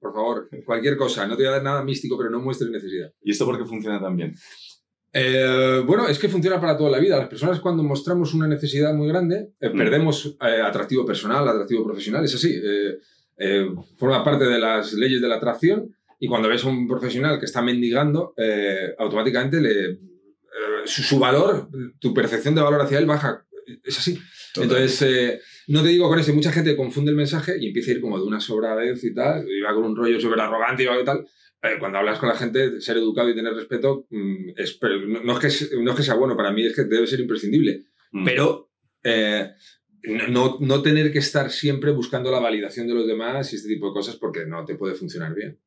por 0.00 0.14
favor, 0.14 0.48
cualquier 0.64 0.96
cosa, 0.96 1.26
no 1.26 1.36
te 1.36 1.42
voy 1.42 1.48
a 1.48 1.56
dar 1.56 1.62
nada 1.62 1.84
místico, 1.84 2.16
pero 2.16 2.30
no 2.30 2.40
muestres 2.40 2.70
necesidad. 2.70 3.12
¿Y 3.22 3.32
esto 3.32 3.44
por 3.44 3.58
qué 3.58 3.66
funciona 3.66 4.00
tan 4.00 4.16
bien? 4.16 4.34
Eh, 5.12 5.82
bueno, 5.86 6.08
es 6.08 6.18
que 6.18 6.28
funciona 6.28 6.58
para 6.58 6.76
toda 6.76 6.90
la 6.90 6.98
vida. 6.98 7.18
Las 7.18 7.28
personas 7.28 7.60
cuando 7.60 7.82
mostramos 7.82 8.32
una 8.32 8.48
necesidad 8.48 8.94
muy 8.94 9.08
grande, 9.08 9.50
eh, 9.60 9.68
mm. 9.68 9.76
perdemos 9.76 10.36
atractivo 10.40 11.04
personal, 11.04 11.46
atractivo 11.46 11.84
profesional, 11.84 12.24
es 12.24 12.34
así. 12.34 12.60
forma 13.98 14.24
parte 14.24 14.44
de 14.44 14.58
las 14.58 14.94
leyes 14.94 15.20
de 15.20 15.28
la 15.28 15.36
atracción 15.36 15.94
y 16.24 16.26
cuando 16.26 16.48
ves 16.48 16.64
a 16.64 16.68
un 16.68 16.88
profesional 16.88 17.38
que 17.38 17.44
está 17.44 17.60
mendigando, 17.60 18.32
eh, 18.38 18.94
automáticamente 18.98 19.60
le, 19.60 19.98
su, 20.86 21.18
valor, 21.18 21.68
tu 21.98 22.12
percepción 22.14 22.54
de 22.54 22.62
valor 22.62 22.82
hacia 22.82 22.98
él 22.98 23.06
baja. 23.06 23.46
Es 23.82 23.98
así. 23.98 24.18
Entonces, 24.56 25.02
eh, 25.02 25.40
no 25.68 25.82
te 25.82 25.88
digo 25.88 26.08
con 26.08 26.18
eso, 26.18 26.32
mucha 26.34 26.52
gente 26.52 26.76
confunde 26.76 27.10
el 27.10 27.16
mensaje 27.16 27.56
y 27.58 27.68
empieza 27.68 27.90
a 27.90 27.94
ir 27.94 28.00
como 28.00 28.18
de 28.18 28.24
una 28.24 28.40
sobra 28.40 28.74
vez 28.74 29.02
y 29.04 29.14
tal, 29.14 29.48
y 29.48 29.60
va 29.60 29.74
con 29.74 29.84
un 29.84 29.96
rollo 29.96 30.20
súper 30.20 30.40
arrogante 30.40 30.82
y 30.82 30.86
va 30.86 31.00
y 31.00 31.04
tal. 31.04 31.26
Eh, 31.62 31.76
cuando 31.78 31.98
hablas 31.98 32.18
con 32.18 32.28
la 32.28 32.36
gente, 32.36 32.80
ser 32.80 32.98
educado 32.98 33.30
y 33.30 33.34
tener 33.34 33.54
respeto, 33.54 34.06
mm, 34.10 34.50
es, 34.56 34.74
pero 34.74 35.00
no, 35.00 35.38
es 35.38 35.68
que, 35.68 35.76
no 35.76 35.90
es 35.90 35.96
que 35.96 36.02
sea 36.02 36.14
bueno, 36.14 36.36
para 36.36 36.52
mí 36.52 36.66
es 36.66 36.76
que 36.76 36.84
debe 36.84 37.06
ser 37.06 37.20
imprescindible. 37.20 37.86
Mm. 38.12 38.24
Pero 38.24 38.70
eh, 39.02 39.50
no, 40.28 40.58
no 40.60 40.82
tener 40.82 41.10
que 41.10 41.20
estar 41.20 41.50
siempre 41.50 41.90
buscando 41.90 42.30
la 42.30 42.40
validación 42.40 42.86
de 42.86 42.94
los 42.94 43.06
demás 43.06 43.52
y 43.52 43.56
este 43.56 43.68
tipo 43.68 43.88
de 43.88 43.94
cosas 43.94 44.16
porque 44.16 44.44
no 44.46 44.64
te 44.64 44.74
puede 44.74 44.94
funcionar 44.94 45.34
bien. 45.34 45.58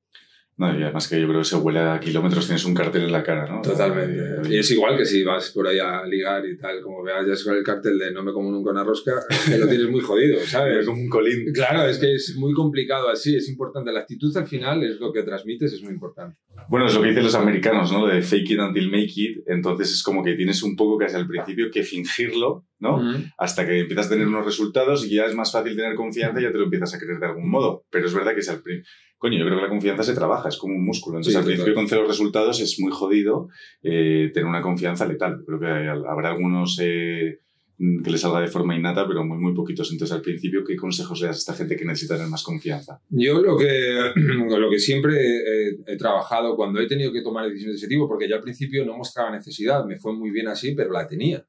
No, 0.58 0.78
y 0.78 0.82
además 0.82 1.08
que 1.08 1.22
yo 1.22 1.28
creo 1.28 1.42
que 1.42 1.46
se 1.46 1.56
huele 1.56 1.80
a 1.80 2.00
kilómetros, 2.00 2.48
tienes 2.48 2.66
un 2.66 2.74
cartel 2.74 3.04
en 3.04 3.12
la 3.12 3.22
cara, 3.22 3.48
¿no? 3.48 3.62
Totalmente. 3.62 4.50
Y 4.50 4.58
es 4.58 4.72
igual 4.72 4.98
que 4.98 5.06
si 5.06 5.24
vas 5.24 5.52
por 5.52 5.68
ahí 5.68 5.78
a 5.78 6.04
ligar 6.04 6.44
y 6.48 6.58
tal, 6.58 6.82
como 6.82 7.04
veas 7.04 7.28
ya 7.28 7.44
con 7.46 7.56
el 7.56 7.64
cartel 7.64 8.00
de 8.00 8.12
no 8.12 8.24
me 8.24 8.34
como 8.34 8.50
nunca 8.50 8.72
una 8.72 8.84
rosca, 8.84 9.14
que 9.46 9.56
lo 9.56 9.68
tienes 9.70 9.88
muy 9.88 10.02
jodido, 10.02 10.40
¿sabes? 10.48 10.84
como 10.88 11.00
un 11.00 11.10
colín. 11.10 11.54
Claro, 11.54 11.88
es 11.88 12.00
que 12.00 12.12
es 12.16 12.36
muy 12.38 12.54
complicado 12.54 13.08
así, 13.08 13.36
es 13.36 13.48
importante. 13.50 13.92
La 13.92 14.00
actitud 14.00 14.36
al 14.36 14.48
final 14.48 14.84
es 14.84 15.00
lo 15.00 15.14
que 15.14 15.22
transmites, 15.22 15.74
es 15.74 15.84
muy 15.84 15.94
importante. 15.94 16.38
Bueno, 16.70 16.88
es 16.88 16.96
lo 16.96 17.04
que 17.04 17.10
dicen 17.10 17.24
los 17.24 17.36
americanos, 17.36 17.92
¿no? 17.92 18.08
De 18.08 18.24
fake 18.24 18.52
it 18.52 18.60
until 18.60 18.90
make 18.90 19.14
it. 19.16 19.44
Entonces 19.46 19.92
es 19.92 20.02
como 20.02 20.24
que 20.24 20.34
tienes 20.34 20.64
un 20.64 20.76
poco 20.76 20.98
casi 20.98 21.16
al 21.18 21.28
principio 21.28 21.70
que 21.72 21.84
fingirlo, 21.84 22.66
¿no? 22.80 23.00
Hasta 23.38 23.64
que 23.68 23.82
empiezas 23.82 24.08
a 24.08 24.10
tener 24.10 24.28
unos 24.28 24.44
resultados 24.44 25.06
y 25.06 25.16
ya 25.16 25.26
es 25.28 25.36
más 25.36 25.52
fácil 25.52 25.76
tener 25.76 25.94
confianza 25.94 26.40
y 26.40 26.44
ya 26.44 26.52
te 26.52 26.58
lo 26.58 26.64
empiezas 26.64 26.96
a 26.96 26.98
creer 26.98 27.20
de 27.20 27.28
algún 27.28 27.48
modo. 27.48 27.86
Pero 27.92 28.08
es 28.08 28.14
verdad 28.16 28.34
que 28.34 28.40
es 28.40 28.50
al 28.50 28.64
principio 28.64 28.90
coño, 29.18 29.38
yo 29.38 29.46
creo 29.46 29.58
que 29.58 29.64
la 29.64 29.70
confianza 29.70 30.04
se 30.04 30.14
trabaja, 30.14 30.50
es 30.50 30.58
como 30.58 30.76
un 30.76 30.86
músculo. 30.86 31.18
Entonces, 31.18 31.36
al 31.36 31.46
principio 31.46 31.74
con 31.74 31.88
cero 31.88 32.06
resultados 32.08 32.60
es 32.62 32.80
muy 32.80 32.92
jodido 32.92 33.50
eh, 33.82 34.32
tener 34.34 34.48
una 34.48 34.62
confianza 34.62 35.06
letal. 35.06 35.44
Creo 35.46 35.60
que 35.60 35.68
habrá 35.68 36.30
algunos 36.30 36.80
eh, 36.82 37.40
que 37.78 38.10
les 38.10 38.22
salga 38.22 38.42
de 38.42 38.48
forma 38.48 38.76
innata, 38.76 39.08
pero 39.08 39.24
muy, 39.24 39.38
muy 39.38 39.54
poquitos. 39.54 39.92
Entonces, 39.92 40.16
al 40.16 40.22
principio, 40.22 40.64
¿qué 40.64 40.76
consejos 40.76 41.22
le 41.22 41.28
das 41.28 41.38
a 41.38 41.40
esta 41.40 41.54
gente 41.54 41.76
que 41.76 41.86
necesita 41.86 42.16
tener 42.16 42.30
más 42.30 42.44
confianza? 42.44 43.02
Yo 43.10 43.42
lo 43.42 43.58
que, 43.58 44.12
lo 44.16 44.70
que 44.70 44.80
siempre 44.80 45.16
he, 45.16 45.70
he 45.88 45.98
trabajado 45.98 46.56
cuando 46.56 46.80
he 46.80 46.88
tenido 46.88 47.12
que 47.12 47.22
tomar 47.22 47.46
decisiones 47.46 47.76
de 47.76 47.86
ese 47.86 47.88
tipo, 47.88 48.08
porque 48.08 48.30
yo 48.30 48.36
al 48.36 48.42
principio 48.42 48.86
no 48.86 48.98
mostraba 48.98 49.32
necesidad, 49.32 49.86
me 49.86 49.98
fue 49.98 50.14
muy 50.14 50.32
bien 50.32 50.48
así, 50.48 50.74
pero 50.76 50.92
la 50.92 51.08
tenía. 51.08 51.46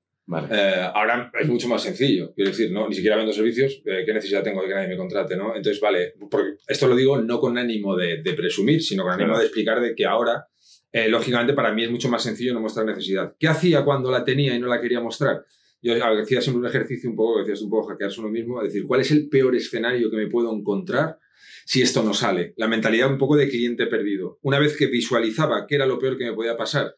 Eh, 0.50 0.90
ahora 0.94 1.30
es 1.40 1.48
mucho 1.48 1.68
más 1.68 1.82
sencillo. 1.82 2.32
Quiero 2.34 2.50
decir, 2.50 2.70
no, 2.70 2.88
ni 2.88 2.94
siquiera 2.94 3.16
vendo 3.16 3.32
servicios, 3.32 3.80
eh, 3.84 4.02
¿qué 4.04 4.12
necesidad 4.12 4.42
tengo 4.42 4.60
de 4.60 4.68
que 4.68 4.74
nadie 4.74 4.88
me 4.88 4.96
contrate? 4.96 5.36
¿no? 5.36 5.56
Entonces, 5.56 5.80
vale, 5.80 6.14
porque 6.30 6.56
esto 6.66 6.86
lo 6.86 6.94
digo 6.94 7.20
no 7.20 7.40
con 7.40 7.56
ánimo 7.56 7.96
de, 7.96 8.22
presumir, 8.36 8.82
sino 8.82 9.04
con 9.04 9.12
ánimo 9.12 9.38
de 9.38 9.44
explicar 9.44 9.80
de 9.80 9.94
que 9.94 10.04
ahora, 10.04 10.46
eh, 10.92 11.08
lógicamente, 11.08 11.54
para 11.54 11.72
mí 11.72 11.84
es 11.84 11.90
mucho 11.90 12.08
más 12.08 12.22
sencillo 12.22 12.52
no 12.52 12.60
mostrar 12.60 12.84
necesidad. 12.84 13.34
¿Qué 13.38 13.48
hacía 13.48 13.84
cuando 13.84 14.10
la 14.10 14.24
tenía 14.24 14.54
y 14.54 14.60
no 14.60 14.68
la 14.68 14.80
quería 14.80 15.00
mostrar? 15.00 15.44
Yo 15.80 15.94
hacía 15.94 16.40
siempre 16.40 16.60
un 16.60 16.66
ejercicio 16.66 17.08
un 17.08 17.16
poco, 17.16 17.38
decías 17.38 17.62
un 17.62 17.70
poco 17.70 17.88
hackearse 17.88 18.20
uno 18.20 18.30
mismo, 18.30 18.60
decir, 18.62 18.84
¿cuál 18.86 19.00
es 19.00 19.10
el 19.12 19.28
peor 19.28 19.54
escenario 19.54 20.10
que 20.10 20.16
me 20.16 20.26
puedo 20.26 20.54
encontrar 20.54 21.18
si 21.64 21.82
esto 21.82 22.02
no 22.02 22.12
sale? 22.12 22.52
La 22.56 22.66
mentalidad 22.66 23.10
un 23.10 23.16
poco 23.16 23.36
de 23.36 23.48
cliente 23.48 23.86
perdido. 23.86 24.40
Una 24.42 24.58
vez 24.58 24.76
que 24.76 24.88
visualizaba 24.88 25.66
qué 25.68 25.76
era 25.76 25.86
lo 25.86 25.98
peor 25.98 26.18
que 26.18 26.24
me 26.24 26.32
podía 26.32 26.56
pasar, 26.56 26.96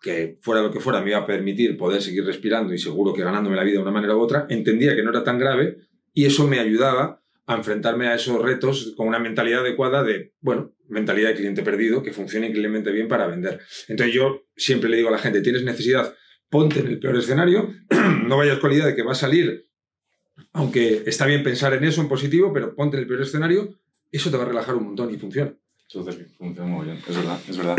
que 0.00 0.38
fuera 0.42 0.62
lo 0.62 0.70
que 0.70 0.80
fuera 0.80 1.00
me 1.00 1.10
iba 1.10 1.18
a 1.18 1.26
permitir 1.26 1.76
poder 1.76 2.02
seguir 2.02 2.24
respirando 2.24 2.72
y 2.72 2.78
seguro 2.78 3.12
que 3.12 3.22
ganándome 3.22 3.56
la 3.56 3.64
vida 3.64 3.76
de 3.76 3.82
una 3.82 3.90
manera 3.90 4.16
u 4.16 4.20
otra, 4.20 4.46
entendía 4.48 4.94
que 4.94 5.02
no 5.02 5.10
era 5.10 5.24
tan 5.24 5.38
grave 5.38 5.78
y 6.12 6.24
eso 6.24 6.46
me 6.46 6.58
ayudaba 6.58 7.22
a 7.46 7.54
enfrentarme 7.54 8.08
a 8.08 8.14
esos 8.14 8.42
retos 8.42 8.94
con 8.96 9.06
una 9.06 9.18
mentalidad 9.18 9.60
adecuada 9.60 10.02
de, 10.02 10.32
bueno, 10.40 10.74
mentalidad 10.88 11.30
de 11.30 11.36
cliente 11.36 11.62
perdido 11.62 12.02
que 12.02 12.12
funcione 12.12 12.46
increíblemente 12.46 12.90
bien 12.90 13.08
para 13.08 13.26
vender. 13.26 13.60
Entonces 13.88 14.14
yo 14.14 14.46
siempre 14.56 14.88
le 14.88 14.96
digo 14.96 15.08
a 15.08 15.12
la 15.12 15.18
gente, 15.18 15.40
tienes 15.40 15.62
necesidad, 15.62 16.14
ponte 16.50 16.80
en 16.80 16.88
el 16.88 16.98
peor 16.98 17.16
escenario, 17.16 17.72
no 18.26 18.36
vayas 18.36 18.58
con 18.58 18.70
la 18.70 18.76
idea 18.76 18.86
de 18.86 18.96
que 18.96 19.02
va 19.02 19.12
a 19.12 19.16
salir, 19.16 19.68
aunque 20.52 21.02
está 21.06 21.26
bien 21.26 21.42
pensar 21.42 21.72
en 21.74 21.84
eso 21.84 22.00
en 22.00 22.08
positivo, 22.08 22.52
pero 22.52 22.74
ponte 22.74 22.96
en 22.96 23.02
el 23.02 23.08
peor 23.08 23.22
escenario, 23.22 23.78
eso 24.10 24.30
te 24.30 24.36
va 24.36 24.44
a 24.44 24.48
relajar 24.48 24.74
un 24.74 24.84
montón 24.84 25.12
y 25.12 25.18
funciona. 25.18 25.54
Funciona 25.88 26.68
muy 26.68 26.84
bien, 26.84 26.98
es 27.08 27.16
verdad, 27.16 27.40
es 27.48 27.56
verdad. 27.56 27.76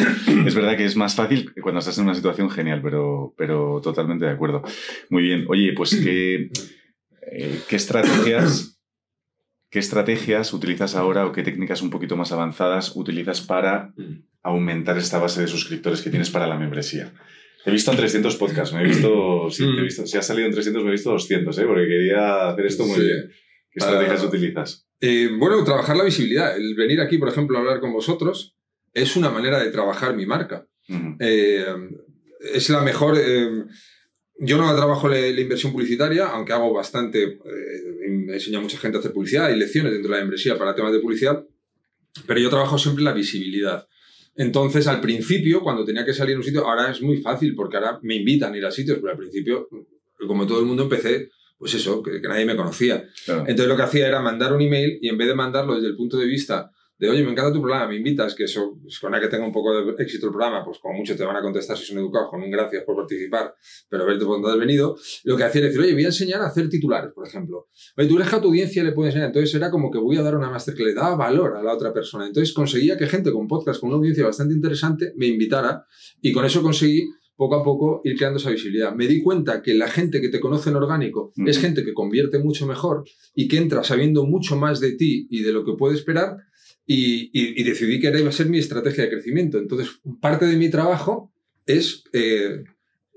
es 0.47 0.55
verdad 0.55 0.77
que 0.77 0.85
es 0.85 0.95
más 0.95 1.15
fácil 1.15 1.53
cuando 1.61 1.79
estás 1.79 1.97
en 1.97 2.05
una 2.05 2.15
situación 2.15 2.49
genial, 2.49 2.81
pero, 2.81 3.33
pero 3.37 3.81
totalmente 3.83 4.25
de 4.25 4.31
acuerdo. 4.31 4.63
Muy 5.09 5.23
bien. 5.23 5.45
Oye, 5.49 5.73
pues 5.73 5.95
¿qué, 6.01 6.49
eh, 7.31 7.59
qué 7.67 7.75
estrategias, 7.75 8.79
qué 9.69 9.79
estrategias 9.79 10.53
utilizas 10.53 10.95
ahora 10.95 11.25
o 11.25 11.33
qué 11.33 11.43
técnicas 11.43 11.81
un 11.81 11.89
poquito 11.89 12.15
más 12.15 12.31
avanzadas 12.31 12.95
utilizas 12.95 13.41
para 13.41 13.93
aumentar 14.41 14.97
esta 14.97 15.19
base 15.19 15.41
de 15.41 15.47
suscriptores 15.47 16.01
que 16.01 16.09
tienes 16.09 16.29
para 16.29 16.47
la 16.47 16.57
membresía? 16.57 17.13
He 17.65 17.71
visto 17.71 17.91
en 17.91 17.97
300 17.97 18.37
podcasts, 18.37 18.73
me 18.73 18.81
he 18.81 18.85
visto, 18.85 19.49
sí, 19.51 19.65
he 19.65 19.81
visto, 19.81 20.07
si 20.07 20.17
ha 20.17 20.21
salido 20.21 20.47
en 20.47 20.53
300 20.53 20.83
me 20.83 20.89
he 20.89 20.93
visto 20.93 21.11
200, 21.11 21.57
¿eh? 21.57 21.65
porque 21.65 21.87
quería 21.87 22.47
hacer 22.47 22.65
esto 22.65 22.85
muy 22.85 23.01
bien. 23.01 23.29
¿Qué 23.69 23.79
estrategias 23.79 24.23
utilizas? 24.23 24.86
Eh, 24.99 25.29
bueno, 25.37 25.63
trabajar 25.63 25.95
la 25.95 26.03
visibilidad. 26.03 26.55
El 26.55 26.75
venir 26.75 27.01
aquí, 27.01 27.17
por 27.17 27.29
ejemplo, 27.29 27.57
a 27.57 27.61
hablar 27.61 27.79
con 27.79 27.93
vosotros 27.93 28.55
es 28.93 29.15
una 29.15 29.29
manera 29.29 29.59
de 29.59 29.71
trabajar 29.71 30.15
mi 30.15 30.25
marca. 30.25 30.67
Eh, 31.19 31.65
es 32.53 32.69
la 32.69 32.81
mejor. 32.81 33.17
Eh, 33.19 33.65
yo 34.39 34.57
no 34.57 34.75
trabajo 34.75 35.07
la, 35.07 35.19
la, 35.19 35.41
inversión 35.41 35.71
publicitaria, 35.71 36.27
aunque 36.27 36.53
hago 36.53 36.73
bastante. 36.73 37.23
he 37.23 38.33
enseñado 38.33 38.59
a 38.59 38.63
mucha 38.63 38.77
gente 38.77 38.97
a 38.97 38.99
hacer 38.99 39.13
publicidad. 39.13 39.45
Hay 39.45 39.57
lecciones 39.57 39.91
dentro 39.91 40.11
de 40.11 40.17
la 40.17 40.23
membresía 40.23 40.57
para 40.57 40.75
temas 40.75 40.93
de 40.93 40.99
publicidad. 40.99 41.45
Pero 42.25 42.39
yo 42.39 42.49
trabajo 42.49 42.77
siempre 42.77 43.03
la 43.03 43.13
visibilidad. 43.13 43.87
Entonces, 44.35 44.87
al 44.87 45.01
principio, 45.01 45.61
cuando 45.61 45.83
tenía 45.83 46.05
que 46.05 46.13
salir 46.13 46.35
a 46.35 46.37
un 46.37 46.43
sitio, 46.43 46.67
ahora 46.67 46.91
es 46.91 47.01
muy 47.01 47.17
fácil 47.17 47.55
porque 47.55 47.77
ahora 47.77 47.99
me 48.03 48.15
invitan 48.15 48.53
a 48.53 48.57
ir 48.57 48.65
a 48.65 48.71
sitios, 48.71 48.99
pero 48.99 49.11
al 49.11 49.17
principio, 49.17 49.67
como 50.27 50.45
todo 50.45 50.59
el 50.59 50.65
mundo, 50.65 50.83
empecé 50.83 51.29
pues 51.57 51.73
eso, 51.73 52.01
que, 52.03 52.19
nadie 52.21 52.45
me 52.45 52.55
conocía. 52.55 53.07
Entonces 53.27 53.67
lo 53.67 53.75
que 53.75 53.83
hacía 53.83 54.07
era 54.07 54.21
mandar 54.21 54.53
un 54.53 54.61
email 54.61 54.99
y 55.01 55.09
en 55.09 55.17
vez 55.17 55.27
de 55.27 55.35
mandarlo 55.35 55.75
desde 55.75 55.87
el 55.87 55.95
punto 55.95 56.17
de 56.17 56.25
vista 56.25 56.71
de, 56.99 57.09
oye, 57.09 57.23
me 57.23 57.31
encanta 57.31 57.53
tu 57.53 57.61
programa, 57.61 57.87
me 57.87 57.95
invitas, 57.95 58.33
que 58.33 58.45
eso, 58.45 58.79
pues, 58.81 58.99
con 58.99 59.11
la 59.11 59.19
que 59.19 59.27
tenga 59.27 59.45
un 59.45 59.51
poco 59.51 59.71
de 59.71 60.03
éxito 60.03 60.27
el 60.27 60.31
programa, 60.31 60.65
pues 60.65 60.79
como 60.79 60.95
mucho 60.97 61.15
te 61.15 61.23
van 61.23 61.35
a 61.35 61.41
contestar 61.41 61.77
si 61.77 61.85
son 61.85 61.99
educados 61.99 62.29
con 62.31 62.41
un 62.41 62.49
gracias 62.49 62.83
por 62.85 62.95
participar, 62.95 63.53
pero 63.87 64.05
verte 64.05 64.25
por 64.25 64.41
dónde 64.41 64.51
has 64.51 64.57
venido, 64.57 64.97
lo 65.23 65.37
que 65.37 65.43
hacía 65.43 65.59
era 65.59 65.67
decir, 65.67 65.81
oye, 65.81 65.93
voy 65.93 66.05
a 66.05 66.07
enseñar 66.07 66.41
a 66.41 66.47
hacer 66.47 66.67
titulares, 66.69 67.11
por 67.13 67.27
ejemplo. 67.27 67.67
Oye, 67.97 68.07
tú 68.07 68.15
eres 68.15 68.29
que 68.29 68.35
a 68.35 68.41
tu 68.41 68.47
audiencia 68.47 68.83
le 68.83 68.93
puedes 68.93 69.13
enseñar. 69.13 69.27
Entonces 69.27 69.53
era 69.53 69.69
como 69.69 69.91
que 69.91 69.99
voy 69.99 70.17
a 70.17 70.23
dar 70.23 70.35
una 70.35 70.49
máster 70.49 70.73
que 70.73 70.83
le 70.83 70.95
daba 70.95 71.15
valor 71.15 71.57
a 71.57 71.61
la 71.61 71.73
otra 71.73 71.93
persona. 71.93 72.25
Entonces 72.25 72.53
conseguía 72.53 72.97
que 72.97 73.05
gente 73.05 73.31
con 73.31 73.47
podcast, 73.47 73.79
con 73.79 73.89
una 73.89 73.97
audiencia 73.97 74.25
bastante 74.25 74.55
interesante, 74.55 75.13
me 75.17 75.27
invitara 75.27 75.85
y 76.21 76.31
con 76.31 76.45
eso 76.45 76.63
conseguí 76.63 77.07
poco 77.37 77.55
a 77.55 77.63
poco 77.63 78.01
ir 78.03 78.17
creando 78.17 78.39
esa 78.39 78.49
visibilidad. 78.49 78.93
Me 78.93 79.07
di 79.07 79.21
cuenta 79.21 79.61
que 79.61 79.75
la 79.75 79.87
gente 79.87 80.19
que 80.19 80.29
te 80.29 80.39
conoce 80.39 80.71
en 80.71 80.75
orgánico 80.75 81.31
es 81.45 81.59
gente 81.59 81.85
que 81.85 81.93
convierte 81.93 82.39
mucho 82.39 82.65
mejor 82.65 83.05
y 83.35 83.47
que 83.47 83.57
entra 83.57 83.83
sabiendo 83.83 84.25
mucho 84.25 84.57
más 84.57 84.79
de 84.79 84.93
ti 84.93 85.27
y 85.29 85.43
de 85.43 85.53
lo 85.53 85.63
que 85.63 85.73
puede 85.73 85.95
esperar 85.95 86.37
y, 86.85 87.63
decidí 87.63 87.99
que 87.99 88.07
era 88.07 88.19
iba 88.19 88.29
a 88.29 88.33
ser 88.33 88.49
mi 88.49 88.57
estrategia 88.57 89.03
de 89.03 89.09
crecimiento. 89.11 89.59
Entonces, 89.59 90.01
parte 90.19 90.45
de 90.45 90.57
mi 90.57 90.69
trabajo 90.69 91.31
es 91.65 92.03
eh, 92.13 92.63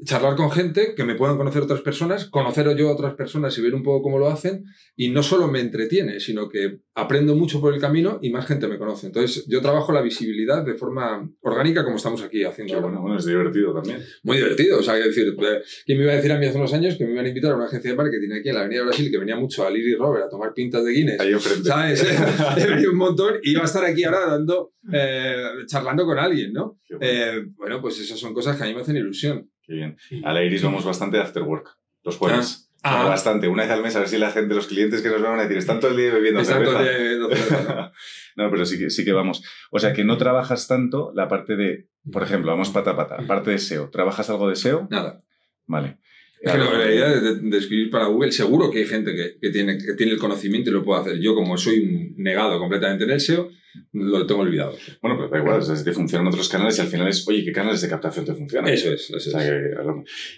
charlar 0.04 0.36
con 0.36 0.50
gente, 0.50 0.94
que 0.94 1.04
me 1.04 1.14
puedan 1.14 1.36
conocer 1.36 1.62
otras 1.62 1.80
personas, 1.82 2.26
conocer 2.26 2.74
yo 2.76 2.88
a 2.88 2.92
otras 2.92 3.14
personas 3.14 3.56
y 3.58 3.62
ver 3.62 3.74
un 3.74 3.82
poco 3.82 4.02
cómo 4.02 4.18
lo 4.18 4.28
hacen, 4.28 4.64
y 4.96 5.08
no 5.08 5.22
solo 5.22 5.48
me 5.48 5.60
entretiene, 5.60 6.20
sino 6.20 6.48
que 6.48 6.80
aprendo 6.94 7.34
mucho 7.34 7.60
por 7.60 7.74
el 7.74 7.80
camino 7.80 8.18
y 8.22 8.30
más 8.30 8.46
gente 8.46 8.68
me 8.68 8.78
conoce. 8.78 9.06
Entonces, 9.06 9.46
yo 9.48 9.60
trabajo 9.60 9.92
la 9.92 10.02
visibilidad 10.02 10.64
de 10.64 10.74
forma 10.74 11.28
orgánica 11.40 11.84
como 11.84 11.96
estamos 11.96 12.22
aquí 12.22 12.44
haciendo. 12.44 12.80
bueno, 12.80 13.00
bueno, 13.00 13.18
es 13.18 13.26
divertido 13.26 13.74
también. 13.74 14.02
Muy 14.22 14.38
divertido, 14.38 14.78
o 14.78 14.82
sea, 14.82 14.94
decir, 14.94 15.34
eh, 15.38 15.62
¿quién 15.84 15.98
me 15.98 16.04
iba 16.04 16.12
a 16.12 16.16
decir 16.16 16.32
a 16.32 16.38
mí 16.38 16.46
hace 16.46 16.58
unos 16.58 16.72
años 16.72 16.96
que 16.96 17.04
me 17.04 17.12
iban 17.12 17.24
a 17.24 17.28
invitar 17.28 17.52
a 17.52 17.56
una 17.56 17.66
agencia 17.66 17.90
de 17.90 17.96
marketing 17.96 18.32
aquí 18.38 18.48
en 18.48 18.54
la 18.54 18.60
Avenida 18.62 18.82
Brasil, 18.82 19.10
que 19.10 19.18
venía 19.18 19.36
mucho 19.36 19.66
a 19.66 19.70
Liri 19.70 19.94
Robert 19.94 20.26
a 20.26 20.28
tomar 20.28 20.52
pintas 20.54 20.84
de 20.84 20.92
Guinness? 20.92 21.20
Ahí 21.20 21.32
enfrente. 21.32 21.68
¿Sabes? 21.68 22.06
un 22.90 22.96
montón 22.96 23.34
y 23.42 23.52
iba 23.52 23.62
a 23.62 23.66
estar 23.66 23.84
aquí 23.84 24.04
ahora 24.04 24.26
dando, 24.26 24.72
eh, 24.92 25.44
charlando 25.66 26.04
con 26.04 26.18
alguien, 26.18 26.52
¿no? 26.52 26.78
Bueno. 26.88 27.06
Eh, 27.06 27.44
bueno, 27.56 27.80
pues 27.80 28.00
esas 28.00 28.18
son 28.18 28.34
cosas 28.34 28.56
que 28.56 28.64
a 28.64 28.66
mí 28.66 28.74
me 28.74 28.80
hacen 28.80 28.96
ilusión 28.96 29.50
bien. 29.74 29.96
A 30.24 30.32
la 30.32 30.42
Iris 30.42 30.62
vamos 30.62 30.84
bastante 30.84 31.16
de 31.16 31.22
after 31.22 31.42
work, 31.42 31.76
los 32.02 32.16
jueves. 32.16 32.70
Ah. 32.82 33.04
Bastante, 33.04 33.46
una 33.46 33.64
vez 33.64 33.72
al 33.72 33.82
mes, 33.82 33.94
a 33.96 33.98
ver 33.98 34.08
si 34.08 34.16
la 34.16 34.30
gente, 34.30 34.54
los 34.54 34.66
clientes 34.66 35.02
que 35.02 35.10
nos 35.10 35.20
van 35.20 35.38
a 35.38 35.42
decir, 35.42 35.58
están 35.58 35.80
todo 35.80 35.90
el 35.90 35.98
día 35.98 36.14
bebiendo 36.14 36.42
cerveza. 36.42 37.92
no, 38.36 38.50
pero 38.50 38.64
sí 38.64 38.78
que, 38.78 38.88
sí 38.88 39.04
que 39.04 39.12
vamos. 39.12 39.44
O 39.70 39.78
sea, 39.78 39.92
que 39.92 40.02
no 40.02 40.16
trabajas 40.16 40.66
tanto 40.66 41.12
la 41.14 41.28
parte 41.28 41.56
de, 41.56 41.88
por 42.10 42.22
ejemplo, 42.22 42.50
vamos 42.50 42.70
pata 42.70 42.92
a 42.92 42.96
pata, 42.96 43.18
parte 43.26 43.50
de 43.50 43.58
SEO. 43.58 43.90
¿Trabajas 43.90 44.30
algo 44.30 44.48
de 44.48 44.56
SEO? 44.56 44.88
Nada. 44.90 45.22
Vale. 45.66 45.98
Que 46.42 46.56
la 46.56 46.90
idea 46.90 47.20
de, 47.20 47.58
escribir 47.58 47.90
para 47.90 48.06
Google, 48.06 48.32
seguro 48.32 48.70
que 48.70 48.78
hay 48.78 48.86
gente 48.86 49.14
que, 49.14 49.38
que, 49.38 49.50
tiene, 49.50 49.76
que 49.76 49.92
tiene 49.92 50.12
el 50.12 50.18
conocimiento 50.18 50.70
y 50.70 50.72
lo 50.72 50.82
puede 50.82 51.00
hacer. 51.02 51.20
Yo, 51.20 51.34
como 51.34 51.58
soy 51.58 51.80
un 51.80 52.14
negado 52.16 52.58
completamente 52.58 53.04
en 53.04 53.10
el 53.10 53.20
SEO, 53.20 53.50
lo 53.92 54.26
tengo 54.26 54.40
olvidado. 54.40 54.76
Bueno, 55.02 55.16
pero 55.16 55.28
da 55.28 55.38
igual, 55.38 55.58
o 55.60 55.62
sea, 55.62 55.76
si 55.76 55.84
te 55.84 55.92
funcionan 55.92 56.28
otros 56.28 56.48
canales 56.48 56.78
y 56.78 56.80
al 56.80 56.88
final 56.88 57.08
es, 57.08 57.26
oye, 57.28 57.44
¿qué 57.44 57.52
canales 57.52 57.80
de 57.80 57.88
captación 57.88 58.24
te 58.24 58.34
funcionan? 58.34 58.72
Eso 58.72 58.92
es, 58.92 59.10
eso 59.10 59.38
es. 59.38 59.46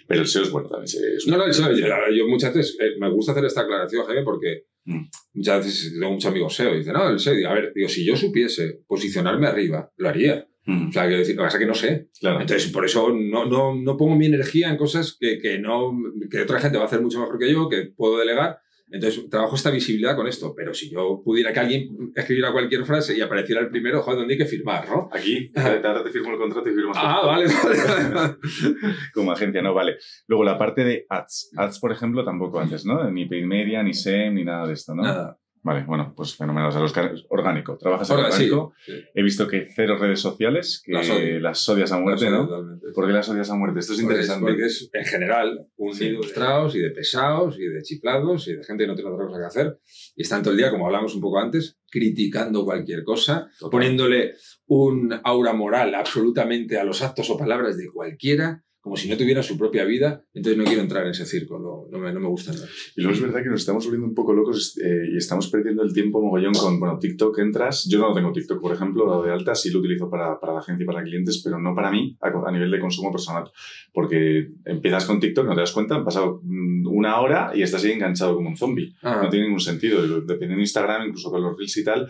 pero 0.07 0.21
el 0.21 0.27
SEO 0.27 0.43
es 0.43 0.51
bueno 0.51 0.69
también. 0.69 0.85
Es 0.85 1.27
no, 1.27 1.37
no, 1.37 1.45
el 1.45 1.53
SEO, 1.53 1.71
yo, 1.73 2.27
muchas 2.27 2.53
veces 2.53 2.77
eh, 2.79 2.91
me 2.99 3.09
gusta 3.09 3.31
hacer 3.31 3.45
esta 3.45 3.61
aclaración, 3.61 4.05
Jaime, 4.05 4.23
porque 4.23 4.65
mm. 4.85 5.05
muchas 5.33 5.65
veces 5.65 5.93
tengo 5.93 6.11
muchos 6.11 6.31
amigos 6.31 6.55
SEO 6.55 6.75
y 6.75 6.79
dicen, 6.79 6.93
no, 6.93 7.09
el 7.09 7.19
SEO, 7.19 7.49
a 7.49 7.53
ver, 7.53 7.71
digo, 7.73 7.89
si 7.89 8.05
yo 8.05 8.15
supiese 8.15 8.81
posicionarme 8.87 9.47
arriba, 9.47 9.91
lo 9.97 10.09
haría. 10.09 10.47
Mm. 10.65 10.89
O 10.89 10.91
sea, 10.91 11.03
quiero 11.03 11.19
decir, 11.19 11.35
lo 11.35 11.41
que 11.41 11.45
pasa 11.45 11.57
es 11.57 11.61
que 11.61 11.67
no 11.67 11.75
sé. 11.75 12.09
Claro. 12.19 12.41
Entonces, 12.41 12.71
por 12.71 12.85
eso 12.85 13.09
no, 13.13 13.45
no, 13.45 13.75
no 13.75 13.97
pongo 13.97 14.15
mi 14.15 14.27
energía 14.27 14.69
en 14.69 14.77
cosas 14.77 15.17
que, 15.19 15.39
que, 15.39 15.59
no, 15.59 15.91
que 16.29 16.41
otra 16.41 16.59
gente 16.59 16.77
va 16.77 16.83
a 16.83 16.87
hacer 16.87 17.01
mucho 17.01 17.19
mejor 17.19 17.37
que 17.37 17.51
yo, 17.51 17.69
que 17.69 17.91
puedo 17.95 18.17
delegar. 18.17 18.59
Entonces, 18.93 19.27
trabajo 19.27 19.55
esta 19.55 19.71
visibilidad 19.71 20.15
con 20.15 20.27
esto. 20.27 20.53
Pero 20.55 20.73
si 20.73 20.89
yo 20.89 21.21
pudiera 21.25 21.51
que 21.51 21.59
alguien 21.59 22.11
escribiera 22.15 22.51
cualquier 22.51 22.85
frase 22.85 23.17
y 23.17 23.21
apareciera 23.21 23.59
el 23.59 23.69
primero, 23.69 24.03
joder, 24.03 24.19
¿dónde 24.19 24.35
hay 24.35 24.37
que 24.37 24.45
firmar, 24.45 24.87
no? 24.87 25.09
Aquí, 25.11 25.51
ahora 25.55 26.03
te 26.03 26.11
firmo 26.11 26.31
el 26.31 26.37
contrato 26.37 26.69
y 26.69 26.73
firmas. 26.73 26.97
Ah, 26.99 27.23
vale, 27.25 27.47
vale. 27.47 28.35
Como 29.13 29.31
agencia, 29.31 29.63
no, 29.63 29.73
vale. 29.73 29.97
Luego, 30.27 30.43
la 30.43 30.59
parte 30.59 30.83
de 30.83 31.05
ads. 31.09 31.51
Ads, 31.57 31.79
por 31.79 31.91
ejemplo, 31.91 32.23
tampoco 32.23 32.59
haces, 32.59 32.85
¿no? 32.85 33.09
Ni 33.09 33.25
paid 33.25 33.45
media, 33.45 33.81
ni 33.81 33.95
SEM, 33.95 34.35
ni 34.35 34.43
nada 34.43 34.67
de 34.67 34.73
esto, 34.73 34.93
¿no? 34.93 35.01
Nada. 35.01 35.39
Vale, 35.65 35.85
bueno, 35.85 36.13
pues 36.15 36.35
fenomenal. 36.35 36.67
O 36.67 36.71
sea, 36.73 36.81
los 36.81 36.91
can- 36.91 37.15
orgánico. 37.29 37.77
Trabajas 37.77 38.09
en 38.09 38.15
Ahora, 38.17 38.31
sí. 38.31 38.49
orgánico. 38.49 38.73
sí. 38.85 38.91
He 39.15 39.23
visto 39.23 39.47
que 39.47 39.65
cero 39.73 39.97
redes 39.97 40.19
sociales, 40.19 40.81
que 40.85 40.91
Las 40.91 41.09
odio. 41.09 41.39
las 41.39 41.69
odias 41.69 41.91
a 41.93 41.99
muerte, 41.99 42.29
¿no? 42.29 42.49
¿Por 42.93 43.07
qué 43.07 43.13
las 43.13 43.29
odias 43.29 43.49
a 43.49 43.55
muerte? 43.55 43.79
Esto 43.79 43.93
es 43.93 44.01
Porque 44.01 44.13
interesante. 44.15 44.51
Porque 44.51 44.65
es, 44.65 44.89
en 44.91 45.05
general, 45.05 45.65
un 45.77 45.93
Sí. 45.93 46.09
de 46.09 46.17
frustrados 46.17 46.75
y 46.75 46.79
de 46.79 46.89
pesados 46.91 47.57
y 47.57 47.65
de 47.65 47.81
chiflados 47.81 48.45
y 48.49 48.55
de 48.57 48.63
gente 48.65 48.83
que 48.83 48.87
no 48.89 48.95
tiene 48.95 49.09
otra 49.11 49.25
cosa 49.25 49.39
que 49.39 49.45
hacer. 49.45 49.79
Y 50.17 50.21
están 50.23 50.41
todo 50.43 50.51
el 50.51 50.57
día, 50.57 50.69
como 50.69 50.85
hablamos 50.85 51.15
un 51.15 51.21
poco 51.21 51.39
antes, 51.39 51.79
criticando 51.89 52.65
cualquier 52.65 53.03
cosa, 53.05 53.47
poniéndole 53.71 54.33
un 54.67 55.17
aura 55.23 55.53
moral 55.53 55.95
absolutamente 55.95 56.77
a 56.77 56.83
los 56.83 57.01
actos 57.01 57.29
o 57.29 57.37
palabras 57.37 57.77
de 57.77 57.87
cualquiera, 57.89 58.63
como 58.83 58.97
si 58.97 59.07
no 59.07 59.15
tuviera 59.15 59.41
su 59.41 59.57
propia 59.57 59.85
vida. 59.85 60.25
Entonces 60.33 60.57
no 60.57 60.65
quiero 60.65 60.81
entrar 60.81 61.05
en 61.05 61.11
ese 61.11 61.25
círculo, 61.25 61.87
no 61.89 61.99
me, 61.99 62.11
no 62.11 62.19
me 62.19 62.27
gusta 62.27 62.51
nada. 62.51 62.67
Y 62.97 63.01
luego 63.01 63.15
es 63.15 63.21
verdad 63.21 63.41
que 63.41 63.47
nos 63.49 63.61
estamos 63.61 63.85
volviendo 63.85 64.05
un 64.05 64.13
poco 64.13 64.33
locos 64.33 64.77
eh, 64.77 65.07
y 65.09 65.15
estamos 65.15 65.47
perdiendo 65.47 65.83
el 65.83 65.93
tiempo 65.93 66.21
mogollón 66.21 66.53
con, 66.53 66.81
bueno, 66.81 66.99
TikTok 66.99 67.39
entras. 67.39 67.85
Yo 67.89 67.99
no 67.99 68.13
tengo 68.13 68.33
TikTok, 68.33 68.59
por 68.59 68.73
ejemplo, 68.75 69.07
dado 69.09 69.23
de 69.23 69.31
alta, 69.31 69.55
sí 69.55 69.71
lo 69.71 69.79
utilizo 69.79 70.09
para, 70.09 70.37
para 70.37 70.51
la 70.51 70.59
agencia 70.59 70.83
y 70.83 70.85
para 70.85 71.01
clientes, 71.01 71.41
pero 71.41 71.59
no 71.59 71.73
para 71.73 71.91
mí 71.91 72.17
a, 72.19 72.27
a 72.27 72.51
nivel 72.51 72.71
de 72.71 72.79
consumo 72.81 73.09
personal. 73.09 73.49
Porque 73.93 74.49
empiezas 74.65 75.05
con 75.05 75.21
TikTok, 75.21 75.45
no 75.45 75.55
te 75.55 75.61
das 75.61 75.71
cuenta, 75.71 75.95
han 75.95 76.03
pasado 76.03 76.41
mm, 76.43 76.85
una 76.87 77.21
hora 77.21 77.53
y 77.55 77.61
estás 77.61 77.85
ahí 77.85 77.93
enganchado 77.93 78.35
como 78.35 78.49
un 78.49 78.57
zombie. 78.57 78.93
Ah, 79.01 79.21
No 79.23 79.29
tiene 79.29 79.45
ningún 79.45 79.61
sentido. 79.61 80.01
Dependiendo 80.01 80.57
de 80.57 80.61
Instagram, 80.61 81.07
incluso 81.07 81.31
con 81.31 81.41
los 81.41 81.57
reels 81.57 81.77
y 81.77 81.85
tal. 81.85 82.09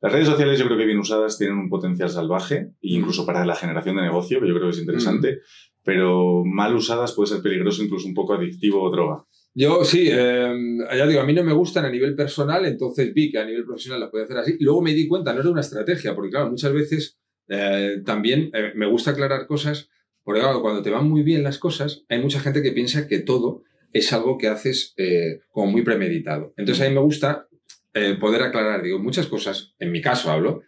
Las 0.00 0.12
redes 0.12 0.28
sociales 0.28 0.58
yo 0.58 0.66
creo 0.66 0.76
que 0.76 0.84
bien 0.84 0.98
usadas 0.98 1.38
tienen 1.38 1.56
un 1.56 1.70
potencial 1.70 2.10
salvaje, 2.10 2.72
incluso 2.82 3.24
para 3.24 3.46
la 3.46 3.54
generación 3.54 3.96
de 3.96 4.02
negocio, 4.02 4.38
que 4.38 4.46
yo 4.46 4.54
creo 4.54 4.66
que 4.66 4.74
es 4.74 4.80
interesante, 4.80 5.40
pero 5.84 6.42
mal 6.44 6.74
usadas 6.74 7.12
puede 7.12 7.28
ser 7.28 7.42
peligroso, 7.42 7.82
incluso 7.82 8.08
un 8.08 8.14
poco 8.14 8.34
adictivo 8.34 8.82
o 8.82 8.90
droga. 8.90 9.24
Yo 9.56 9.84
sí, 9.84 10.08
eh, 10.10 10.52
ya 10.96 11.06
digo, 11.06 11.20
a 11.20 11.24
mí 11.24 11.32
no 11.32 11.44
me 11.44 11.52
gustan 11.52 11.84
a 11.84 11.90
nivel 11.90 12.16
personal, 12.16 12.66
entonces 12.66 13.14
vi 13.14 13.30
que 13.30 13.38
a 13.38 13.44
nivel 13.44 13.64
profesional 13.64 14.00
la 14.00 14.10
podía 14.10 14.24
hacer 14.24 14.38
así. 14.38 14.56
Luego 14.58 14.82
me 14.82 14.92
di 14.92 15.06
cuenta, 15.06 15.32
no 15.32 15.40
era 15.40 15.50
una 15.50 15.60
estrategia, 15.60 16.14
porque 16.14 16.30
claro, 16.30 16.50
muchas 16.50 16.72
veces 16.72 17.18
eh, 17.48 18.02
también 18.04 18.50
eh, 18.52 18.72
me 18.74 18.86
gusta 18.86 19.12
aclarar 19.12 19.46
cosas, 19.46 19.90
porque 20.24 20.40
claro, 20.40 20.60
cuando 20.60 20.82
te 20.82 20.90
van 20.90 21.08
muy 21.08 21.22
bien 21.22 21.44
las 21.44 21.58
cosas, 21.58 22.04
hay 22.08 22.20
mucha 22.20 22.40
gente 22.40 22.62
que 22.62 22.72
piensa 22.72 23.06
que 23.06 23.20
todo 23.20 23.62
es 23.92 24.12
algo 24.12 24.38
que 24.38 24.48
haces 24.48 24.92
eh, 24.96 25.40
como 25.50 25.70
muy 25.70 25.82
premeditado. 25.82 26.52
Entonces 26.56 26.84
a 26.84 26.88
mí 26.88 26.94
me 26.94 27.02
gusta 27.02 27.46
poder 28.20 28.42
aclarar, 28.42 28.82
digo, 28.82 28.98
muchas 28.98 29.28
cosas, 29.28 29.76
en 29.78 29.92
mi 29.92 30.00
caso 30.00 30.28
hablo, 30.28 30.62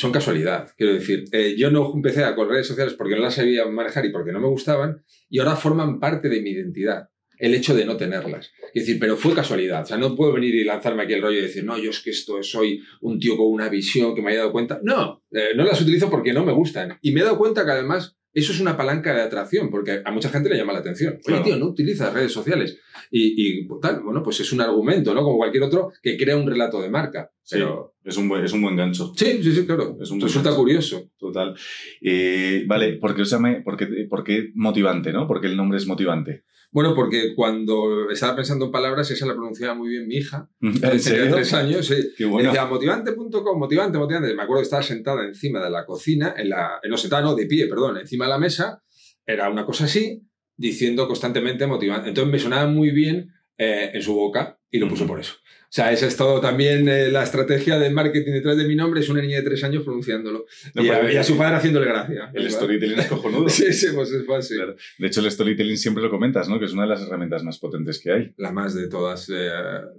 son 0.00 0.12
casualidad. 0.12 0.70
Quiero 0.78 0.94
decir, 0.94 1.24
eh, 1.32 1.54
yo 1.58 1.70
no 1.70 1.92
empecé 1.94 2.24
a 2.24 2.34
con 2.34 2.48
redes 2.48 2.66
sociales 2.66 2.94
porque 2.94 3.14
no 3.14 3.20
las 3.20 3.34
sabía 3.34 3.66
manejar 3.66 4.06
y 4.06 4.10
porque 4.10 4.32
no 4.32 4.40
me 4.40 4.48
gustaban, 4.48 5.04
y 5.28 5.40
ahora 5.40 5.56
forman 5.56 6.00
parte 6.00 6.30
de 6.30 6.40
mi 6.40 6.52
identidad 6.52 7.10
el 7.38 7.54
hecho 7.54 7.74
de 7.74 7.84
no 7.84 7.98
tenerlas. 7.98 8.50
Es 8.72 8.86
decir, 8.86 8.98
pero 8.98 9.16
fue 9.16 9.34
casualidad. 9.34 9.82
O 9.82 9.86
sea, 9.86 9.98
no 9.98 10.14
puedo 10.14 10.32
venir 10.32 10.54
y 10.54 10.64
lanzarme 10.64 11.02
aquí 11.02 11.14
el 11.14 11.22
rollo 11.22 11.38
y 11.38 11.42
decir, 11.42 11.64
no, 11.64 11.78
yo 11.78 11.90
es 11.90 12.00
que 12.00 12.10
esto 12.10 12.42
soy 12.42 12.82
un 13.02 13.18
tío 13.18 13.36
con 13.36 13.46
una 13.46 13.68
visión 13.68 14.14
que 14.14 14.22
me 14.22 14.30
haya 14.30 14.40
dado 14.40 14.52
cuenta. 14.52 14.80
No, 14.82 15.22
eh, 15.32 15.50
no 15.54 15.64
las 15.64 15.80
utilizo 15.80 16.10
porque 16.10 16.32
no 16.32 16.44
me 16.44 16.52
gustan. 16.52 16.98
Y 17.00 17.12
me 17.12 17.20
he 17.20 17.24
dado 17.24 17.38
cuenta 17.38 17.64
que 17.64 17.70
además 17.70 18.18
eso 18.32 18.52
es 18.52 18.60
una 18.60 18.76
palanca 18.76 19.14
de 19.14 19.22
atracción, 19.22 19.70
porque 19.70 20.02
a 20.04 20.10
mucha 20.12 20.28
gente 20.28 20.48
le 20.48 20.56
llama 20.56 20.72
la 20.72 20.78
atención. 20.80 21.14
Oye, 21.14 21.22
Claro. 21.24 21.42
tío, 21.44 21.56
no 21.56 21.66
utilizas 21.66 22.12
redes 22.14 22.32
sociales. 22.32 22.78
Y, 23.10 23.62
y 23.62 23.68
tal, 23.82 24.02
bueno, 24.02 24.22
pues 24.22 24.38
es 24.40 24.52
un 24.52 24.60
argumento, 24.60 25.12
¿no? 25.14 25.22
Como 25.22 25.36
cualquier 25.38 25.64
otro 25.64 25.92
que 26.02 26.16
crea 26.16 26.36
un 26.36 26.46
relato 26.48 26.80
de 26.80 26.90
marca. 26.90 27.30
Sí. 27.42 27.56
Pero 27.56 27.94
Es 28.04 28.16
un 28.16 28.28
buen, 28.28 28.44
es 28.44 28.52
un 28.52 28.62
buen 28.62 28.76
gancho. 28.76 29.12
sí, 29.16 29.42
sí, 29.42 29.52
sí, 29.52 29.66
claro. 29.66 29.96
Es 30.00 30.10
un 30.10 30.20
Resulta 30.20 30.54
curioso. 30.54 31.10
Total. 31.18 31.54
Eh, 32.00 32.64
vale, 32.66 32.94
¿por 32.94 33.14
qué, 33.14 33.22
os 33.22 33.30
llame, 33.30 33.62
por, 33.62 33.76
qué, 33.76 33.86
por 34.08 34.22
qué 34.24 34.50
motivante, 34.54 35.12
no? 35.12 35.26
Porque 35.26 35.46
el 35.48 35.56
nombre 35.56 35.78
es 35.78 35.86
motivante. 35.86 36.44
Bueno, 36.72 36.94
porque 36.94 37.34
cuando 37.34 38.08
estaba 38.10 38.36
pensando 38.36 38.66
en 38.66 38.70
palabras, 38.70 39.10
esa 39.10 39.26
la 39.26 39.34
pronunciaba 39.34 39.74
muy 39.74 39.88
bien 39.88 40.06
mi 40.06 40.16
hija. 40.16 40.48
¿En 40.60 41.00
serio? 41.00 41.34
tres 41.34 41.52
años, 41.52 41.86
sí. 41.86 41.96
Qué 42.16 42.24
bueno. 42.24 42.48
Decía 42.50 42.66
motivante.com, 42.66 43.58
motivante, 43.58 43.98
motivante. 43.98 44.34
Me 44.34 44.42
acuerdo 44.42 44.60
que 44.60 44.66
estaba 44.66 44.82
sentada 44.82 45.24
encima 45.24 45.62
de 45.62 45.70
la 45.70 45.84
cocina, 45.84 46.34
en 46.36 46.50
la, 46.50 46.80
no 46.88 46.96
sentada, 46.96 47.22
no, 47.22 47.34
de 47.34 47.46
pie, 47.46 47.66
perdón, 47.66 47.98
encima 47.98 48.26
de 48.26 48.30
la 48.30 48.38
mesa. 48.38 48.82
Era 49.26 49.50
una 49.50 49.64
cosa 49.66 49.86
así, 49.86 50.22
diciendo 50.56 51.08
constantemente 51.08 51.66
motivante. 51.66 52.08
Entonces 52.08 52.30
me 52.30 52.38
sonaba 52.38 52.68
muy 52.68 52.90
bien 52.90 53.32
eh, 53.58 53.90
en 53.92 54.02
su 54.02 54.14
boca 54.14 54.59
y 54.70 54.78
lo 54.78 54.88
puso 54.88 55.06
por 55.06 55.20
eso. 55.20 55.34
O 55.70 55.72
sea, 55.72 55.92
esa 55.92 56.08
es 56.08 56.16
todo 56.16 56.40
también 56.40 56.88
eh, 56.88 57.12
la 57.12 57.22
estrategia 57.22 57.78
de 57.78 57.90
marketing 57.90 58.32
detrás 58.32 58.56
de 58.56 58.66
mi 58.66 58.74
nombre. 58.74 59.00
Es 59.00 59.08
una 59.08 59.22
niña 59.22 59.36
de 59.36 59.44
tres 59.44 59.62
años 59.62 59.84
pronunciándolo. 59.84 60.46
No, 60.74 60.84
y, 60.84 60.88
a, 60.88 61.12
y 61.12 61.16
a 61.16 61.22
su 61.22 61.36
padre 61.36 61.56
haciéndole 61.56 61.86
gracia. 61.86 62.28
El 62.34 62.50
storytelling 62.50 62.98
es 62.98 63.06
cojonudo. 63.06 63.48
Sí, 63.48 63.72
sí, 63.72 63.86
pues 63.94 64.10
es 64.10 64.26
fácil. 64.26 64.56
Claro. 64.56 64.74
De 64.98 65.06
hecho, 65.06 65.20
el 65.20 65.30
storytelling 65.30 65.76
siempre 65.76 66.02
lo 66.02 66.10
comentas, 66.10 66.48
¿no? 66.48 66.58
Que 66.58 66.64
es 66.64 66.72
una 66.72 66.82
de 66.82 66.88
las 66.88 67.02
herramientas 67.02 67.44
más 67.44 67.58
potentes 67.58 68.00
que 68.00 68.10
hay. 68.10 68.32
la 68.36 68.50
más 68.50 68.74
de 68.74 68.88
todas. 68.88 69.28
Eh, 69.32 69.48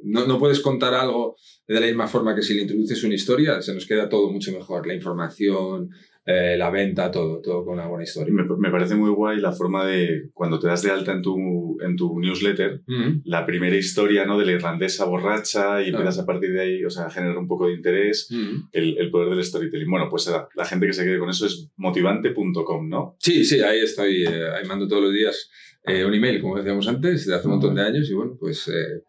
no, 0.03 0.27
no 0.27 0.38
puedes 0.38 0.60
contar 0.60 0.93
algo 0.93 1.38
de 1.65 1.79
la 1.79 1.86
misma 1.86 2.07
forma 2.07 2.36
que 2.36 2.41
si 2.41 2.53
le 2.53 2.63
introduces 2.63 3.01
una 3.05 3.15
historia, 3.15 3.62
se 3.62 3.73
nos 3.73 3.86
queda 3.86 4.10
todo 4.10 4.29
mucho 4.29 4.51
mejor. 4.51 4.86
La 4.86 4.93
información, 4.93 5.89
eh, 6.25 6.55
la 6.57 6.69
venta, 6.69 7.10
todo, 7.10 7.41
todo 7.41 7.65
con 7.65 7.73
una 7.75 7.88
buena 7.88 8.03
historia. 8.03 8.34
Me, 8.34 8.43
me 8.57 8.69
parece 8.71 8.95
muy 8.95 9.10
guay 9.10 9.39
la 9.39 9.51
forma 9.51 9.86
de, 9.86 10.29
cuando 10.34 10.60
te 10.60 10.67
das 10.67 10.84
de 10.84 10.91
alta 10.91 11.12
en 11.13 11.21
tu, 11.21 11.77
en 11.81 11.95
tu 11.95 12.19
newsletter, 12.19 12.81
Mm. 12.86 13.21
la 13.25 13.45
primera 13.45 13.75
historia, 13.75 14.25
¿no? 14.25 14.38
De 14.38 14.45
la 14.45 14.51
irlandesa 14.53 15.05
borracha 15.05 15.81
y 15.81 15.89
empiezas 15.89 16.19
a 16.19 16.25
partir 16.25 16.51
de 16.53 16.62
ahí, 16.62 16.86
o 16.86 16.89
sea, 16.89 17.05
a 17.05 17.10
generar 17.10 17.38
un 17.38 17.47
poco 17.47 17.67
de 17.67 17.73
interés. 17.73 18.27
Mm. 18.29 18.67
El, 18.71 18.97
el 18.99 19.10
poder 19.12 19.29
del 19.29 19.43
storytelling. 19.43 19.89
Bueno, 19.89 20.07
pues 20.10 20.27
la, 20.27 20.47
la 20.55 20.65
gente 20.65 20.86
que 20.88 20.93
se 20.93 21.03
quede 21.03 21.17
con 21.19 21.29
eso 21.29 21.45
es 21.47 21.69
motivante.com, 21.77 22.88
¿no? 22.89 23.15
Sí, 23.19 23.43
sí, 23.43 23.62
ahí 23.62 23.79
estoy. 23.79 24.23
eh, 24.23 24.49
ahí 24.55 24.65
mando 24.67 24.88
todos 24.88 25.01
los 25.03 25.13
días 25.13 25.49
eh, 25.88 26.05
un 26.05 26.13
email, 26.13 26.39
como 26.41 26.57
decíamos 26.57 26.88
antes, 26.88 27.25
de 27.25 27.34
hace 27.36 27.47
un 27.47 27.53
montón 27.53 27.73
de 27.75 27.81
años 27.81 28.07
y 28.10 28.13
bueno, 28.13 28.38
pues, 28.39 28.67
eh, 28.67 29.01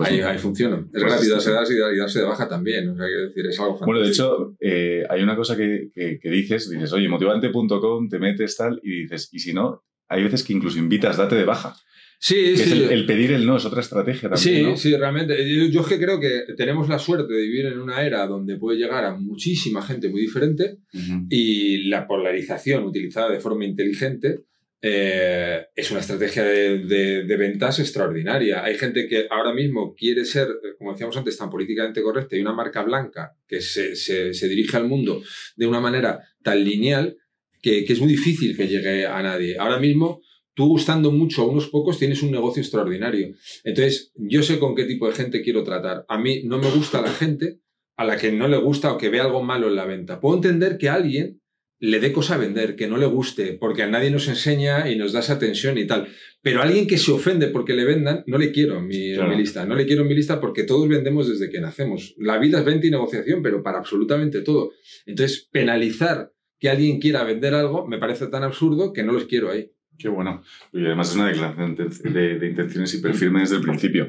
Pues 0.00 0.10
ahí, 0.12 0.20
ahí 0.20 0.38
funciona. 0.38 0.76
Es 0.76 0.84
Pues 1.02 1.02
rápido 1.04 1.36
esto- 1.38 1.52
darse, 1.52 1.74
darse 1.78 1.94
y 1.94 1.98
darse 1.98 2.18
de 2.20 2.24
baja 2.24 2.48
también. 2.48 2.88
O 2.88 2.96
sea, 2.96 3.06
quiero 3.06 3.22
decir, 3.28 3.46
es 3.46 3.58
algo 3.60 3.78
fantástico. 3.78 3.86
Bueno, 3.86 4.00
de 4.00 4.08
hecho, 4.10 4.56
eh, 4.60 5.04
hay 5.08 5.22
una 5.22 5.36
cosa 5.36 5.56
que, 5.56 5.90
que- 5.94 6.18
que 6.20 6.30
dices, 6.30 6.68
dices, 6.70 6.92
oye, 6.92 7.08
motivante.com, 7.08 8.08
te 8.08 8.18
metes 8.18 8.56
tal, 8.56 8.80
y 8.82 9.02
dices, 9.02 9.28
y 9.32 9.38
si 9.40 9.52
no, 9.52 9.82
hay 10.08 10.22
veces 10.24 10.42
que 10.44 10.52
incluso 10.52 10.78
invitas, 10.78 11.16
date 11.16 11.36
de 11.36 11.44
baja. 11.44 11.74
sí, 12.22 12.34
Que 12.34 12.52
es 12.52 12.60
sí. 12.64 12.72
el, 12.72 12.90
el 12.90 13.06
pedir 13.06 13.32
el 13.32 13.46
no 13.46 13.56
es 13.56 13.64
otra 13.64 13.80
estrategia 13.80 14.28
también, 14.28 14.56
Sí, 14.56 14.62
¿no? 14.62 14.76
sí, 14.76 14.94
realmente. 14.96 15.34
Yo, 15.56 15.64
yo 15.66 15.80
es 15.80 15.86
que 15.86 15.98
creo 15.98 16.20
que 16.20 16.42
tenemos 16.56 16.86
la 16.88 16.98
suerte 16.98 17.32
de 17.32 17.40
vivir 17.40 17.64
en 17.66 17.78
una 17.80 18.02
era 18.04 18.26
donde 18.26 18.56
puede 18.58 18.76
llegar 18.78 19.04
a 19.06 19.14
muchísima 19.14 19.80
gente 19.80 20.10
muy 20.10 20.20
diferente 20.20 20.76
Ujú. 20.92 21.26
y 21.30 21.88
la 21.88 22.06
polarización 22.06 22.84
utilizada 22.84 23.30
de 23.30 23.40
forma 23.40 23.64
inteligente 23.64 24.40
eh, 24.82 25.66
es 25.76 25.90
una 25.90 26.00
estrategia 26.00 26.44
de, 26.44 26.78
de- 27.24 27.36
ventas 27.36 27.78
extraordinaria. 27.80 28.64
Hay 28.64 28.76
gente 28.78 29.06
que 29.08 29.26
ahora 29.30 29.52
mismo 29.52 29.94
quiere 29.94 30.24
ser, 30.24 30.48
eh, 30.48 30.74
como 30.78 30.92
decíamos 30.92 31.16
antes, 31.16 31.36
tan 31.36 31.50
políticamente 31.50 32.02
correcta 32.02 32.36
y 32.36 32.40
una 32.40 32.52
marca 32.54 32.82
blanca 32.82 33.36
que 33.46 33.60
se, 33.60 33.94
se- 33.96 34.32
se 34.34 34.48
dirige 34.48 34.76
al 34.76 34.86
mundo 34.88 35.22
de 35.56 35.66
una 35.66 35.80
manera 35.80 36.20
tan 36.42 36.64
lineal 36.64 37.16
que, 37.62 37.84
que 37.84 37.92
es 37.92 38.00
muy 38.00 38.08
difícil 38.10 38.56
que 38.56 38.68
llegue 38.68 39.06
a 39.06 39.22
nadie. 39.22 39.58
Ahora 39.58 39.78
mismo, 39.78 40.22
tú 40.54 40.68
gustando 40.68 41.10
mucho 41.10 41.42
a 41.42 41.46
unos 41.48 41.68
pocos, 41.68 41.98
tienes 41.98 42.22
un 42.22 42.30
negocio 42.30 42.62
extraordinario. 42.62 43.34
Entonces, 43.64 44.12
yo 44.14 44.42
sé 44.42 44.58
con 44.58 44.74
qué 44.74 44.84
tipo 44.84 45.06
de 45.08 45.14
gente 45.14 45.42
quiero 45.42 45.62
tratar. 45.62 46.04
A 46.08 46.18
mí 46.18 46.42
no 46.44 46.58
me 46.58 46.70
gusta 46.70 47.02
la 47.02 47.12
gente 47.12 47.58
a 47.96 48.04
la 48.04 48.16
que 48.16 48.32
no 48.32 48.48
le 48.48 48.56
gusta 48.56 48.92
o 48.92 48.96
que 48.98 49.10
ve 49.10 49.20
algo 49.20 49.42
malo 49.42 49.68
en 49.68 49.76
la 49.76 49.84
venta. 49.84 50.20
Puedo 50.20 50.36
entender 50.36 50.78
que 50.78 50.88
alguien 50.88 51.39
le 51.80 51.98
dé 51.98 52.12
cosa 52.12 52.34
a 52.34 52.38
vender, 52.38 52.76
que 52.76 52.86
no 52.86 52.98
le 52.98 53.06
guste, 53.06 53.54
porque 53.54 53.82
a 53.82 53.88
nadie 53.88 54.10
nos 54.10 54.28
enseña 54.28 54.90
y 54.90 54.96
nos 54.96 55.12
da 55.12 55.20
esa 55.20 55.38
tensión 55.38 55.78
y 55.78 55.86
tal. 55.86 56.08
Pero 56.42 56.60
alguien 56.62 56.86
que 56.86 56.98
se 56.98 57.10
ofende 57.10 57.48
porque 57.48 57.72
le 57.74 57.84
vendan, 57.84 58.22
no 58.26 58.38
le 58.38 58.52
quiero 58.52 58.78
en 58.78 58.86
mi, 58.86 59.10
en 59.10 59.14
Claro. 59.16 59.30
mi 59.30 59.36
lista. 59.36 59.64
No 59.66 59.74
le 59.74 59.86
quiero 59.86 60.02
en 60.02 60.08
mi 60.08 60.14
lista 60.14 60.40
porque 60.40 60.64
todos 60.64 60.88
vendemos 60.88 61.28
desde 61.28 61.50
que 61.50 61.60
nacemos. 61.60 62.14
La 62.18 62.38
vida 62.38 62.58
es 62.60 62.64
venta 62.64 62.86
y 62.86 62.90
negociación, 62.90 63.42
pero 63.42 63.62
para 63.62 63.78
absolutamente 63.78 64.42
todo. 64.42 64.72
Entonces, 65.06 65.48
penalizar 65.50 66.32
que 66.58 66.68
alguien 66.68 67.00
quiera 67.00 67.24
vender 67.24 67.54
algo 67.54 67.86
me 67.86 67.98
parece 67.98 68.26
tan 68.26 68.42
absurdo 68.44 68.92
que 68.92 69.02
no 69.02 69.12
los 69.12 69.24
quiero 69.24 69.50
ahí. 69.50 69.70
Qué 69.98 70.08
bueno. 70.08 70.42
Y 70.72 70.84
además 70.84 71.10
es 71.10 71.16
una 71.16 71.28
declaración 71.28 71.76
de, 71.76 72.46
intenciones 72.46 72.94
hiper 72.94 73.14
firme 73.14 73.40
desde 73.40 73.56
el 73.56 73.62
principio. 73.62 74.08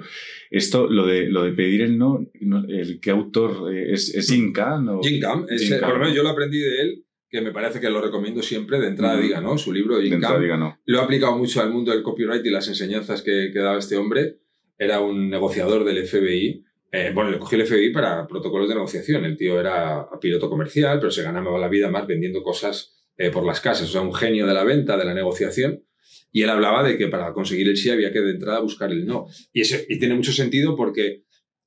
Esto, 0.50 0.90
lo 0.90 1.06
de, 1.06 1.28
lo 1.30 1.44
de 1.44 1.52
pedir 1.52 1.82
el 1.82 1.98
no, 1.98 2.26
el 2.68 3.00
que 3.02 3.12
autor 3.12 3.74
eh, 3.74 3.92
es, 3.92 4.14
es 4.16 4.32
Inca, 4.32 4.80
¿no? 4.80 5.02
Jim 5.02 5.20
Cam, 5.20 5.46
es, 5.50 5.64
Jim 5.64 5.80
Cam. 5.80 5.90
por 5.90 5.94
lo 5.94 6.00
menos 6.00 6.16
yo 6.16 6.24
lo 6.24 6.30
aprendí 6.30 6.60
de 6.60 6.82
él, 6.82 7.06
que 7.32 7.42
me 7.42 7.54
parece 7.54 7.80
que 7.80 7.90
lo 7.90 8.02
recomiendo 8.02 8.44
siempre 8.44 8.78
de 8.80 8.88
entrada, 8.88 9.18
diga, 9.18 9.40
¿no? 9.40 9.58
Su 9.58 9.72
libro 9.72 9.98
de 9.98 10.04
diga 10.04 10.58
no. 10.58 10.78
Lo 10.86 11.00
he 11.00 11.02
aplicado 11.02 11.38
mucho 11.38 11.62
al 11.62 11.72
mundo 11.72 11.92
del 11.92 12.04
copyright 12.04 12.46
y 12.46 12.50
las 12.50 12.68
enseñanzas 12.68 13.22
que, 13.22 13.52
que 13.54 13.60
daba 13.60 13.80
este 13.80 13.96
hombre. 13.96 14.40
Era 14.78 15.00
un 15.00 15.30
negociador 15.30 15.86
del 15.86 16.06
FBI 16.06 16.66
Eh, 16.92 17.12
bueno, 17.16 17.32
le 17.32 17.40
cogió 17.40 17.58
el 17.58 17.66
FBI 17.66 17.94
para 17.94 18.28
protocolos 18.28 18.68
de 18.68 18.76
negociación. 18.76 19.24
El 19.24 19.38
tío 19.38 19.62
era 19.62 20.10
piloto 20.20 20.50
comercial, 20.50 21.00
pero 21.00 21.10
se 21.10 21.24
ganaba 21.24 21.58
la 21.58 21.70
vida 21.70 21.90
más 21.90 22.06
vendiendo 22.06 22.44
cosas 22.44 23.08
eh, 23.18 23.30
por 23.30 23.46
las 23.46 23.62
casas. 23.62 23.88
O 23.88 23.92
sea, 23.94 24.02
un 24.02 24.14
genio 24.14 24.46
de 24.46 24.54
la 24.54 24.66
venta, 24.66 24.98
de 24.98 25.06
la 25.06 25.14
negociación. 25.14 25.86
Y 26.34 26.42
él 26.42 26.50
hablaba 26.50 26.84
de 26.84 26.98
que 26.98 27.08
para 27.08 27.32
conseguir 27.32 27.70
el 27.70 27.78
sí 27.78 27.90
había 27.90 28.12
que 28.12 28.20
de 28.20 28.32
entrada 28.32 28.60
buscar 28.60 28.92
el 28.92 29.06
no. 29.06 29.28
Y, 29.54 29.62
y 29.62 30.00
tiene 30.00 30.16
mucho 30.16 30.34
sentido 30.34 30.76
porque 30.76 31.24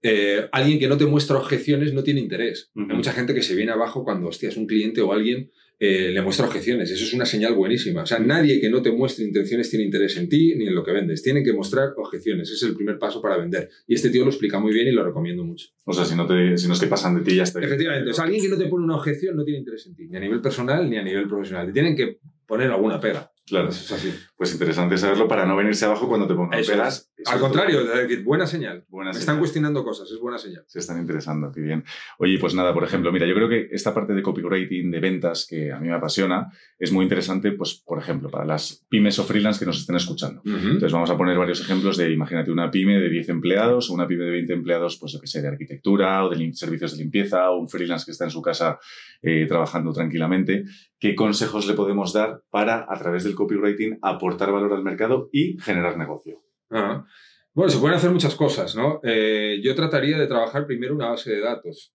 eh, 0.07 0.49
alguien 0.53 0.79
que 0.79 0.87
no 0.87 0.99
te 0.99 1.07
muestra 1.07 1.39
objeciones 1.39 1.95
no 1.95 2.03
tiene 2.03 2.21
interés. 2.21 2.71
Hay 2.77 2.95
mucha 2.95 3.13
gente 3.13 3.33
que 3.33 3.41
se 3.43 3.55
viene 3.55 3.73
abajo 3.73 4.05
cuando, 4.05 4.29
hostia, 4.29 4.51
es 4.51 4.57
un 4.59 4.67
cliente 4.67 5.01
o 5.01 5.15
alguien 5.15 5.51
eh, 5.81 6.11
le 6.13 6.21
muestra 6.21 6.45
objeciones. 6.45 6.91
Eso 6.91 7.05
es 7.05 7.15
una 7.15 7.25
señal 7.25 7.55
buenísima. 7.55 8.03
O 8.03 8.07
sea, 8.07 8.19
nadie 8.19 8.61
que 8.61 8.69
no 8.69 8.83
te 8.83 8.93
muestre 8.93 9.25
intenciones 9.25 9.71
tiene 9.71 9.87
interés 9.87 10.19
en 10.19 10.29
ti 10.29 10.55
ni 10.57 10.67
en 10.67 10.75
lo 10.75 10.85
que 10.85 10.93
vendes. 10.93 11.23
Tienen 11.23 11.43
que 11.43 11.55
mostrar 11.55 11.95
objeciones. 11.97 12.51
Ese 12.51 12.67
es 12.67 12.71
el 12.71 12.77
primer 12.77 12.99
paso 12.99 13.23
para 13.23 13.39
vender. 13.39 13.71
Y 13.87 13.95
este 13.95 14.11
tío 14.11 14.25
lo 14.25 14.31
explica 14.31 14.59
muy 14.61 14.75
bien 14.75 14.89
y 14.89 14.93
lo 14.93 15.03
recomiendo 15.03 15.43
mucho. 15.43 15.69
O 15.87 15.95
sea, 15.95 16.05
si 16.05 16.15
no, 16.15 16.27
te, 16.27 16.59
si 16.59 16.69
no 16.69 16.75
es 16.75 16.81
que 16.81 16.87
pasan 16.87 17.17
de 17.17 17.23
ti, 17.23 17.37
ya 17.37 17.45
está. 17.45 17.61
Efectivamente. 17.61 18.11
O 18.11 18.13
sea, 18.13 18.25
alguien 18.25 18.43
que 18.43 18.51
no 18.51 18.59
te 18.59 18.67
pone 18.67 18.85
una 18.85 18.97
objeción 18.97 19.37
no 19.37 19.43
tiene 19.43 19.61
interés 19.61 19.87
en 19.87 19.95
ti, 19.95 20.07
ni 20.07 20.19
a 20.19 20.21
nivel 20.21 20.43
personal 20.43 20.91
ni 20.91 20.99
a 20.99 21.03
nivel 21.03 21.27
profesional. 21.27 21.67
Te 21.69 21.73
tienen 21.73 21.97
que 21.97 22.19
poner 22.47 22.71
alguna 22.71 23.01
pega. 23.01 23.33
Claro. 23.47 23.69
es 23.69 23.91
así. 23.91 24.13
Pues 24.37 24.53
interesante 24.53 24.97
saberlo 24.97 25.29
para 25.29 25.45
no 25.45 25.57
venirse 25.57 25.85
abajo 25.85 26.09
cuando 26.09 26.27
te 26.27 26.35
pongan 26.35 26.61
pegas. 26.63 27.11
Al 27.27 27.41
contrario, 27.41 27.81
buena 28.25 28.47
señal. 28.47 28.85
Buena 28.89 29.13
Me 29.13 29.19
están 29.19 29.39
cuestionando 29.39 29.85
cosas, 29.85 30.11
es 30.11 30.19
buena 30.19 30.39
señal. 30.39 30.65
Se 30.67 30.79
están 30.79 31.01
interesando, 31.01 31.51
qué 31.53 31.61
bien. 31.61 31.85
Oye, 32.19 32.39
pues 32.39 32.55
nada, 32.55 32.73
por 32.73 32.85
ejemplo, 32.85 33.13
mira, 33.13 33.27
yo 33.27 33.35
creo 33.35 33.49
que 33.49 33.69
esta 33.71 33.95
parte 33.95 34.15
de 34.15 34.23
copywriting, 34.23 34.91
de 34.91 35.01
ventas, 35.01 35.47
que 35.49 35.73
a 35.73 35.79
mí 35.79 35.89
me 35.89 35.95
apasiona, 35.95 36.51
es 36.79 36.93
muy 36.93 37.05
interesante, 37.05 37.53
pues, 37.53 37.83
por 37.85 37.99
ejemplo, 37.99 38.31
para 38.31 38.45
las 38.45 38.85
pymes 38.89 39.19
o 39.19 39.25
freelance 39.25 39.59
que 39.59 39.67
nos 39.67 39.81
estén 39.81 39.97
escuchando. 39.97 40.43
Entonces, 40.45 40.93
vamos 40.93 41.11
a 41.11 41.17
poner 41.17 41.39
varios 41.39 41.61
ejemplos 41.61 41.97
de, 41.97 42.11
imagínate, 42.11 42.51
una 42.51 42.71
pyme 42.71 42.99
de 42.99 43.09
10 43.09 43.29
empleados 43.31 43.91
o 43.91 43.95
una 43.95 44.07
pyme 44.07 44.25
de 44.25 44.31
20 44.31 44.53
empleados, 44.53 44.99
pues, 44.99 45.15
lo 45.15 45.21
que 45.21 45.27
sea, 45.27 45.43
de 45.43 45.49
arquitectura 45.49 46.25
o 46.25 46.31
de 46.31 46.53
servicios 46.55 46.93
de 46.93 47.03
limpieza 47.03 47.51
o 47.51 47.59
un 47.59 47.69
freelance 47.69 48.05
que 48.05 48.13
está 48.13 48.25
en 48.25 48.31
su 48.31 48.43
casa 48.43 48.79
eh, 49.23 49.47
trabajando 49.47 49.93
tranquilamente. 49.93 50.65
¿Qué 50.99 51.15
consejos 51.15 51.67
le 51.67 51.75
podemos 51.75 52.13
dar 52.13 52.43
para, 52.51 52.87
a 52.89 52.99
través 52.99 53.25
del 53.25 53.35
copywriting, 53.35 53.99
aportar 54.03 54.53
valor 54.53 54.73
al 54.73 54.83
mercado 54.83 55.29
y 55.33 55.59
generar 55.59 55.97
negocio? 55.97 56.45
Bueno, 56.69 57.71
se 57.71 57.79
pueden 57.79 57.97
hacer 57.97 58.11
muchas 58.11 58.35
cosas, 58.35 58.75
¿no? 58.75 59.01
Eh, 59.05 59.61
yo 59.63 59.75
trataría 59.75 60.19
de 60.19 60.27
trabajar 60.27 60.67
primero 60.67 60.95
una 60.95 61.11
base 61.11 61.31
de 61.31 61.41
datos, 61.41 61.93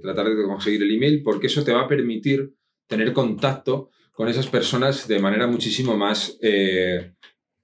tratar 0.00 0.28
de 0.28 0.42
conseguir 0.44 0.82
el 0.82 0.94
email, 0.94 1.22
porque 1.22 1.48
eso 1.48 1.62
te 1.62 1.72
va 1.72 1.82
a 1.82 1.88
permitir 1.88 2.54
tener 2.86 3.12
contacto 3.12 3.90
con 4.12 4.28
esas 4.28 4.46
personas 4.46 5.08
de 5.08 5.18
manera 5.18 5.46
muchísimo 5.46 5.96
más 5.96 6.38
eh, 6.42 7.14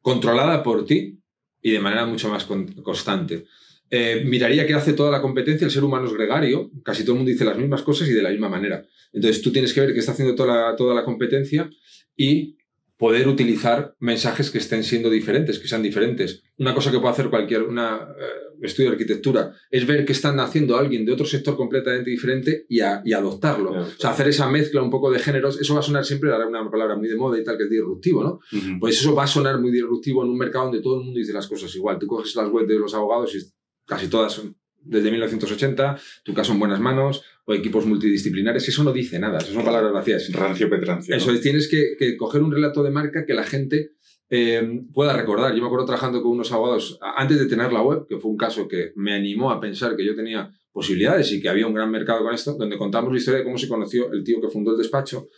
controlada 0.01 0.63
por 0.63 0.85
ti 0.87 1.21
y 1.61 1.71
de 1.71 1.81
manera 1.81 2.07
mucho 2.07 2.29
más 2.29 2.47
constante. 2.47 3.45
Eh, 3.91 4.23
miraría 4.25 4.67
qué 4.67 4.75
hace 4.75 4.93
toda 4.93 5.11
la 5.11 5.23
competencia, 5.23 5.65
el 5.65 5.71
ser 5.71 5.85
humano 5.85 6.07
es 6.07 6.13
gregario, 6.13 6.71
casi 6.83 7.03
todo 7.03 7.13
el 7.13 7.19
mundo 7.19 7.31
dice 7.31 7.45
las 7.45 7.57
mismas 7.57 7.83
cosas 7.83 8.09
y 8.09 8.13
de 8.13 8.23
la 8.23 8.31
misma 8.31 8.49
manera. 8.49 8.85
Entonces 9.13 9.43
tú 9.43 9.53
tienes 9.53 9.73
que 9.73 9.81
ver 9.81 9.93
qué 9.93 10.01
está 10.01 10.13
haciendo 10.13 10.35
toda 10.35 10.75
toda 10.77 10.95
la 10.95 11.05
competencia 11.05 11.71
y 12.17 12.57
poder 12.99 13.29
utilizar 13.29 13.95
mensajes 14.01 14.51
que 14.51 14.59
estén 14.59 14.83
siendo 14.83 15.09
diferentes, 15.09 15.59
que 15.61 15.69
sean 15.69 15.83
diferentes. 15.83 16.43
Una 16.59 16.75
cosa 16.75 16.91
que 16.91 16.99
puede 16.99 17.13
hacer 17.13 17.31
cualquier 17.31 17.63
una, 17.63 18.09
eh, 18.19 18.49
estudio 18.67 18.91
de 18.91 18.97
arquitectura 18.97 19.55
es 19.71 19.87
ver 19.87 20.05
qué 20.05 20.13
están 20.13 20.41
haciendo 20.41 20.77
alguien 20.77 21.07
de 21.07 21.13
otro 21.13 21.25
sector 21.25 21.57
completamente 21.57 22.11
diferente 22.11 22.67
y, 22.69 22.81
adoptarlo. 22.81 23.71
O 23.71 23.87
sea, 23.99 24.11
hacer 24.11 24.29
esa 24.29 24.51
mezcla 24.51 24.83
un 24.83 24.91
poco 24.91 25.13
de 25.13 25.21
géneros, 25.21 25.61
eso 25.61 25.75
va 25.75 25.81
a 25.81 25.85
sonar 25.85 26.05
siempre, 26.05 26.31
una 26.31 26.71
palabra 26.71 26.97
muy 26.97 27.09
de 27.09 27.17
moda 27.17 27.39
y 27.39 27.45
tal, 27.45 27.57
que 27.57 27.65
es 27.65 27.71
disruptivo, 27.71 28.25
¿no? 28.25 28.41
Pues 28.81 29.01
eso 29.01 29.15
va 29.15 29.25
a 29.25 29.29
sonar 29.29 29.61
muy 29.61 29.71
disruptivo 29.71 30.25
en 30.25 30.31
un 30.31 30.39
mercado 30.39 30.65
donde 30.65 30.83
todo 30.83 30.99
el 30.99 31.05
mundo 31.05 31.19
dice 31.19 31.33
las 31.33 31.47
cosas 31.47 31.75
igual. 31.77 31.99
Tú 31.99 32.09
coges 32.09 32.35
las 32.35 32.51
webs 32.51 32.69
de 32.69 32.79
los 32.79 32.95
abogados 32.95 33.35
y 33.35 33.39
casi 33.87 34.09
todas 34.09 34.33
son 34.33 34.58
desde 34.83 35.11
1980, 35.11 35.99
tu 36.25 36.35
caso 36.35 36.53
en 36.53 36.59
buenas 36.59 36.81
manos, 36.81 37.23
o 37.45 37.55
equipos 37.55 37.87
multidisciplinares, 37.87 38.69
eso 38.69 38.85
no 38.85 38.93
dice 38.93 39.19
nada, 39.19 39.39
eso 39.39 39.53
son 39.53 39.65
palabras 39.65 39.93
vacías. 39.93 40.31
Rancio 40.33 40.69
petrancio. 40.69 41.15
Eso 41.15 41.33
es, 41.33 41.41
tienes 41.41 41.69
que, 41.69 42.17
coger 42.17 42.43
un 42.43 42.53
relato 42.53 42.83
de 42.83 42.91
marca 42.91 43.25
que 43.25 43.35
la 43.35 43.45
gente 43.45 43.93
eh, 44.31 44.83
pueda 44.93 45.15
recordar. 45.15 45.55
Yo 45.55 45.61
me 45.61 45.67
acuerdo 45.67 45.87
trabajando 45.87 46.23
con 46.23 46.33
unos 46.33 46.53
abogados 46.53 46.99
antes 47.17 47.39
de 47.39 47.47
tener 47.47 47.73
la 47.73 47.83
web, 47.83 48.07
que 48.09 48.19
fue 48.19 48.31
un 48.31 48.37
caso 48.37 48.69
que 48.69 48.93
me 48.97 49.15
animó 49.15 49.51
a 49.51 49.61
pensar 49.61 49.97
que 49.97 50.05
yo 50.05 50.15
tenía 50.15 50.53
posibilidades 50.73 51.33
y 51.33 51.41
que 51.41 51.49
había 51.49 51.67
un 51.67 51.75
gran 51.75 51.91
mercado 51.91 52.23
con 52.23 52.35
esto, 52.35 52.55
donde 52.55 52.77
contamos 52.77 53.11
la 53.11 53.19
historia 53.19 53.39
de 53.39 53.45
cómo 53.45 53.59
se 53.59 53.69
conoció 53.69 54.13
el 54.13 54.23
tío 54.23 54.41
que 54.41 54.49
fundó 54.49 54.73
el 54.73 54.79
despacho, 54.79 55.29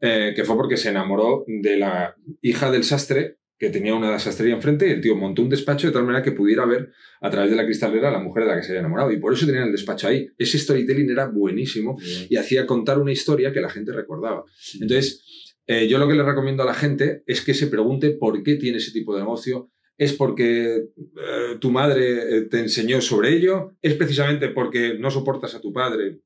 eh, 0.00 0.32
que 0.34 0.44
fue 0.44 0.56
porque 0.56 0.76
se 0.76 0.88
enamoró 0.88 1.44
de 1.46 1.76
la 1.76 2.16
hija 2.40 2.70
del 2.70 2.84
sastre 2.84 3.38
que 3.58 3.70
tenía 3.70 3.94
una 3.94 4.18
sastrería 4.18 4.54
enfrente 4.54 4.86
y 4.86 4.92
el 4.92 5.00
tío 5.00 5.16
montó 5.16 5.42
un 5.42 5.48
despacho 5.48 5.88
de 5.88 5.92
tal 5.92 6.04
manera 6.04 6.22
que 6.22 6.30
pudiera 6.30 6.64
ver 6.64 6.92
a 7.20 7.28
través 7.28 7.50
de 7.50 7.56
la 7.56 7.64
cristalera 7.64 8.08
a 8.08 8.12
la 8.12 8.20
mujer 8.20 8.44
de 8.44 8.50
la 8.50 8.56
que 8.56 8.62
se 8.62 8.70
había 8.70 8.80
enamorado. 8.80 9.10
Y 9.10 9.18
por 9.18 9.32
eso 9.32 9.46
tenían 9.46 9.64
el 9.64 9.72
despacho 9.72 10.06
ahí. 10.06 10.28
Ese 10.38 10.58
storytelling 10.58 11.10
era 11.10 11.26
buenísimo 11.26 11.98
y 12.30 12.36
hacía 12.36 12.66
contar 12.66 12.98
una 12.98 13.10
historia 13.10 13.52
que 13.52 13.60
la 13.60 13.68
gente 13.68 13.92
recordaba. 13.92 14.44
Entonces, 14.80 15.54
eh, 15.66 15.88
yo 15.88 15.98
lo 15.98 16.06
que 16.06 16.14
le 16.14 16.22
recomiendo 16.22 16.62
a 16.62 16.66
la 16.66 16.74
gente 16.74 17.24
es 17.26 17.40
que 17.40 17.52
se 17.52 17.66
pregunte 17.66 18.10
por 18.10 18.42
qué 18.44 18.54
tiene 18.54 18.78
ese 18.78 18.92
tipo 18.92 19.14
de 19.14 19.22
negocio. 19.22 19.70
¿Es 19.96 20.12
porque 20.12 20.76
eh, 20.76 21.56
tu 21.58 21.72
madre 21.72 22.36
eh, 22.36 22.42
te 22.42 22.60
enseñó 22.60 23.00
sobre 23.00 23.34
ello? 23.34 23.76
¿Es 23.82 23.94
precisamente 23.94 24.48
porque 24.50 24.94
no 24.94 25.10
soportas 25.10 25.56
a 25.56 25.60
tu 25.60 25.72
padre 25.72 26.20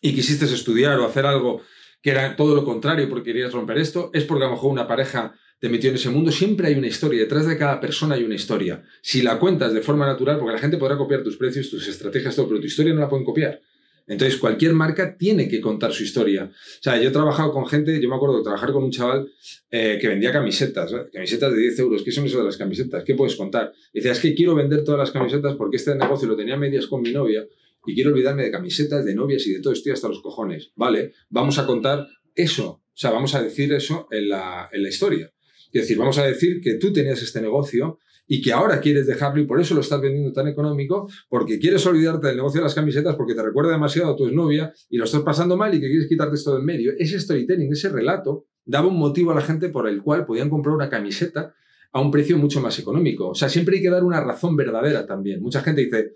y 0.00 0.14
quisiste 0.14 0.46
estudiar 0.46 0.98
o 0.98 1.04
hacer 1.04 1.26
algo 1.26 1.60
que 2.00 2.10
era 2.10 2.34
todo 2.36 2.54
lo 2.54 2.64
contrario 2.64 3.06
porque 3.10 3.32
querías 3.32 3.52
romper 3.52 3.76
esto? 3.76 4.08
¿Es 4.14 4.24
porque 4.24 4.44
a 4.44 4.48
lo 4.48 4.54
mejor 4.54 4.72
una 4.72 4.88
pareja 4.88 5.34
te 5.58 5.68
metió 5.68 5.90
en 5.90 5.96
ese 5.96 6.10
mundo, 6.10 6.30
siempre 6.30 6.68
hay 6.68 6.74
una 6.74 6.86
historia. 6.86 7.20
Detrás 7.20 7.46
de 7.46 7.56
cada 7.56 7.80
persona 7.80 8.14
hay 8.16 8.24
una 8.24 8.34
historia. 8.34 8.82
Si 9.02 9.22
la 9.22 9.38
cuentas 9.38 9.72
de 9.72 9.80
forma 9.80 10.06
natural, 10.06 10.38
porque 10.38 10.54
la 10.54 10.58
gente 10.58 10.76
podrá 10.76 10.96
copiar 10.96 11.22
tus 11.22 11.36
precios, 11.36 11.70
tus 11.70 11.88
estrategias, 11.88 12.36
todo, 12.36 12.48
pero 12.48 12.60
tu 12.60 12.66
historia 12.66 12.92
no 12.92 13.00
la 13.00 13.08
pueden 13.08 13.24
copiar. 13.24 13.60
Entonces, 14.06 14.38
cualquier 14.38 14.74
marca 14.74 15.16
tiene 15.16 15.48
que 15.48 15.60
contar 15.60 15.92
su 15.92 16.02
historia. 16.02 16.44
O 16.44 16.82
sea, 16.82 17.00
yo 17.00 17.08
he 17.08 17.12
trabajado 17.12 17.52
con 17.52 17.66
gente, 17.66 17.98
yo 18.00 18.08
me 18.08 18.16
acuerdo 18.16 18.38
de 18.38 18.42
trabajar 18.42 18.72
con 18.72 18.84
un 18.84 18.90
chaval 18.90 19.30
eh, 19.70 19.98
que 19.98 20.08
vendía 20.08 20.30
camisetas, 20.30 20.94
camisetas 21.12 21.52
de 21.52 21.58
10 21.58 21.78
euros. 21.78 22.02
¿Qué 22.02 22.12
son 22.12 22.26
eso 22.26 22.38
de 22.38 22.44
las 22.44 22.58
camisetas? 22.58 23.02
¿Qué 23.02 23.14
puedes 23.14 23.34
contar? 23.34 23.72
Y 23.92 24.00
decía, 24.00 24.12
es 24.12 24.20
que 24.20 24.34
quiero 24.34 24.54
vender 24.54 24.84
todas 24.84 24.98
las 24.98 25.10
camisetas 25.10 25.54
porque 25.56 25.78
este 25.78 25.94
negocio 25.94 26.28
lo 26.28 26.36
tenía 26.36 26.56
medias 26.56 26.86
con 26.86 27.00
mi 27.00 27.12
novia 27.12 27.46
y 27.86 27.94
quiero 27.94 28.10
olvidarme 28.10 28.44
de 28.44 28.50
camisetas, 28.50 29.04
de 29.04 29.14
novias 29.14 29.46
y 29.46 29.52
de 29.52 29.60
todo, 29.60 29.72
estoy 29.72 29.92
hasta 29.92 30.08
los 30.08 30.20
cojones. 30.20 30.72
Vale, 30.74 31.12
vamos 31.30 31.58
a 31.58 31.66
contar 31.66 32.06
eso. 32.34 32.66
O 32.66 32.96
sea, 32.96 33.10
vamos 33.10 33.34
a 33.34 33.42
decir 33.42 33.72
eso 33.72 34.06
en 34.10 34.28
la, 34.28 34.68
en 34.72 34.82
la 34.82 34.88
historia. 34.88 35.33
Es 35.74 35.82
decir, 35.82 35.98
vamos 35.98 36.18
a 36.18 36.24
decir 36.24 36.60
que 36.60 36.74
tú 36.74 36.92
tenías 36.92 37.20
este 37.20 37.40
negocio 37.42 37.98
y 38.26 38.40
que 38.40 38.52
ahora 38.52 38.80
quieres 38.80 39.06
dejarlo 39.06 39.42
y 39.42 39.46
por 39.46 39.60
eso 39.60 39.74
lo 39.74 39.80
estás 39.80 40.00
vendiendo 40.00 40.32
tan 40.32 40.46
económico, 40.48 41.08
porque 41.28 41.58
quieres 41.58 41.84
olvidarte 41.84 42.28
del 42.28 42.36
negocio 42.36 42.60
de 42.60 42.64
las 42.64 42.74
camisetas 42.74 43.16
porque 43.16 43.34
te 43.34 43.42
recuerda 43.42 43.72
demasiado 43.72 44.12
a 44.12 44.16
tu 44.16 44.26
exnovia 44.26 44.72
y 44.88 44.96
lo 44.96 45.04
estás 45.04 45.22
pasando 45.22 45.56
mal 45.56 45.74
y 45.74 45.80
que 45.80 45.88
quieres 45.88 46.08
quitarte 46.08 46.36
esto 46.36 46.52
de 46.52 46.60
en 46.60 46.64
medio. 46.64 46.92
Ese 46.96 47.18
storytelling, 47.18 47.72
ese 47.72 47.88
relato, 47.88 48.46
daba 48.64 48.86
un 48.86 48.98
motivo 48.98 49.32
a 49.32 49.34
la 49.34 49.42
gente 49.42 49.68
por 49.68 49.88
el 49.88 50.00
cual 50.00 50.24
podían 50.24 50.48
comprar 50.48 50.76
una 50.76 50.88
camiseta 50.88 51.54
a 51.92 52.00
un 52.00 52.10
precio 52.10 52.38
mucho 52.38 52.60
más 52.60 52.78
económico. 52.78 53.30
O 53.30 53.34
sea, 53.34 53.48
siempre 53.48 53.76
hay 53.76 53.82
que 53.82 53.90
dar 53.90 54.04
una 54.04 54.20
razón 54.20 54.56
verdadera 54.56 55.06
también. 55.06 55.42
Mucha 55.42 55.60
gente 55.60 55.82
dice, 55.82 56.12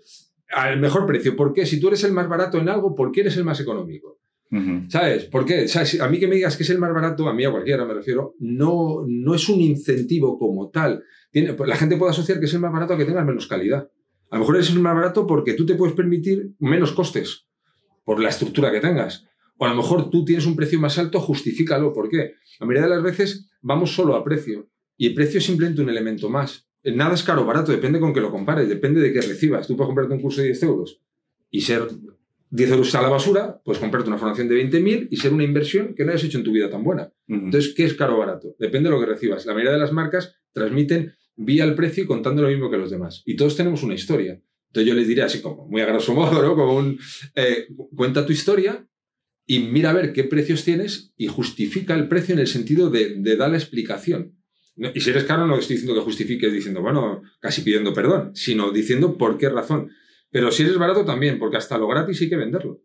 al 0.51 0.79
mejor 0.79 1.05
precio. 1.05 1.35
¿Por 1.35 1.53
qué? 1.53 1.65
Si 1.65 1.79
tú 1.79 1.89
eres 1.89 2.03
el 2.05 2.13
más 2.13 2.27
barato 2.27 2.57
en 2.57 2.69
algo, 2.69 2.95
¿por 2.95 3.11
qué 3.11 3.21
eres 3.21 3.37
el 3.37 3.43
más 3.43 3.59
económico? 3.59 4.19
¿Sabes? 4.87 5.25
¿Por 5.25 5.45
qué? 5.45 5.67
A 6.01 6.07
mí 6.07 6.19
que 6.19 6.27
me 6.27 6.35
digas 6.35 6.57
que 6.57 6.63
es 6.63 6.69
el 6.71 6.79
más 6.79 6.91
barato, 6.91 7.27
a 7.29 7.33
mí 7.33 7.45
a 7.45 7.51
cualquiera 7.51 7.85
me 7.85 7.93
refiero, 7.93 8.33
no, 8.39 9.03
no 9.07 9.35
es 9.35 9.47
un 9.47 9.61
incentivo 9.61 10.39
como 10.39 10.69
tal. 10.69 11.03
La 11.33 11.75
gente 11.75 11.97
puede 11.97 12.11
asociar 12.11 12.39
que 12.39 12.45
es 12.45 12.53
el 12.53 12.59
más 12.59 12.73
barato 12.73 12.93
a 12.93 12.97
que 12.97 13.05
tengas 13.05 13.25
menos 13.25 13.47
calidad. 13.47 13.89
A 14.31 14.35
lo 14.35 14.39
mejor 14.41 14.57
es 14.57 14.71
el 14.71 14.79
más 14.79 14.95
barato 14.95 15.27
porque 15.27 15.53
tú 15.53 15.65
te 15.65 15.75
puedes 15.75 15.95
permitir 15.95 16.53
menos 16.59 16.91
costes 16.93 17.47
por 18.03 18.19
la 18.19 18.29
estructura 18.29 18.71
que 18.71 18.79
tengas. 18.79 19.27
O 19.57 19.65
a 19.65 19.69
lo 19.69 19.75
mejor 19.75 20.09
tú 20.09 20.25
tienes 20.25 20.45
un 20.45 20.55
precio 20.55 20.79
más 20.79 20.97
alto, 20.97 21.19
justifícalo. 21.19 21.93
¿Por 21.93 22.09
qué? 22.09 22.33
La 22.59 22.65
mayoría 22.65 22.89
de 22.89 22.95
las 22.95 23.03
veces 23.03 23.51
vamos 23.61 23.93
solo 23.93 24.15
a 24.15 24.23
precio. 24.23 24.69
Y 24.97 25.07
el 25.07 25.13
precio 25.13 25.37
es 25.37 25.45
simplemente 25.45 25.81
un 25.81 25.89
elemento 25.89 26.29
más. 26.29 26.67
Nada 26.83 27.13
es 27.13 27.23
caro 27.23 27.41
o 27.41 27.45
barato, 27.45 27.71
depende 27.71 27.99
con 27.99 28.13
que 28.13 28.21
lo 28.21 28.31
compares, 28.31 28.69
depende 28.69 29.01
de 29.01 29.11
qué 29.13 29.21
recibas. 29.21 29.67
Tú 29.67 29.75
puedes 29.75 29.89
comprarte 29.89 30.13
un 30.13 30.21
curso 30.21 30.41
de 30.41 30.47
10 30.47 30.63
euros 30.63 31.01
y 31.51 31.61
ser 31.61 31.87
10 32.51 32.71
euros 32.71 32.95
a 32.95 33.01
la 33.01 33.09
basura, 33.09 33.61
pues 33.63 33.77
comprarte 33.77 34.09
una 34.09 34.17
formación 34.17 34.47
de 34.47 34.55
20.000 34.55 35.07
y 35.11 35.17
ser 35.17 35.33
una 35.33 35.43
inversión 35.43 35.93
que 35.95 36.03
no 36.03 36.11
hayas 36.11 36.23
hecho 36.23 36.39
en 36.39 36.43
tu 36.43 36.51
vida 36.51 36.69
tan 36.69 36.83
buena. 36.83 37.13
Entonces, 37.27 37.73
¿qué 37.75 37.85
es 37.85 37.93
caro 37.93 38.15
o 38.15 38.19
barato? 38.19 38.55
Depende 38.57 38.89
de 38.89 38.95
lo 38.95 38.99
que 38.99 39.05
recibas. 39.05 39.45
La 39.45 39.53
mayoría 39.53 39.73
de 39.73 39.79
las 39.79 39.91
marcas 39.91 40.35
transmiten 40.51 41.13
vía 41.35 41.63
el 41.63 41.75
precio 41.75 42.03
y 42.03 42.07
contando 42.07 42.41
lo 42.41 42.49
mismo 42.49 42.69
que 42.69 42.77
los 42.77 42.89
demás. 42.89 43.21
Y 43.25 43.35
todos 43.35 43.55
tenemos 43.55 43.83
una 43.83 43.93
historia. 43.93 44.41
Entonces 44.67 44.87
yo 44.87 44.93
les 44.93 45.07
diría 45.07 45.25
así 45.25 45.41
como, 45.41 45.67
muy 45.67 45.81
a 45.81 45.85
grosso 45.85 46.13
modo, 46.13 46.41
¿no? 46.41 46.55
Como 46.55 46.75
un, 46.75 46.99
eh, 47.35 47.67
cuenta 47.95 48.25
tu 48.25 48.33
historia 48.33 48.87
y 49.45 49.59
mira 49.59 49.91
a 49.91 49.93
ver 49.93 50.13
qué 50.13 50.23
precios 50.23 50.63
tienes 50.63 51.13
y 51.17 51.27
justifica 51.27 51.95
el 51.95 52.07
precio 52.07 52.33
en 52.33 52.39
el 52.39 52.47
sentido 52.47 52.89
de, 52.89 53.15
de 53.15 53.35
dar 53.35 53.51
la 53.51 53.57
explicación. 53.57 54.35
Y 54.93 55.01
si 55.01 55.09
eres 55.09 55.25
caro, 55.25 55.45
no 55.45 55.57
estoy 55.57 55.75
diciendo 55.75 55.99
que 55.99 56.05
justifiques 56.05 56.53
diciendo, 56.53 56.81
bueno, 56.81 57.21
casi 57.41 57.61
pidiendo 57.61 57.93
perdón, 57.93 58.31
sino 58.33 58.71
diciendo 58.71 59.17
por 59.17 59.37
qué 59.37 59.49
razón. 59.49 59.89
Pero 60.31 60.51
si 60.51 60.63
eres 60.63 60.77
barato 60.77 61.05
también, 61.05 61.39
porque 61.39 61.57
hasta 61.57 61.77
lo 61.77 61.87
gratis 61.87 62.21
hay 62.21 62.29
que 62.29 62.35
venderlo. 62.35 62.81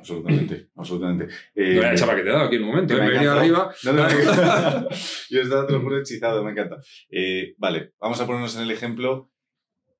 Absolutamente, 0.00 0.68
absolutamente. 0.76 1.28
Eh, 1.54 1.80
no 1.82 1.94
chapa 1.94 2.16
que 2.16 2.22
te 2.22 2.28
he 2.28 2.32
dado 2.32 2.46
aquí 2.46 2.56
en 2.56 2.62
un 2.62 2.68
momento, 2.68 2.96
me, 2.96 3.06
he 3.06 3.10
venido 3.10 3.32
arriba. 3.32 3.72
No, 3.84 3.92
no, 3.92 4.08
Yo 5.30 5.40
estaba 5.40 5.66
todo 5.66 5.78
lo 5.78 5.98
hechizado, 5.98 6.42
me 6.42 6.52
encanta. 6.52 6.78
Eh, 7.10 7.54
vale, 7.58 7.92
vamos 8.00 8.20
a 8.20 8.26
ponernos 8.26 8.56
en 8.56 8.62
el 8.62 8.70
ejemplo. 8.70 9.30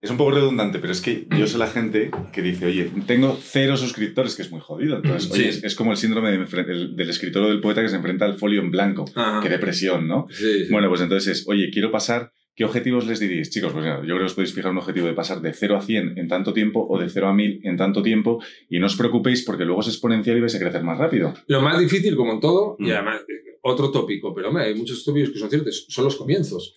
es 0.01 0.11
un 0.11 0.17
poco 0.17 0.31
redundante, 0.31 0.79
pero 0.79 0.93
es 0.93 1.03
que 1.03 1.27
yo 1.37 1.47
sé 1.47 1.59
la 1.59 1.67
gente 1.67 2.11
que 2.33 2.41
dice, 2.41 2.65
oye, 2.65 2.91
tengo 3.07 3.39
cero 3.39 3.77
suscriptores, 3.77 4.35
que 4.35 4.43
es 4.43 4.51
muy 4.51 4.61
jodido. 4.61 4.97
Entonces, 4.97 5.31
oye, 5.31 5.49
es, 5.49 5.75
como 5.75 5.91
el 5.91 5.99
síndrome 5.99 6.31
del, 6.31 7.11
escritor 7.11 7.43
o 7.43 7.49
del 7.49 7.61
poeta 7.61 7.83
que 7.83 7.91
se 7.91 7.97
enfrenta 7.97 8.25
al 8.25 8.39
folio 8.39 8.63
en 8.63 8.71
blanco. 8.71 9.05
Qué 9.43 9.51
depresión, 9.51 10.09
¿no? 10.09 10.27
Bueno, 10.71 10.89
pues 10.89 11.03
entonces 11.03 11.41
es, 11.41 11.49
oye, 11.49 11.69
quiero 11.71 11.91
pasar 11.91 12.33
¿Qué 12.61 12.67
objetivos 12.67 13.07
les 13.07 13.19
diréis? 13.19 13.49
Chicos, 13.49 13.73
pues 13.73 13.87
yo 13.87 14.03
creo 14.03 14.19
que 14.19 14.25
os 14.25 14.35
podéis 14.35 14.53
fijar 14.53 14.71
un 14.71 14.77
objetivo 14.77 15.07
de 15.07 15.15
pasar 15.15 15.41
de 15.41 15.55
0 15.55 15.79
a 15.79 15.81
100 15.81 16.19
en 16.19 16.29
tanto 16.29 16.53
tiempo 16.53 16.87
o 16.87 16.99
de 16.99 17.09
0 17.09 17.29
a 17.29 17.33
1000 17.33 17.63
en 17.65 17.79
tanto 17.79 18.03
tiempo 18.03 18.39
y 18.69 18.79
no 18.79 18.85
os 18.85 18.97
preocupéis 18.97 19.47
porque 19.47 19.65
luego 19.65 19.81
es 19.81 19.89
exponencial 19.89 20.37
y 20.37 20.41
vais 20.41 20.55
a 20.55 20.59
crecer 20.59 20.83
más 20.83 20.99
rápido. 20.99 21.33
Lo 21.47 21.63
más 21.63 21.81
difícil, 21.81 22.15
como 22.17 22.35
en 22.35 22.41
todo, 22.41 22.77
y 22.79 22.89
mm. 22.89 22.91
además 22.91 23.23
otro 23.63 23.91
tópico, 23.91 24.35
pero 24.35 24.49
hombre, 24.49 24.65
hay 24.65 24.75
muchos 24.75 25.03
tópicos 25.03 25.31
que 25.31 25.39
son 25.39 25.49
ciertos, 25.49 25.87
son 25.89 26.05
los 26.05 26.17
comienzos. 26.17 26.77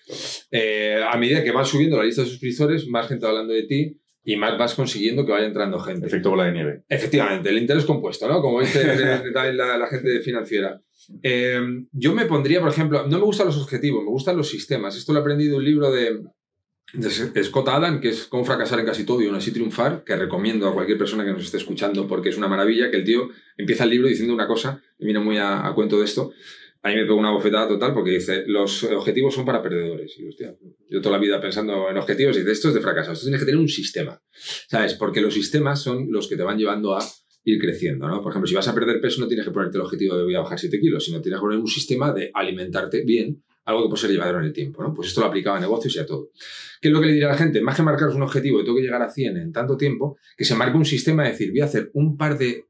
Eh, 0.52 1.04
a 1.06 1.18
medida 1.18 1.44
que 1.44 1.52
vas 1.52 1.68
subiendo 1.68 1.98
la 1.98 2.06
lista 2.06 2.22
de 2.22 2.30
suscriptores, 2.30 2.88
más 2.88 3.10
gente 3.10 3.26
hablando 3.26 3.52
de 3.52 3.64
ti 3.64 3.98
y 4.24 4.36
más 4.38 4.58
vas 4.58 4.74
consiguiendo 4.76 5.26
que 5.26 5.32
vaya 5.32 5.48
entrando 5.48 5.80
gente. 5.80 6.08
Efecto 6.08 6.30
bola 6.30 6.46
de 6.46 6.54
nieve. 6.54 6.84
Efectivamente, 6.88 7.50
el 7.50 7.58
interés 7.58 7.86
compuesto, 7.86 8.28
¿no? 8.28 8.42
Como 8.42 8.62
dice 8.62 8.86
la, 9.34 9.78
la 9.78 9.88
gente 9.88 10.22
financiera. 10.22 10.82
Eh, 11.22 11.60
yo 11.92 12.14
me 12.14 12.26
pondría, 12.26 12.62
por 12.62 12.70
ejemplo, 12.70 13.06
no 13.08 13.18
me 13.20 13.26
gustan 13.26 13.48
los 13.48 13.58
objetivos, 13.58 14.04
me 14.04 14.10
gustan 14.10 14.38
los 14.38 14.50
sistemas. 14.50 14.96
Esto 14.96 15.14
lo 15.14 15.20
he 15.20 15.22
aprendido 15.22 15.52
de 15.52 15.58
un 15.58 15.66
libro 15.66 15.92
de, 15.92 16.22
de 16.94 17.44
Scott 17.44 17.68
Allen, 17.70 18.00
que 18.00 18.10
es 18.10 18.26
Cómo 18.28 18.46
fracasar 18.46 18.80
en 18.80 18.86
casi 18.86 19.04
todo 19.04 19.22
y 19.22 19.26
aún 19.26 19.36
así 19.36 19.52
triunfar, 19.52 20.04
que 20.04 20.16
recomiendo 20.16 20.68
a 20.68 20.74
cualquier 20.74 20.98
persona 20.98 21.26
que 21.26 21.32
nos 21.32 21.44
esté 21.44 21.58
escuchando 21.58 22.08
porque 22.08 22.30
es 22.30 22.38
una 22.38 22.48
maravilla, 22.48 22.92
que 22.92 22.98
el 22.98 23.04
tío 23.04 23.30
empieza 23.58 23.84
el 23.84 23.90
libro 23.90 24.08
diciendo 24.08 24.34
una 24.34 24.48
cosa, 24.48 24.82
y 25.00 25.06
viene 25.06 25.20
muy 25.20 25.38
a, 25.38 25.72
cuento 25.74 25.98
de 25.98 26.06
esto, 26.06 26.32
a 26.86 26.90
mí 26.90 26.96
me 26.96 27.06
pegó 27.06 27.16
una 27.16 27.32
bofetada 27.32 27.68
total 27.70 27.94
porque 27.94 28.12
dice, 28.12 28.44
los 28.46 28.84
objetivos 28.84 29.34
son 29.34 29.46
para 29.46 29.62
perdedores. 29.62 30.20
Y 30.20 30.28
hostia, 30.28 30.54
yo 30.90 31.02
toda 31.02 31.16
la 31.16 31.22
vida 31.22 31.40
pensando 31.40 31.90
en 31.90 31.98
objetivos 31.98 32.36
y 32.36 32.40
dice, 32.40 32.52
esto 32.52 32.68
es 32.68 32.74
de 32.74 32.82
fracaso, 32.82 33.14
esto 33.14 33.24
tienes 33.24 33.40
que 33.40 33.46
tener 33.46 33.60
un 33.60 33.70
sistema, 33.70 34.22
¿sabes? 34.68 34.94
Porque 34.96 35.22
los 35.22 35.34
sistemas 35.34 35.82
son 35.82 36.12
los 36.12 36.28
que 36.28 36.36
te 36.36 36.44
van 36.44 36.58
llevando 36.58 36.94
a 36.94 37.00
ir 37.46 37.60
creciendo, 37.60 38.08
¿no? 38.08 38.22
Por 38.22 38.34
ejemplo, 38.34 38.48
si 38.48 38.56
vas 38.56 38.68
a 38.68 38.74
perder 38.74 39.00
peso 39.00 39.22
no 39.22 39.28
tienes 39.28 39.46
que 39.46 39.52
ponerte 39.52 39.78
el 39.78 39.84
objetivo 39.84 40.18
de 40.18 40.24
voy 40.24 40.36
a 40.36 40.42
bajar 40.42 40.60
7 40.60 40.78
kilos, 40.80 41.06
sino 41.06 41.22
tienes 41.22 41.40
que 41.40 41.42
poner 41.42 41.60
un 41.60 41.68
sistema 41.68 42.12
de 42.12 42.32
alimentarte 42.34 43.04
bien 43.06 43.42
algo 43.66 43.84
que 43.84 43.90
puede 43.90 44.02
ser 44.02 44.12
llevadero 44.12 44.40
en 44.40 44.46
el 44.46 44.54
tiempo. 44.54 44.84
¿no? 44.84 44.94
Pues 44.94 45.08
esto 45.08 45.22
lo 45.22 45.28
aplicaba 45.28 45.58
a 45.58 45.62
negocios 45.62 45.96
y 45.96 46.00
a 46.00 46.06
todo. 46.06 46.32
¿Qué 46.82 46.90
es 46.90 46.94
lo 46.94 47.00
que 47.00 47.08
le 47.08 47.14
diría 47.14 47.30
a 47.30 47.32
la 47.32 47.38
gente? 47.38 47.62
Más 47.62 47.78
que 47.78 47.84
marcaros 47.84 48.16
un 48.16 48.24
objetivo 48.24 48.60
y 48.60 48.64
tengo 48.66 48.76
que 48.76 48.84
llegar 48.84 49.02
a 49.02 49.10
100 49.10 49.38
en 49.38 49.52
tanto 49.54 49.78
tiempo, 49.78 50.18
que 50.36 50.44
se 50.44 50.56
marque 50.56 50.78
un 50.78 50.84
sistema 50.84 51.24
de 51.24 51.30
decir, 51.30 51.52
voy 51.52 51.62
a 51.62 51.66
hacer 51.66 51.90
un 51.94 52.18
par 52.18 52.38
de 52.38 52.66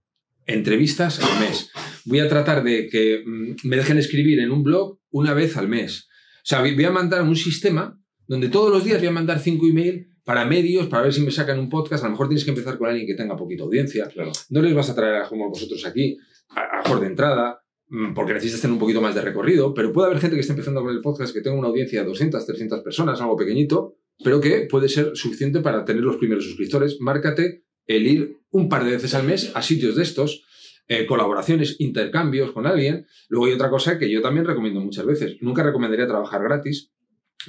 entrevistas 0.46 1.20
al 1.20 1.40
mes. 1.40 1.72
Voy 2.06 2.20
a 2.20 2.30
tratar 2.30 2.64
de 2.64 2.88
que 2.88 3.24
mm, 3.26 3.68
me 3.68 3.78
dejen 3.78 3.98
escribir 3.98 4.40
en 4.40 4.52
un 4.52 4.64
blog 4.64 5.00
una 5.12 5.34
vez 5.34 5.58
al 5.58 5.68
mes. 5.68 6.08
O 6.38 6.46
sea, 6.46 6.62
voy 6.62 6.84
a 6.84 6.92
mandar 6.92 7.22
un 7.24 7.36
sistema 7.36 8.00
donde 8.28 8.50
todos 8.50 8.72
los 8.72 8.84
días 8.84 9.00
voy 9.00 9.08
a 9.08 9.12
mandar 9.12 9.40
cinco 9.40 9.68
emails 9.68 10.08
para 10.24 10.46
medios, 10.46 10.88
para 10.88 11.04
ver 11.04 11.14
si 11.14 11.22
me 11.22 11.32
sacan 11.32 11.60
un 11.60 11.70
podcast. 11.70 12.04
A 12.04 12.08
lo 12.08 12.12
mejor 12.12 12.28
tienes 12.28 12.44
que 12.44 12.52
empezar 12.52 12.78
con 12.78 12.90
alguien 12.90 13.08
que 13.08 13.16
tenga 13.16 13.36
poquita 13.36 13.64
audiencia. 13.64 14.08
Claro. 14.08 14.32
No 14.50 14.62
les 14.62 14.74
vas 14.74 14.90
a 14.90 14.96
traer 14.96 15.16
a 15.16 15.28
como 15.28 15.50
vosotros 15.50 15.86
aquí, 15.86 16.18
a, 16.50 16.80
a 16.80 16.84
mejor 16.84 17.00
de 17.02 17.08
entrada. 17.08 17.64
Mm, 17.90 18.14
porque 18.14 18.34
necesitas 18.34 18.62
tener 18.62 18.74
un 18.74 18.80
poquito 18.80 19.02
más 19.02 19.14
de 19.14 19.22
recorrido, 19.22 19.74
pero 19.74 19.94
puede 19.94 20.08
haber 20.08 20.20
gente 20.20 20.36
que 20.36 20.42
esté 20.42 20.54
empezando 20.54 20.82
con 20.82 20.90
el 20.90 21.02
podcast 21.02 21.34
que 21.34 21.42
tenga 21.42 21.58
una 21.58 21.68
audiencia 21.68 22.02
de 22.02 22.08
200, 22.08 22.44
300 22.46 22.82
personas, 22.82 23.22
algo 23.22 23.36
pequeñito, 23.36 23.98
pero 24.24 24.42
que 24.42 24.68
puede 24.70 24.90
ser 24.90 25.12
suficiente 25.16 25.60
para 25.60 25.86
tener 25.86 26.02
los 26.02 26.18
primeros 26.18 26.46
suscriptores. 26.46 27.00
Márcate 27.02 27.63
el 27.88 28.08
ir 28.08 28.38
un 28.52 28.70
par 28.70 28.84
de 28.84 28.92
veces 28.92 29.14
al 29.16 29.24
mes 29.24 29.52
a 29.56 29.62
sitios 29.62 29.96
de 29.96 30.04
estos, 30.04 30.44
eh, 30.88 31.06
colaboraciones, 31.06 31.78
intercambios 31.80 32.52
con 32.52 32.68
alguien. 32.68 33.08
Luego 33.30 33.46
hay 33.48 33.54
otra 33.54 33.70
cosa 33.70 33.98
que 33.98 34.12
yo 34.12 34.22
también 34.22 34.46
recomiendo 34.46 34.82
muchas 34.82 35.06
veces. 35.06 35.38
Nunca 35.42 35.64
recomendaría 35.64 36.08
trabajar 36.08 36.44
gratis, 36.44 36.92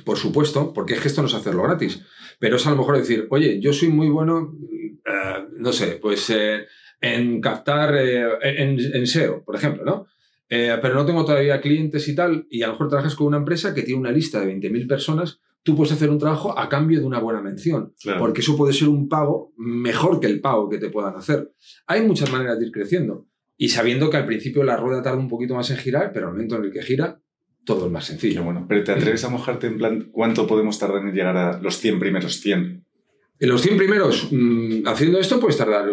por 0.05 0.19
supuesto, 0.19 0.73
porque 0.73 0.95
es 0.95 1.01
que 1.01 1.09
esto 1.09 1.21
no 1.21 1.29
es 1.29 1.35
hacerlo 1.35 1.65
gratis. 1.65 2.01
Pero 2.39 2.57
es 2.57 2.67
a 2.67 2.71
lo 2.71 2.77
mejor 2.77 2.97
decir, 2.97 3.27
oye, 3.31 3.61
yo 3.61 3.73
soy 3.73 3.89
muy 3.89 4.09
bueno, 4.09 4.57
eh, 5.05 5.47
no 5.57 5.73
sé, 5.73 5.99
pues 6.01 6.31
eh, 6.31 6.67
en 7.01 7.41
captar, 7.41 7.97
en, 7.97 8.79
en 8.79 9.07
SEO, 9.07 9.45
por 9.45 9.57
ejemplo, 9.57 9.85
¿no? 9.85 10.07
Pero 10.49 10.95
no 10.95 11.05
tengo 11.05 11.25
todavía 11.25 11.61
clientes 11.61 12.07
y 12.07 12.15
tal, 12.15 12.47
y 12.49 12.63
a 12.63 12.69
lo 12.69 12.75
mejor 12.75 12.89
trabajas 12.89 13.17
con 13.17 13.27
una 13.27 13.39
empresa 13.39 13.75
que 13.75 13.83
tiene 13.83 14.01
una 14.01 14.13
lista 14.13 14.39
de 14.41 14.55
20.000 14.55 14.87
personas, 14.87 15.41
tú 15.65 15.75
puedes 15.75 15.93
hacer 15.93 16.11
un 16.11 16.19
trabajo 16.19 16.57
a 16.57 16.69
cambio 16.69 17.01
de 17.01 17.07
una 17.07 17.19
buena 17.19 17.41
mención, 17.41 17.93
porque 18.19 18.43
eso 18.43 18.57
puede 18.57 18.73
ser 18.73 18.89
un 18.89 19.09
pago 19.09 19.53
mejor 19.57 20.21
que 20.21 20.29
el 20.29 20.41
pago 20.41 20.69
que 20.69 20.79
te 20.79 20.91
puedan 20.91 21.17
hacer. 21.17 21.53
Hay 21.87 22.07
muchas 22.07 22.31
maneras 22.31 22.61
de 22.61 22.67
ir 22.67 22.73
creciendo, 22.73 23.27
y 23.57 23.71
sabiendo 23.71 24.11
que 24.11 24.19
al 24.19 24.27
principio 24.27 24.63
la 24.63 24.77
rueda 24.77 25.03
tarda 25.03 25.19
un 25.19 25.29
poquito 25.29 25.55
más 25.55 25.71
en 25.71 25.79
girar, 25.79 26.13
pero 26.13 26.27
al 26.27 26.33
momento 26.33 26.57
en 26.57 26.65
el 26.65 26.73
que 26.73 26.83
gira, 26.83 27.21
todo 27.65 27.87
es 27.87 27.93
más 27.93 28.05
sencillo. 28.05 28.45
bueno, 28.45 28.67
pero 28.69 28.85
¿te 28.85 28.93
atreves 28.93 29.25
a 29.25 29.31
mojarte 29.31 29.67
en 29.67 29.79
plan 29.79 30.11
cuánto 30.13 30.47
podemos 30.47 30.79
tardar 30.79 31.03
en 31.03 31.15
llegar 31.15 31.37
a 31.37 31.59
los 31.61 31.79
100 31.79 31.99
primeros 31.99 32.41
100? 32.41 32.85
En 33.41 33.49
los 33.49 33.63
100 33.63 33.77
primeros, 33.77 34.29
mm, 34.31 34.87
haciendo 34.87 35.19
esto, 35.19 35.41
puedes 35.41 35.57
tardar 35.57 35.89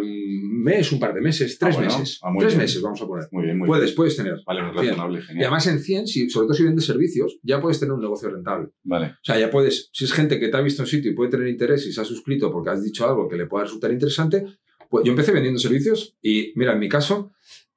mes, 0.62 0.92
un 0.92 1.00
par 1.00 1.14
de 1.14 1.22
meses, 1.22 1.58
tres 1.58 1.76
ah, 1.78 1.82
meses. 1.82 2.20
Ah, 2.24 2.32
tres 2.38 2.56
meses, 2.56 2.82
vamos 2.82 3.02
a 3.02 3.08
poner. 3.08 3.28
Muy 3.32 3.46
bien, 3.46 3.58
muy 3.58 3.68
puedes, 3.68 3.86
bien. 3.86 3.96
Puedes 3.96 4.16
tener. 4.16 4.42
Vale, 4.46 4.62
razonable, 4.72 5.22
genial. 5.22 5.42
Y 5.42 5.44
además 5.44 5.68
en 5.68 5.80
100, 5.80 6.08
si, 6.08 6.30
sobre 6.30 6.48
todo 6.48 6.54
si 6.56 6.64
vendes 6.64 6.86
servicios, 6.86 7.40
ya 7.44 7.62
puedes 7.62 7.80
tener 7.80 7.94
un 7.94 8.02
negocio 8.02 8.30
rentable. 8.30 8.70
Vale. 8.84 9.08
O 9.08 9.24
sea, 9.24 9.40
ya 9.40 9.50
puedes, 9.50 9.90
si 9.94 10.06
es 10.06 10.14
gente 10.14 10.40
que 10.40 10.48
te 10.48 10.58
ha 10.58 10.62
visto 10.62 10.84
en 10.84 10.88
sitio 10.88 11.12
y 11.12 11.16
puede 11.16 11.32
tener 11.32 11.48
interés 11.48 11.86
y 11.88 11.94
se 11.94 12.02
ha 12.02 12.06
suscrito 12.06 12.52
porque 12.52 12.70
has 12.70 12.84
dicho 12.84 13.08
algo 13.08 13.28
que 13.28 13.38
le 13.38 13.46
pueda 13.46 13.66
resultar 13.66 13.92
interesante, 13.92 14.46
pues 14.90 15.06
yo 15.06 15.12
empecé 15.12 15.32
vendiendo 15.32 15.60
servicios 15.60 16.18
y 16.22 16.52
mira, 16.56 16.74
en 16.74 16.80
mi 16.80 16.90
caso, 16.90 17.32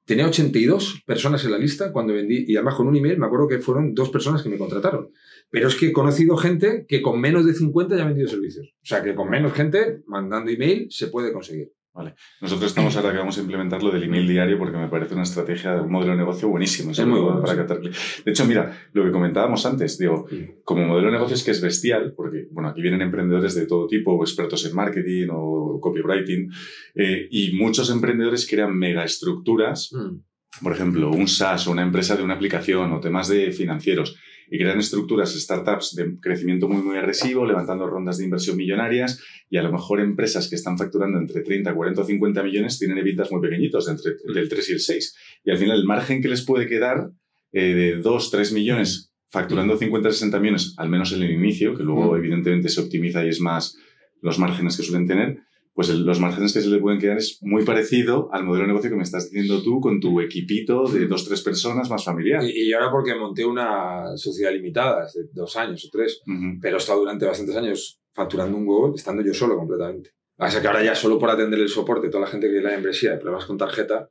tenía 0.05 0.27
82 0.27 1.03
personas 1.05 1.43
en 1.45 1.51
la 1.51 1.57
lista 1.57 1.91
cuando 1.91 2.13
vendí, 2.13 2.45
y 2.47 2.55
además 2.55 2.75
con 2.75 2.87
un 2.87 2.95
email 2.95 3.17
me 3.17 3.25
acuerdo 3.25 3.47
que 3.47 3.59
fueron 3.59 3.93
dos 3.93 4.09
personas 4.09 4.43
que 4.43 4.49
me 4.49 4.57
contrataron. 4.57 5.09
Pero 5.49 5.67
es 5.67 5.75
que 5.75 5.87
he 5.87 5.93
conocido 5.93 6.37
gente 6.37 6.85
que 6.87 7.01
con 7.01 7.19
menos 7.19 7.45
de 7.45 7.53
50 7.53 7.95
ya 7.95 8.03
ha 8.03 8.07
vendido 8.07 8.27
servicios. 8.27 8.67
O 8.67 8.85
sea, 8.85 9.03
que 9.03 9.15
con 9.15 9.29
menos 9.29 9.53
gente, 9.53 10.03
mandando 10.07 10.51
email, 10.51 10.87
se 10.89 11.07
puede 11.07 11.31
conseguir. 11.33 11.71
Vale. 11.95 12.13
Nosotros 12.41 12.71
estamos 12.71 12.93
ahora 12.97 13.13
que 13.13 13.19
vamos 13.19 13.37
a 13.37 13.41
implementar 13.41 13.81
lo 13.81 13.89
del 13.89 14.03
email 14.03 14.27
diario 14.27 14.57
porque 14.57 14.75
me 14.75 14.89
parece 14.89 15.13
una 15.13 15.23
estrategia 15.23 15.75
de 15.75 15.81
un 15.81 15.89
modelo 15.89 16.11
de 16.11 16.17
negocio 16.17 16.49
buenísimo. 16.49 16.91
Es 16.91 17.05
muy 17.05 17.21
bueno. 17.21 17.41
Para 17.41 17.55
De 17.63 17.91
hecho, 18.25 18.45
mira, 18.45 18.77
lo 18.91 19.05
que 19.05 19.11
comentábamos 19.11 19.65
antes, 19.65 19.97
digo, 19.97 20.27
como 20.65 20.85
modelo 20.85 21.07
de 21.07 21.13
negocio 21.13 21.35
es 21.35 21.43
que 21.45 21.51
es 21.51 21.61
bestial, 21.61 22.13
porque, 22.13 22.47
bueno, 22.51 22.67
aquí 22.67 22.81
vienen 22.81 23.01
emprendedores 23.01 23.55
de 23.55 23.65
todo 23.65 23.87
tipo, 23.87 24.21
expertos 24.21 24.65
en 24.65 24.75
marketing 24.75 25.27
o 25.31 25.79
copywriting, 25.79 26.51
eh, 26.95 27.29
y 27.31 27.53
muchos 27.53 27.89
emprendedores 27.89 28.45
crean 28.45 28.77
mega 28.77 29.05
estructuras, 29.05 29.89
mm. 29.93 30.63
por 30.63 30.73
ejemplo, 30.73 31.11
un 31.11 31.29
SaaS 31.29 31.65
o 31.67 31.71
una 31.71 31.83
empresa 31.83 32.17
de 32.17 32.23
una 32.23 32.33
aplicación 32.33 32.91
o 32.91 32.99
temas 32.99 33.29
de 33.29 33.53
financieros 33.53 34.17
y 34.49 34.57
crean 34.57 34.79
estructuras, 34.79 35.33
startups 35.33 35.95
de 35.95 36.19
crecimiento 36.19 36.67
muy, 36.67 36.81
muy 36.81 36.97
agresivo, 36.97 37.45
levantando 37.45 37.87
rondas 37.87 38.17
de 38.17 38.25
inversión 38.25 38.57
millonarias 38.57 39.21
y 39.49 39.57
a 39.57 39.63
lo 39.63 39.71
mejor 39.71 39.99
empresas 39.99 40.49
que 40.49 40.55
están 40.55 40.77
facturando 40.77 41.17
entre 41.19 41.41
30, 41.41 41.73
40 41.73 42.01
o 42.01 42.05
50 42.05 42.43
millones 42.43 42.79
tienen 42.79 42.97
evitas 42.97 43.31
muy 43.31 43.41
pequeñitos, 43.41 43.87
entre 43.89 44.13
del 44.33 44.49
3 44.49 44.69
y 44.69 44.73
el 44.73 44.79
6. 44.79 45.15
Y 45.45 45.51
al 45.51 45.57
final 45.57 45.79
el 45.79 45.85
margen 45.85 46.21
que 46.21 46.27
les 46.27 46.45
puede 46.45 46.67
quedar 46.67 47.11
eh, 47.51 47.73
de 47.73 47.95
2, 47.97 48.31
3 48.31 48.53
millones 48.53 49.11
facturando 49.29 49.77
50, 49.77 50.11
60 50.11 50.39
millones, 50.39 50.73
al 50.77 50.89
menos 50.89 51.11
en 51.11 51.23
el 51.23 51.31
inicio, 51.31 51.75
que 51.75 51.83
luego 51.83 52.15
evidentemente 52.15 52.69
se 52.69 52.81
optimiza 52.81 53.25
y 53.25 53.29
es 53.29 53.41
más 53.41 53.77
los 54.21 54.39
márgenes 54.39 54.77
que 54.77 54.83
suelen 54.83 55.07
tener, 55.07 55.39
pues 55.75 55.89
los 55.89 56.21
márgenes 56.21 56.53
que 56.53 56.61
se 56.61 56.69
le 56.69 56.79
pueden 56.79 57.01
quedar 57.01 57.17
es 57.17 57.37
muy 57.41 57.65
parecido 57.65 58.29
al 58.31 58.45
modelo 58.45 58.63
de 58.63 58.67
negocio 58.69 58.89
que 58.89 58.95
me 58.95 59.03
estás 59.03 59.29
diciendo 59.29 59.61
tú 59.61 59.81
con 59.81 59.99
tu 59.99 60.21
equipito 60.21 60.87
de 60.87 61.05
dos, 61.05 61.27
tres 61.27 61.41
personas 61.41 61.89
más 61.89 62.05
familiar. 62.05 62.41
Y, 62.45 62.71
ahora 62.71 62.89
porque 62.89 63.13
monté 63.13 63.43
una 63.45 64.15
sociedad 64.15 64.53
limitada, 64.53 65.03
hace 65.03 65.19
dos 65.33 65.57
años 65.57 65.83
o 65.85 65.89
tres, 65.91 66.21
pero 66.61 66.77
he 66.77 66.79
estado 66.79 67.01
durante 67.01 67.25
bastantes 67.25 67.57
años 67.57 67.99
facturando 68.13 68.57
un 68.57 68.65
huevo, 68.65 68.95
estando 68.95 69.21
yo 69.21 69.33
solo 69.33 69.57
completamente. 69.57 70.11
O 70.37 70.49
sea 70.49 70.61
que 70.61 70.67
ahora 70.67 70.81
ya 70.81 70.95
solo 70.95 71.19
por 71.19 71.29
atender 71.29 71.59
el 71.59 71.67
soporte, 71.67 72.07
toda 72.07 72.21
la 72.21 72.31
gente 72.31 72.49
que 72.49 72.61
la 72.61 72.71
membresía 72.71 73.11
de 73.11 73.17
pruebas 73.17 73.43
con 73.43 73.57
tarjeta, 73.57 74.09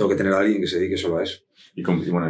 tengo 0.00 0.08
que 0.08 0.16
tener 0.16 0.32
a 0.32 0.38
alguien 0.38 0.62
que 0.62 0.66
se 0.66 0.78
dedique 0.78 0.96
solo 0.96 1.18
a 1.18 1.24
eso. 1.24 1.40
Y, 1.74 1.82
bueno, 1.82 2.26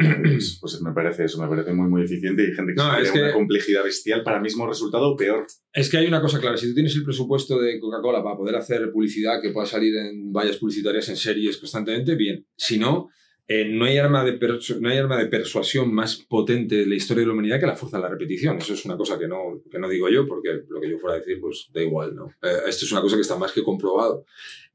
pues, 0.61 0.83
me 0.83 0.93
parece 0.93 1.25
eso, 1.25 1.41
me 1.41 1.49
parece 1.49 1.73
muy, 1.73 1.89
muy 1.89 2.03
eficiente 2.03 2.43
y 2.43 2.53
gente 2.53 2.75
que 2.75 2.77
no, 2.77 2.99
es 2.99 3.13
una 3.13 3.33
complejidad 3.33 3.85
bestial 3.85 4.25
para 4.25 4.41
mismo 4.41 4.67
resultado 4.67 5.17
peor. 5.17 5.47
Es 5.73 5.89
que 5.89 5.99
hay 5.99 6.09
una 6.09 6.21
cosa 6.21 6.41
clara, 6.41 6.57
si 6.57 6.69
tú 6.69 6.75
tienes 6.75 6.97
el 6.97 7.05
presupuesto 7.05 7.61
de 7.61 7.79
Coca-Cola 7.79 8.25
para 8.25 8.37
poder 8.37 8.57
hacer 8.57 8.91
publicidad 8.93 9.41
que 9.41 9.51
pueda 9.51 9.67
salir 9.67 9.97
en 9.97 10.33
vallas 10.33 10.57
publicitarias 10.57 11.09
en 11.11 11.17
series 11.17 11.59
constantemente, 11.59 12.17
bien. 12.17 12.45
Si 12.57 12.77
no, 12.77 13.09
eh, 13.53 13.65
no, 13.69 13.85
hay 13.85 13.99
arma 13.99 14.25
de 14.25 14.39
no 14.81 14.89
hay 14.89 14.99
arma 14.99 15.19
de 15.19 15.27
persuasión 15.27 15.93
más 15.93 16.15
potente 16.15 16.85
en 16.85 16.89
la 16.89 16.95
historia 16.95 17.23
de 17.23 17.27
la 17.27 17.33
humanidad 17.33 17.59
que 17.59 17.67
la 17.67 17.75
fuerza 17.75 17.97
de 17.97 18.05
la 18.05 18.09
repetición. 18.09 18.59
Eso 18.59 18.75
es 18.75 18.85
una 18.85 18.97
cosa 18.97 19.19
que 19.19 19.27
no, 19.27 19.61
que 19.69 19.81
no 19.81 19.89
digo 19.89 20.09
yo, 20.09 20.25
porque 20.25 20.61
lo 20.69 20.81
que 20.81 20.89
yo 20.89 21.01
fuera 21.01 21.17
a 21.17 21.19
decir, 21.19 21.41
pues 21.41 21.69
da 21.75 21.83
igual, 21.83 22.15
¿no? 22.15 22.27
Eh, 22.43 22.59
esto 22.69 22.85
es 22.85 22.93
una 22.93 23.01
cosa 23.01 23.17
que 23.17 23.23
está 23.23 23.37
más 23.37 23.51
que 23.51 23.65
comprobado. 23.65 24.25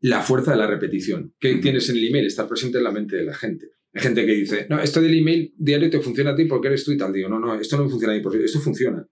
La 0.02 0.22
fuerza 0.22 0.52
de 0.52 0.58
la 0.58 0.68
repetición. 0.68 1.34
¿Qué 1.40 1.56
tienes 1.56 1.90
en 1.90 1.96
el 1.96 2.06
email? 2.06 2.26
Estar 2.26 2.50
presente 2.50 2.80
en 2.80 2.84
la 2.84 2.92
mente 2.92 3.16
de 3.16 3.24
la 3.24 3.34
gente. 3.34 3.68
Hay 3.94 4.02
gente 4.02 4.26
que 4.26 4.34
dice, 4.34 4.68
no, 4.70 4.82
esto 4.82 5.02
del 5.02 5.20
email 5.20 5.54
diario 5.58 5.90
te 5.90 6.02
funciona 6.02 6.32
a 6.32 6.36
ti 6.36 6.44
porque 6.44 6.68
eres 6.68 6.84
tú 6.84 6.92
y 6.92 6.98
tal. 6.98 7.14
Digo, 7.14 7.30
no, 7.30 7.40
no, 7.40 7.56
esto 7.56 7.78
no 7.78 7.86
me 7.86 7.90
funciona 7.90 8.14
a 8.14 8.18
mí, 8.18 8.22
porque 8.22 8.44
esto 8.44 8.60
funciona. 8.60 9.08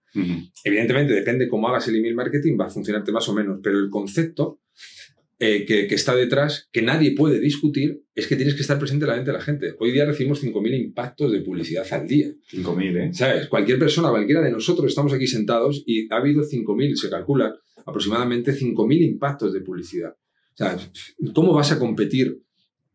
Evidentemente, 0.62 1.14
depende 1.14 1.48
cómo 1.48 1.68
hagas 1.70 1.88
el 1.88 1.96
email 1.96 2.14
marketing, 2.14 2.58
va 2.60 2.66
a 2.66 2.70
funcionarte 2.70 3.12
más 3.12 3.26
o 3.30 3.32
menos, 3.32 3.60
pero 3.62 3.78
el 3.78 3.88
concepto 3.88 4.60
eh, 5.46 5.66
que, 5.66 5.94
está 5.94 6.14
detrás, 6.14 6.68
que 6.72 6.80
nadie 6.80 7.12
puede 7.12 7.38
discutir, 7.38 8.02
es 8.14 8.26
que 8.26 8.36
tienes 8.36 8.54
que 8.54 8.62
estar 8.62 8.78
presente 8.78 9.04
en 9.04 9.10
la 9.10 9.16
mente 9.16 9.30
de 9.30 9.36
la 9.36 9.42
gente. 9.44 9.74
Hoy 9.78 9.92
día 9.92 10.06
recibimos 10.06 10.42
5.000 10.42 10.74
impactos 10.74 11.32
de 11.32 11.40
publicidad 11.42 11.86
al 11.90 12.08
día. 12.08 12.28
5.000, 12.50 12.96
¿eh? 12.96 13.12
¿Sabes? 13.12 13.48
Cualquier 13.48 13.78
persona, 13.78 14.08
cualquiera 14.08 14.40
de 14.40 14.50
nosotros 14.50 14.88
estamos 14.88 15.12
aquí 15.12 15.26
sentados 15.26 15.82
y 15.86 16.10
ha 16.10 16.16
habido 16.16 16.42
5.000, 16.42 16.94
se 16.96 17.10
calcula 17.10 17.54
aproximadamente 17.84 18.54
5.000 18.54 19.02
impactos 19.02 19.52
de 19.52 19.60
publicidad. 19.60 20.12
O 20.12 20.56
sea, 20.56 20.78
¿cómo 21.34 21.52
vas 21.52 21.72
a 21.72 21.78
competir 21.78 22.40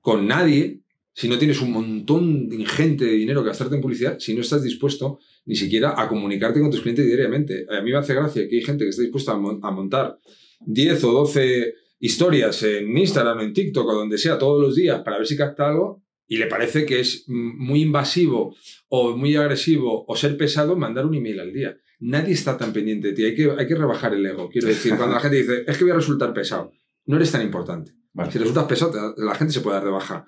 con 0.01 0.25
nadie 0.25 0.81
si 1.13 1.27
no 1.27 1.37
tienes 1.37 1.61
un 1.61 1.71
montón 1.71 2.51
ingente 2.51 3.05
de 3.05 3.11
dinero 3.11 3.43
que 3.43 3.49
gastarte 3.49 3.75
en 3.75 3.81
publicidad, 3.81 4.17
si 4.17 4.33
no 4.33 4.41
estás 4.41 4.63
dispuesto 4.63 5.19
ni 5.45 5.55
siquiera 5.55 5.93
a 5.95 6.07
comunicarte 6.07 6.61
con 6.61 6.71
tus 6.71 6.81
clientes 6.81 7.05
diariamente? 7.05 7.67
A 7.69 7.81
mí 7.83 7.91
me 7.91 7.97
hace 7.97 8.15
gracia 8.15 8.47
que 8.49 8.55
hay 8.55 8.63
gente 8.63 8.85
que 8.85 8.89
está 8.89 9.03
dispuesta 9.03 9.33
a, 9.33 9.37
montar 9.71 10.17
10 10.65 11.03
o 11.03 11.11
12 11.11 11.75
historias 11.99 12.63
en 12.63 12.97
Instagram, 12.97 13.41
en 13.41 13.53
TikTok 13.53 13.87
o 13.87 13.93
donde 13.93 14.17
sea 14.17 14.37
todos 14.37 14.61
los 14.61 14.75
días 14.75 15.01
para 15.03 15.17
ver 15.17 15.27
si 15.27 15.37
capta 15.37 15.67
algo 15.67 16.03
y 16.27 16.37
le 16.37 16.45
parece 16.45 16.85
que 16.85 16.99
es 16.99 17.25
muy 17.27 17.81
invasivo 17.81 18.55
o 18.87 19.17
muy 19.17 19.35
agresivo 19.35 20.05
o 20.07 20.15
ser 20.15 20.37
pesado 20.37 20.75
mandar 20.75 21.05
un 21.05 21.15
email 21.15 21.39
al 21.39 21.51
día. 21.51 21.77
Nadie 21.99 22.33
está 22.33 22.57
tan 22.57 22.71
pendiente 22.71 23.09
de 23.09 23.13
ti. 23.13 23.25
Hay 23.25 23.35
que, 23.35 23.51
hay 23.57 23.67
que 23.67 23.75
rebajar 23.75 24.13
el 24.13 24.25
ego. 24.25 24.47
Quiero 24.49 24.67
decir, 24.67 24.95
cuando 24.95 25.15
la 25.15 25.21
gente 25.21 25.37
dice, 25.37 25.63
es 25.67 25.77
que 25.77 25.83
voy 25.83 25.91
a 25.91 25.95
resultar 25.95 26.33
pesado, 26.33 26.71
no 27.05 27.17
eres 27.17 27.31
tan 27.31 27.41
importante. 27.41 27.93
Si 28.31 28.37
resultas 28.37 28.65
pesado, 28.65 29.15
la 29.17 29.35
gente 29.35 29.53
se 29.53 29.61
puede 29.61 29.77
dar 29.77 29.85
de 29.85 29.91
baja. 29.91 30.25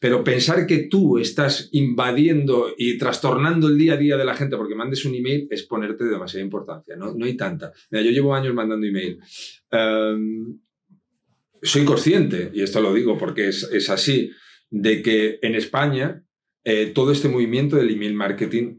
Pero 0.00 0.24
pensar 0.24 0.66
que 0.66 0.88
tú 0.88 1.18
estás 1.18 1.68
invadiendo 1.72 2.72
y 2.76 2.96
trastornando 2.96 3.68
el 3.68 3.76
día 3.76 3.94
a 3.94 3.96
día 3.96 4.16
de 4.16 4.24
la 4.24 4.34
gente 4.34 4.56
porque 4.56 4.74
mandes 4.74 5.04
un 5.04 5.14
email 5.14 5.46
es 5.50 5.64
ponerte 5.64 6.04
de 6.04 6.10
demasiada 6.10 6.44
importancia. 6.44 6.96
No, 6.96 7.14
no 7.14 7.24
hay 7.26 7.36
tanta. 7.36 7.72
Mira, 7.90 8.04
yo 8.04 8.10
llevo 8.12 8.34
años 8.34 8.54
mandando 8.54 8.86
email. 8.86 9.18
Em, 9.70 10.58
soy 11.64 11.84
consciente, 11.84 12.50
y 12.54 12.62
esto 12.62 12.80
lo 12.80 12.94
digo 12.94 13.18
porque 13.18 13.48
es, 13.48 13.68
es 13.72 13.90
así, 13.90 14.30
de 14.70 15.02
que 15.02 15.38
en 15.42 15.54
España 15.54 16.24
eh, 16.64 16.92
todo 16.94 17.12
este 17.12 17.28
movimiento 17.28 17.76
del 17.76 17.90
email 17.90 18.14
marketing 18.14 18.78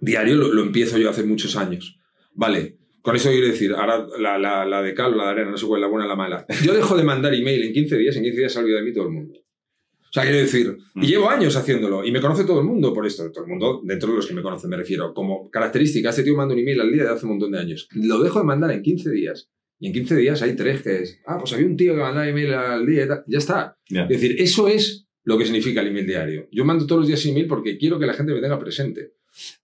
diario 0.00 0.34
lo, 0.36 0.52
lo, 0.52 0.62
empiezo 0.62 0.98
yo 0.98 1.10
hace 1.10 1.22
muchos 1.22 1.56
años. 1.56 1.98
Vale, 2.34 2.78
con 3.02 3.16
eso 3.16 3.30
quiero 3.30 3.46
decir, 3.46 3.72
ahora 3.72 4.06
la, 4.18 4.38
la, 4.38 4.64
la 4.64 4.82
de 4.82 4.94
cal 4.94 5.16
la 5.16 5.24
de 5.24 5.30
arena, 5.30 5.50
no 5.50 5.56
sé 5.56 5.66
cuál 5.66 5.80
es 5.80 5.82
la 5.82 5.90
buena 5.90 6.06
o 6.06 6.08
la 6.08 6.16
mala. 6.16 6.46
Yo 6.64 6.74
dejo 6.74 6.96
de 6.96 7.04
mandar 7.04 7.34
email 7.34 7.62
en 7.62 7.72
15 7.72 7.98
días, 7.98 8.16
en 8.16 8.22
15 8.22 8.38
días 8.38 8.56
olvida 8.56 8.78
de 8.78 8.84
mí 8.84 8.92
todo 8.92 9.04
el 9.04 9.12
mundo. 9.12 9.38
O 9.38 10.12
sea, 10.12 10.24
quiero 10.24 10.38
decir, 10.38 10.76
y 10.96 10.98
mm. 10.98 11.02
llevo 11.04 11.30
años 11.30 11.56
haciéndolo 11.56 12.04
y 12.04 12.12
me 12.12 12.20
conoce 12.20 12.44
todo 12.44 12.60
el 12.60 12.66
mundo 12.66 12.92
por 12.92 13.06
esto. 13.06 13.32
Todo 13.32 13.44
el 13.44 13.50
mundo, 13.50 13.80
dentro 13.82 14.10
de 14.10 14.16
los 14.16 14.26
que 14.26 14.34
me 14.34 14.42
conocen, 14.42 14.68
me 14.68 14.76
refiero. 14.76 15.14
Como 15.14 15.50
característica, 15.50 16.10
este 16.10 16.22
tío 16.22 16.36
manda 16.36 16.52
un 16.52 16.60
email 16.60 16.82
al 16.82 16.92
día 16.92 17.04
de 17.04 17.10
hace 17.10 17.24
un 17.24 17.32
montón 17.32 17.52
de 17.52 17.58
años. 17.58 17.88
Lo 17.94 18.22
dejo 18.22 18.38
de 18.38 18.44
mandar 18.44 18.70
en 18.72 18.82
15 18.82 19.10
días. 19.10 19.50
Y 19.82 19.88
en 19.88 19.94
15 19.94 20.14
días 20.14 20.40
hay 20.42 20.54
tres 20.54 20.80
que 20.80 21.02
es, 21.02 21.20
ah, 21.26 21.38
pues 21.40 21.52
había 21.54 21.66
un 21.66 21.76
tío 21.76 21.92
que 21.92 22.00
mandaba 22.00 22.28
email 22.28 22.54
al 22.54 22.86
día 22.86 23.02
y 23.02 23.08
tal. 23.08 23.24
Ya 23.26 23.38
está. 23.38 23.76
Es 23.90 24.08
decir, 24.08 24.36
eso 24.38 24.68
es 24.68 25.08
lo 25.24 25.36
que 25.36 25.44
significa 25.44 25.80
el 25.80 25.88
email 25.88 26.06
diario. 26.06 26.48
Yo 26.52 26.64
mando 26.64 26.86
todos 26.86 27.00
los 27.00 27.08
días 27.08 27.26
email 27.26 27.48
porque 27.48 27.76
quiero 27.78 27.98
que 27.98 28.06
la 28.06 28.14
gente 28.14 28.32
me 28.32 28.40
tenga 28.40 28.60
presente. 28.60 29.14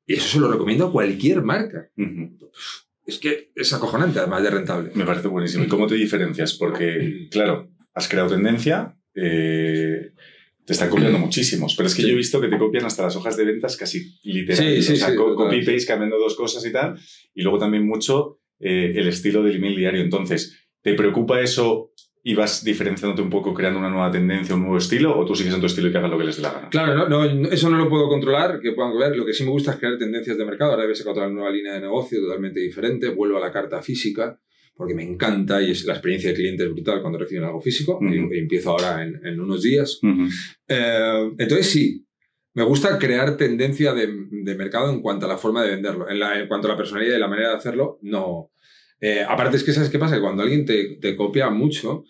Y 0.05 0.15
eso 0.15 0.27
se 0.27 0.41
lo 0.41 0.51
recomiendo 0.51 0.87
a 0.87 0.93
cualquier 0.93 1.43
marca. 1.43 1.93
Es 3.07 3.19
que 3.19 3.53
es 3.55 3.73
acojonante, 3.73 4.19
además 4.19 4.43
de 4.43 4.51
rentable. 4.51 4.91
Me 4.93 5.05
parece 5.05 5.29
buenísimo. 5.29 5.63
¿Y 5.63 5.69
cómo 5.69 5.87
te 5.87 5.95
diferencias? 5.95 6.55
Porque, 6.55 7.29
claro, 7.31 7.71
has 7.95 8.09
creado 8.09 8.29
tendencia, 8.29 8.97
eh, 9.15 10.15
te 10.65 10.73
están 10.73 10.91
copiando 10.91 11.21
muchísimos, 11.21 11.77
pero 11.77 11.87
es 11.87 11.95
que 11.95 12.03
yo 12.03 12.09
he 12.09 12.15
visto 12.17 12.41
que 12.41 12.49
te 12.49 12.59
copian 12.59 12.85
hasta 12.85 13.05
las 13.05 13.15
hojas 13.15 13.37
de 13.37 13.45
ventas 13.45 13.77
casi 13.77 14.19
literalmente. 14.25 14.83
Sí, 14.83 14.97
sí, 14.97 15.01
o 15.01 15.07
sea, 15.07 15.15
copy-paste 15.15 15.87
cambiando 15.87 16.19
dos 16.19 16.35
cosas 16.35 16.67
y 16.67 16.73
tal. 16.73 16.99
Y 17.35 17.43
luego 17.43 17.59
también 17.59 17.87
mucho 17.87 18.38
eh, 18.61 18.93
el 18.95 19.09
estilo 19.09 19.43
del 19.43 19.57
email 19.57 19.77
diario. 19.77 20.03
Entonces, 20.03 20.69
¿te 20.83 20.95
preocupa 20.95 21.41
eso 21.41 21.93
y 22.23 22.35
vas 22.35 22.65
diferenciándote 22.65 23.23
un 23.23 23.31
poco, 23.31 23.55
creando 23.55 23.79
una 23.79 23.89
nueva 23.89 24.11
tendencia, 24.11 24.55
un 24.55 24.63
nuevo 24.63 24.79
estilo, 24.79 25.19
o 25.19 25.25
tú 25.25 25.35
sigues 25.35 25.55
en 25.55 25.61
tu 25.61 25.67
estilo 25.67 25.89
y 25.89 25.93
que 25.93 25.99
hagan 25.99 26.11
lo 26.11 26.19
que 26.19 26.25
les 26.25 26.37
dé 26.37 26.43
la 26.43 26.53
gana? 26.53 26.69
Claro, 26.69 27.09
no, 27.09 27.25
eso 27.25 27.71
no 27.71 27.79
lo 27.79 27.89
puedo 27.89 28.09
controlar, 28.09 28.61
que 28.61 28.73
puedan 28.73 28.99
ver. 28.99 29.17
Lo 29.17 29.25
que 29.25 29.33
sí 29.33 29.45
me 29.45 29.51
gusta 29.51 29.73
es 29.73 29.79
crear 29.79 29.97
tendencias 29.97 30.37
de 30.37 30.45
mercado. 30.45 30.73
Ahora 30.73 30.91
he 30.91 30.95
sacado 30.95 31.17
otra 31.17 31.29
nueva 31.29 31.51
línea 31.51 31.75
de 31.75 31.81
negocio 31.81 32.21
totalmente 32.21 32.61
diferente. 32.61 33.09
Vuelvo 33.11 33.39
a 33.39 33.41
la 33.41 33.53
carta 33.53 33.81
física, 33.83 34.41
porque 34.75 34.95
me 34.95 35.05
encanta 35.05 35.63
y 35.63 35.71
es 35.71 35.85
la 35.85 35.95
experiencia 35.95 36.31
de 36.31 36.37
cliente 36.37 36.65
es 36.65 36.71
brutal 36.71 37.01
cuando 37.01 37.19
reciben 37.19 37.45
algo 37.45 37.61
físico. 37.61 37.99
y, 38.03 38.39
empiezo 38.39 38.71
ahora 38.71 39.03
en, 39.03 39.41
unos 39.41 39.63
días. 39.63 40.01
Eh, 40.69 41.31
entonces, 41.39 41.71
sí, 41.71 42.08
me 42.55 42.65
gusta 42.65 42.99
crear 42.99 43.37
tendencia 43.37 43.95
de, 43.95 44.09
mercado 44.57 44.91
en 44.91 45.01
cuanto 45.01 45.27
a 45.27 45.29
la 45.29 45.39
forma 45.39 45.63
de 45.63 45.71
venderlo. 45.71 46.09
En, 46.09 46.23
en, 46.23 46.49
cuanto 46.49 46.67
a 46.67 46.71
la 46.73 46.77
personalidad 46.77 47.17
y 47.17 47.21
la 47.21 47.29
manera 47.29 47.51
de 47.51 47.57
hacerlo, 47.57 47.99
no. 48.03 48.51
Eh, 49.01 49.25
aparte 49.27 49.57
es 49.57 49.65
que, 49.65 49.73
¿sabes 49.73 49.91
qué 49.91 49.99
pasa? 49.99 50.21
cuando 50.21 50.43
alguien 50.43 50.65
te, 50.65 50.97
te 51.01 51.17
copia 51.17 51.51
mucho, 51.51 52.05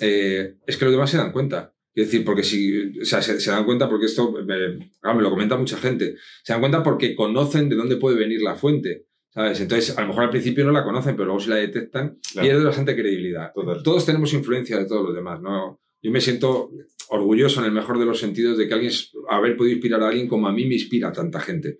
eh, 0.00 0.56
es 0.66 0.76
que 0.76 0.84
los 0.84 0.92
demás 0.92 1.10
se 1.10 1.16
dan 1.16 1.32
cuenta. 1.32 1.72
Es 1.94 2.06
decir, 2.06 2.24
porque 2.24 2.42
si, 2.42 2.98
o 3.00 3.04
sea, 3.04 3.22
se, 3.22 3.50
dan 3.50 3.64
cuenta 3.64 3.88
porque 3.88 4.06
esto, 4.06 4.32
me, 4.32 4.44
me, 4.44 5.22
lo 5.22 5.30
comenta 5.30 5.56
mucha 5.56 5.76
gente, 5.76 6.16
se 6.42 6.52
dan 6.52 6.60
cuenta 6.60 6.82
porque 6.82 7.14
conocen 7.14 7.68
de 7.68 7.76
dónde 7.76 7.96
puede 7.96 8.18
venir 8.18 8.42
la 8.42 8.56
fuente. 8.56 9.06
¿Sabes? 9.30 9.60
Entonces, 9.60 9.96
a 9.98 10.00
lo 10.00 10.08
mejor 10.08 10.24
al 10.24 10.30
principio 10.30 10.64
no 10.64 10.70
la 10.70 10.84
conocen, 10.84 11.16
pero 11.16 11.26
luego 11.26 11.40
si 11.40 11.50
la 11.50 11.56
detectan, 11.56 12.18
pierde 12.40 12.64
bastante 12.64 12.94
credibilidad. 12.94 13.52
Todos 13.82 14.06
tenemos 14.06 14.32
influencia 14.32 14.78
de 14.78 14.86
todos 14.86 15.06
los 15.06 15.14
demás, 15.14 15.40
¿no? 15.40 15.80
Yo 16.04 16.10
me 16.10 16.20
siento 16.20 16.70
orgulloso 17.08 17.60
en 17.60 17.66
el 17.66 17.72
mejor 17.72 17.98
de 17.98 18.04
los 18.04 18.20
sentidos 18.20 18.58
de 18.58 18.68
que 18.68 18.74
alguien, 18.74 18.92
haber 19.30 19.56
podido 19.56 19.72
inspirar 19.72 20.02
a 20.02 20.08
alguien 20.08 20.28
como 20.28 20.46
a 20.46 20.52
mí 20.52 20.66
me 20.66 20.74
inspira 20.74 21.08
a 21.08 21.12
tanta 21.12 21.40
gente. 21.40 21.78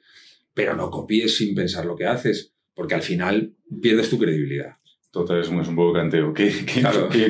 Pero 0.55 0.75
no 0.75 0.91
copies 0.91 1.37
sin 1.37 1.55
pensar 1.55 1.85
lo 1.85 1.95
que 1.95 2.07
haces, 2.07 2.55
porque 2.75 2.95
al 2.95 3.03
final 3.03 3.55
pierdes 3.83 4.09
tu 4.09 4.18
credibilidad. 4.18 4.77
Total, 5.11 5.43
es 5.43 5.49
un, 5.51 5.77
poco 5.77 5.93
canteo. 5.93 6.33
¿Qué, 6.33 6.51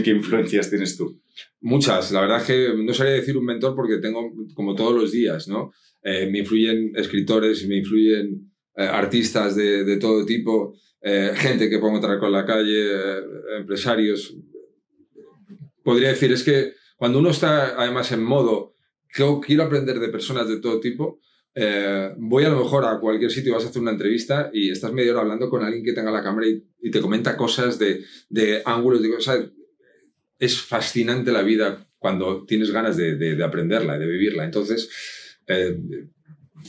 qué, 0.04 0.10
influencias 0.12 0.70
tienes 0.70 0.96
tú? 0.96 1.20
Muchas. 1.60 2.12
La 2.12 2.20
verdad 2.20 2.38
es 2.42 2.44
que 2.44 2.74
no 2.76 2.94
sabría 2.94 3.16
decir 3.16 3.36
un 3.36 3.44
mentor 3.44 3.74
porque 3.74 3.98
tengo, 3.98 4.32
como 4.54 4.76
todos 4.76 4.94
los 4.94 5.10
días, 5.10 5.48
¿no? 5.48 5.72
Eh, 6.04 6.28
me 6.30 6.38
influyen 6.38 6.92
escritores, 6.94 7.66
me 7.66 7.78
influyen 7.78 8.52
eh, 8.76 8.84
artistas 8.84 9.56
de, 9.56 9.82
de, 9.82 9.96
todo 9.96 10.24
tipo, 10.24 10.78
eh, 11.02 11.32
gente 11.34 11.68
que 11.68 11.80
puedo 11.80 11.96
encontrar 11.96 12.20
con 12.20 12.30
la 12.30 12.46
calle, 12.46 13.18
empresarios. 13.58 14.36
Podría 15.82 16.10
decir, 16.10 16.30
es 16.30 16.44
que 16.44 16.83
cuando 16.96 17.18
uno 17.18 17.30
está 17.30 17.80
además 17.80 18.12
en 18.12 18.22
modo, 18.22 18.76
quiero 19.12 19.62
aprender 19.62 19.98
de 20.00 20.08
personas 20.08 20.48
de 20.48 20.60
todo 20.60 20.80
tipo, 20.80 21.20
eh, 21.54 22.12
voy 22.16 22.44
a 22.44 22.48
lo 22.48 22.58
mejor 22.58 22.84
a 22.84 22.98
cualquier 22.98 23.30
sitio, 23.30 23.54
vas 23.54 23.64
a 23.64 23.68
hacer 23.68 23.80
una 23.80 23.92
entrevista 23.92 24.50
y 24.52 24.70
estás 24.70 24.92
medio 24.92 25.12
hora 25.12 25.22
hablando 25.22 25.48
con 25.48 25.62
alguien 25.62 25.84
que 25.84 25.92
tenga 25.92 26.10
la 26.10 26.22
cámara 26.22 26.46
y, 26.48 26.90
te 26.90 27.00
comenta 27.00 27.36
cosas 27.36 27.78
de, 27.78 28.04
ángulos, 28.64 29.02
de. 29.02 29.50
Es 30.38 30.60
fascinante 30.60 31.32
la 31.32 31.42
vida 31.42 31.88
cuando 31.98 32.44
tienes 32.44 32.70
ganas 32.70 32.96
de, 32.96 33.16
de, 33.16 33.36
de 33.36 33.44
aprenderla, 33.44 33.98
de 33.98 34.06
vivirla. 34.06 34.44
Entonces, 34.44 34.90
eh, 35.46 35.78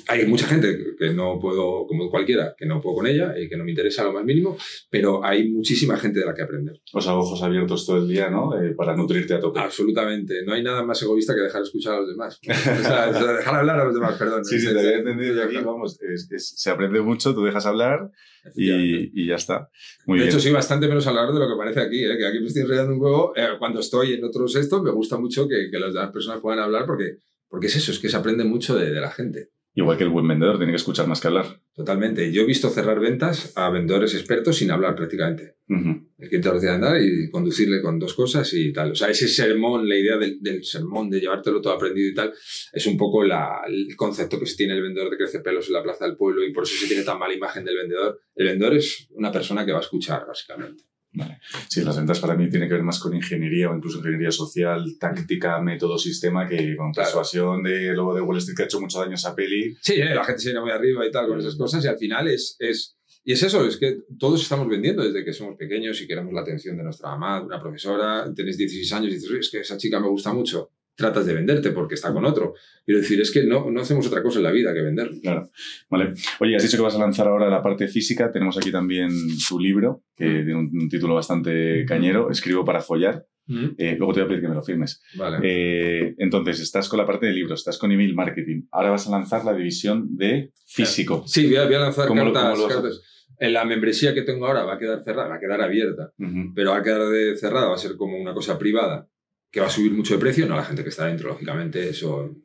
hay 0.07 0.25
mucha 0.25 0.47
gente 0.47 0.95
que 0.97 1.09
no 1.11 1.39
puedo, 1.39 1.85
como 1.87 2.09
cualquiera, 2.09 2.55
que 2.57 2.65
no 2.65 2.81
puedo 2.81 2.97
con 2.97 3.07
ella 3.07 3.37
y 3.37 3.47
que 3.47 3.57
no 3.57 3.63
me 3.63 3.71
interesa 3.71 4.03
lo 4.03 4.13
más 4.13 4.23
mínimo, 4.23 4.57
pero 4.89 5.23
hay 5.23 5.49
muchísima 5.49 5.97
gente 5.97 6.19
de 6.19 6.25
la 6.25 6.33
que 6.33 6.43
aprender. 6.43 6.81
O 6.93 7.01
sea, 7.01 7.15
ojos 7.15 7.41
abiertos 7.41 7.85
todo 7.85 7.97
el 7.97 8.07
día, 8.07 8.29
¿no? 8.29 8.59
Eh, 8.61 8.73
para 8.75 8.95
nutrirte 8.95 9.33
a 9.33 9.39
tope. 9.39 9.59
Absolutamente. 9.59 10.43
No 10.45 10.53
hay 10.53 10.63
nada 10.63 10.83
más 10.83 11.01
egoísta 11.01 11.33
que 11.33 11.41
dejar 11.41 11.61
escuchar 11.61 11.95
a 11.95 11.99
los 11.99 12.09
demás. 12.09 12.39
o 12.47 12.83
sea, 12.83 13.11
dejar 13.11 13.55
hablar 13.55 13.79
a 13.79 13.85
los 13.85 13.93
demás, 13.93 14.17
perdón. 14.17 14.45
Sí, 14.45 14.59
sí, 14.59 14.67
te 14.67 14.79
había 14.79 14.97
entendido. 14.97 15.43
aquí, 15.43 15.57
vamos, 15.57 15.97
se 16.37 16.69
aprende 16.69 17.01
mucho, 17.01 17.33
tú 17.33 17.43
dejas 17.43 17.65
hablar 17.65 18.11
y, 18.53 19.23
y 19.23 19.27
ya 19.27 19.35
está. 19.35 19.69
Muy 20.05 20.19
de 20.19 20.27
hecho, 20.27 20.39
sí, 20.39 20.51
bastante 20.51 20.87
menos 20.87 21.07
hablar 21.07 21.31
de 21.31 21.39
lo 21.39 21.47
que 21.47 21.57
parece 21.57 21.81
aquí, 21.81 22.03
¿eh? 22.03 22.17
que 22.17 22.25
aquí 22.27 22.39
me 22.39 22.47
estoy 22.47 22.63
enredando 22.63 22.93
un 22.93 22.99
juego. 22.99 23.33
Eh, 23.35 23.47
cuando 23.57 23.79
estoy 23.79 24.13
en 24.13 24.23
otros 24.23 24.55
estos, 24.55 24.83
me 24.83 24.91
gusta 24.91 25.17
mucho 25.17 25.47
que, 25.47 25.69
que 25.71 25.79
las 25.79 25.93
demás 25.93 26.11
personas 26.11 26.41
puedan 26.41 26.59
hablar 26.59 26.85
porque, 26.85 27.17
porque 27.47 27.67
es 27.67 27.75
eso, 27.75 27.91
es 27.91 27.99
que 27.99 28.09
se 28.09 28.17
aprende 28.17 28.43
mucho 28.43 28.75
de, 28.75 28.91
de 28.91 29.01
la 29.01 29.11
gente. 29.11 29.49
Igual 29.77 29.97
que 29.97 30.05
el 30.05 30.09
buen 30.09 30.25
vendedor, 30.25 30.57
tiene 30.57 30.71
que 30.71 30.77
escuchar 30.77 31.05
más 31.05 31.19
que 31.19 31.27
hablar. 31.27 31.59
Totalmente. 31.73 32.31
Yo 32.31 32.43
he 32.43 32.45
visto 32.45 32.69
cerrar 32.69 32.97
ventas 33.01 33.51
a 33.57 33.69
vendedores 33.69 34.15
expertos 34.15 34.55
sin 34.55 34.71
hablar 34.71 34.95
prácticamente. 34.95 35.57
El 35.67 36.29
cliente 36.29 36.47
lo 36.47 36.59
tiene 36.59 36.75
andar 36.75 37.01
y 37.01 37.29
conducirle 37.29 37.81
con 37.81 37.99
dos 37.99 38.13
cosas 38.13 38.53
y 38.53 38.71
tal. 38.71 38.91
O 38.91 38.95
sea, 38.95 39.09
ese 39.09 39.27
sermón, 39.27 39.89
la 39.89 39.97
idea 39.97 40.17
del, 40.17 40.63
sermón, 40.63 41.09
de 41.09 41.19
llevártelo 41.19 41.59
todo 41.59 41.73
aprendido 41.73 42.09
y 42.09 42.13
tal, 42.13 42.33
es 42.71 42.85
un 42.87 42.95
poco 42.97 43.25
la, 43.25 43.63
el 43.67 43.93
concepto 43.97 44.39
que 44.39 44.45
se 44.45 44.55
tiene 44.55 44.75
el 44.75 44.81
vendedor 44.81 45.09
de 45.09 45.17
crecer 45.17 45.43
pelos 45.43 45.67
en 45.67 45.73
la 45.73 45.83
plaza 45.83 46.05
del 46.05 46.15
pueblo 46.15 46.45
y 46.45 46.53
por 46.53 46.63
eso 46.63 46.75
se 46.79 46.87
tiene 46.87 47.03
tan 47.03 47.19
mala 47.19 47.33
imagen 47.33 47.65
del 47.65 47.75
vendedor. 47.75 48.21
El 48.33 48.47
vendedor 48.47 48.75
es 48.75 49.09
una 49.11 49.31
persona 49.31 49.65
que 49.65 49.73
va 49.73 49.79
a 49.79 49.81
escuchar, 49.81 50.25
básicamente. 50.25 50.85
Vale. 51.15 51.39
Sí, 51.69 51.81
las 51.81 51.95
ventas 51.97 52.19
para 52.19 52.35
mí 52.35 52.49
tienen 52.49 52.67
que 52.67 52.75
ver 52.75 52.83
más 52.83 52.99
con 52.99 53.15
ingeniería 53.15 53.69
o 53.69 53.75
incluso 53.75 53.99
ingeniería 53.99 54.31
social, 54.31 54.97
táctica, 54.99 55.61
método, 55.61 55.97
sistema, 55.97 56.47
que 56.47 56.75
con 56.75 56.91
persuasión 56.91 57.63
de 57.63 57.93
luego 57.93 58.13
de 58.13 58.21
Wall 58.21 58.37
Street 58.37 58.55
que 58.55 58.63
ha 58.63 58.65
hecho 58.65 58.81
muchos 58.81 59.01
daños 59.01 59.25
a 59.25 59.33
Peli. 59.33 59.75
Sí, 59.81 59.93
eh, 59.93 60.13
la 60.13 60.23
gente 60.25 60.41
se 60.41 60.49
viene 60.49 60.61
muy 60.61 60.71
arriba 60.71 61.05
y 61.05 61.11
tal 61.11 61.27
con 61.27 61.39
esas 61.39 61.55
cosas 61.55 61.83
y 61.83 61.87
al 61.87 61.97
final 61.97 62.27
es, 62.27 62.57
es, 62.59 62.97
y 63.23 63.33
es 63.33 63.43
eso, 63.43 63.65
es 63.65 63.77
que 63.77 63.99
todos 64.19 64.41
estamos 64.41 64.67
vendiendo 64.67 65.03
desde 65.03 65.23
que 65.23 65.33
somos 65.33 65.55
pequeños 65.57 66.01
y 66.01 66.07
queremos 66.07 66.33
la 66.33 66.41
atención 66.41 66.77
de 66.77 66.83
nuestra 66.83 67.09
mamá, 67.09 67.39
de 67.39 67.45
una 67.45 67.59
profesora, 67.59 68.31
tienes 68.35 68.57
16 68.57 68.93
años 68.93 69.11
y 69.11 69.15
dices, 69.15 69.31
es 69.31 69.49
que 69.49 69.59
esa 69.59 69.77
chica 69.77 69.99
me 69.99 70.09
gusta 70.09 70.33
mucho 70.33 70.71
tratas 70.95 71.25
de 71.25 71.33
venderte 71.33 71.71
porque 71.71 71.95
está 71.95 72.13
con 72.13 72.25
otro. 72.25 72.53
Quiero 72.85 73.01
decir, 73.01 73.19
es 73.19 73.31
que 73.31 73.43
no, 73.43 73.69
no 73.69 73.81
hacemos 73.81 74.07
otra 74.07 74.23
cosa 74.23 74.39
en 74.39 74.43
la 74.43 74.51
vida 74.51 74.73
que 74.73 74.81
vender. 74.81 75.11
Claro. 75.21 75.49
Vale. 75.89 76.13
Oye, 76.39 76.55
has 76.55 76.63
dicho 76.63 76.77
que 76.77 76.83
vas 76.83 76.95
a 76.95 76.99
lanzar 76.99 77.27
ahora 77.27 77.49
la 77.49 77.61
parte 77.61 77.87
física. 77.87 78.31
Tenemos 78.31 78.57
aquí 78.57 78.71
también 78.71 79.09
tu 79.47 79.59
libro, 79.59 80.03
que 80.15 80.25
tiene 80.25 80.55
un, 80.55 80.89
título 80.89 81.15
bastante 81.15 81.85
cañero, 81.85 82.29
Escribo 82.31 82.63
para 82.63 82.81
follar. 82.81 83.25
Mm. 83.47 83.65
Eh, 83.77 83.95
luego 83.97 84.13
te 84.13 84.21
voy 84.21 84.25
a 84.25 84.27
pedir 84.29 84.41
que 84.41 84.47
me 84.47 84.55
lo 84.55 84.63
firmes. 84.63 85.03
Vale. 85.15 85.37
Eh, 85.43 86.15
entonces, 86.17 86.59
estás 86.61 86.89
con 86.89 86.97
la 86.97 87.05
parte 87.05 87.27
de 87.27 87.33
libros, 87.33 87.59
estás 87.59 87.77
con 87.77 87.91
email 87.91 88.15
marketing. 88.15 88.63
Ahora 88.71 88.89
vas 88.91 89.07
a 89.07 89.11
lanzar 89.11 89.45
la 89.45 89.53
división 89.53 90.15
de 90.17 90.51
físico. 90.65 91.23
Sí, 91.27 91.45
voy 91.47 91.57
a, 91.57 91.65
voy 91.65 91.75
a 91.75 91.79
lanzar 91.79 92.07
¿Cómo 92.07 92.23
lo- 92.23 92.33
cartas, 92.33 92.57
lo. 92.57 92.91
En 93.37 93.51
la 93.53 93.65
membresía 93.65 94.13
que 94.13 94.21
tengo 94.21 94.47
ahora 94.47 94.63
va 94.63 94.75
a 94.75 94.79
quedar 94.79 95.03
cerrada, 95.03 95.27
va 95.27 95.35
a 95.35 95.39
quedar 95.39 95.61
abierta, 95.61 96.13
pero 96.55 96.71
va 96.71 96.77
a 96.77 96.83
quedar 96.83 97.09
de- 97.09 97.35
cerrada, 97.35 97.67
va 97.67 97.75
a 97.75 97.77
ser 97.77 97.97
como 97.97 98.17
una 98.17 98.33
cosa 98.33 98.57
privada 98.57 99.09
que 99.55 99.61
va 99.61 99.67
a 99.67 99.69
subir 99.69 99.93
mucho 99.93 100.15
de 100.15 100.19
precio, 100.19 100.45
no 100.45 100.57
la 100.57 100.65
gente 100.65 100.83
que 100.83 100.89
está 100.89 101.05
dentro, 101.07 101.29
lógicamente, 101.29 101.87
eso, 101.87 102.35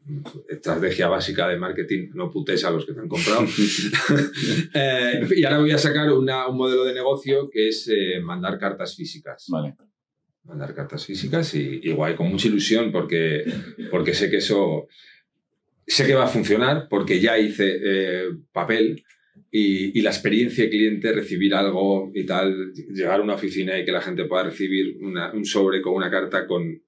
estrategia 0.48 1.08
básica 1.08 1.48
de 1.48 1.56
marketing, 1.58 2.10
no 2.14 2.30
putes 2.30 2.64
a 2.64 2.70
los 2.70 2.86
que 2.86 2.92
te 2.92 3.00
han 3.00 3.08
comprado. 3.08 3.44
Eh, 4.74 5.26
y 5.36 5.44
ahora 5.44 5.58
voy 5.58 5.72
a 5.72 5.78
sacar 5.78 6.12
una- 6.12 6.46
un 6.46 6.56
modelo 6.56 6.84
de 6.84 6.94
negocio 6.94 7.50
que 7.50 7.66
es 7.68 7.88
eh, 7.92 8.20
mandar 8.20 8.58
cartas 8.60 8.94
físicas. 8.94 9.46
Vale. 9.48 9.74
mandar 10.44 10.72
cartas 10.74 11.04
físicas 11.04 11.52
y, 11.54 11.80
y 11.82 11.92
guay, 11.92 12.14
con 12.14 12.28
mucha 12.28 12.46
ilusión 12.48 12.90
porque, 12.92 13.44
porque 13.90 14.14
sé 14.14 14.30
que 14.30 14.38
eso 14.38 14.86
sé 15.86 16.06
que 16.06 16.14
va 16.14 16.24
a 16.24 16.28
funcionar 16.28 16.86
porque 16.88 17.20
ya 17.20 17.36
hice 17.38 17.78
eh, 17.84 18.24
papel 18.52 19.02
y, 19.50 19.98
y 19.98 20.02
la 20.02 20.10
experiencia 20.10 20.62
de 20.64 20.70
cliente, 20.70 21.12
recibir 21.12 21.54
algo 21.54 22.10
y 22.14 22.24
tal, 22.24 22.72
llegar 22.72 23.18
a 23.20 23.22
una 23.22 23.34
oficina 23.34 23.76
y 23.78 23.84
que 23.84 23.90
la 23.92 24.00
gente 24.00 24.24
pueda 24.26 24.44
recibir 24.44 24.96
una- 25.00 25.32
un 25.32 25.44
sobre 25.44 25.82
con 25.82 25.94
una 25.94 26.08
carta 26.10 26.46
con, 26.46 26.80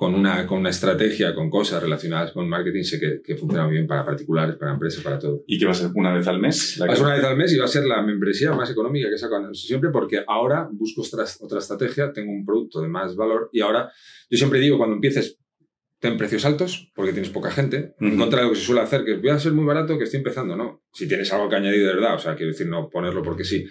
con, 0.00 0.14
una, 0.14 0.46
con 0.46 0.60
una 0.60 0.70
estrategia, 0.70 1.34
con 1.34 1.50
cosas 1.50 1.82
relacionadas 1.82 2.32
con 2.32 2.48
marketing, 2.48 2.84
sé 2.84 2.98
que, 2.98 3.20
que 3.22 3.36
funciona 3.36 3.64
muy 3.66 3.74
bien 3.74 3.86
para 3.86 4.02
particulares, 4.02 4.56
para 4.56 4.72
empresas, 4.72 5.04
para 5.04 5.18
todo. 5.18 5.44
¿Y 5.46 5.58
qué 5.58 5.66
va 5.66 5.72
a 5.72 5.74
ser 5.74 5.90
una 5.94 6.14
vez 6.14 6.26
al 6.26 6.40
mes? 6.40 6.78
La 6.78 6.86
Va 6.86 6.92
a 6.94 6.96
ser 6.96 7.02
que- 7.04 7.06
una 7.06 7.16
vez 7.16 7.24
al 7.26 7.36
mes 7.36 7.52
y 7.52 7.58
va 7.58 7.66
a 7.66 7.68
ser 7.68 7.84
la 7.84 8.00
membresía 8.00 8.50
más 8.52 8.70
económica 8.70 9.10
que 9.10 9.18
saco 9.18 9.36
siempre 9.52 9.90
porque 9.90 10.24
ahora 10.26 10.66
busco 10.72 11.02
otra, 11.02 11.26
otra 11.40 11.58
estrategia, 11.58 12.14
tengo 12.14 12.32
un 12.32 12.46
producto 12.46 12.80
de 12.80 12.88
más 12.88 13.14
valor 13.14 13.50
y 13.52 13.60
ahora 13.60 13.92
yo 14.30 14.38
siempre 14.38 14.58
digo 14.60 14.78
cuando 14.78 14.94
empieces 14.94 15.36
ten 15.98 16.16
precios 16.16 16.46
altos 16.46 16.90
porque 16.94 17.12
tienes 17.12 17.28
poca 17.30 17.50
gente, 17.50 17.92
en 18.00 18.08
Ujú. 18.12 18.20
contra 18.20 18.38
de 18.40 18.46
lo 18.46 18.52
que 18.52 18.58
se 18.58 18.64
suele 18.64 18.80
hacer 18.80 19.04
que 19.04 19.16
voy 19.18 19.28
a 19.28 19.38
ser 19.38 19.52
muy 19.52 19.66
barato 19.66 19.98
que 19.98 20.04
estoy 20.04 20.16
empezando, 20.18 20.56
no. 20.56 20.82
Si 20.94 21.06
tienes 21.06 21.30
algo 21.34 21.46
que 21.50 21.56
añadir 21.56 21.80
de 21.80 21.92
verdad, 21.94 22.14
o 22.14 22.18
sea, 22.18 22.34
quiero 22.36 22.52
decir 22.52 22.68
no 22.68 22.88
ponerlo 22.88 23.22
porque 23.22 23.44
sí. 23.44 23.66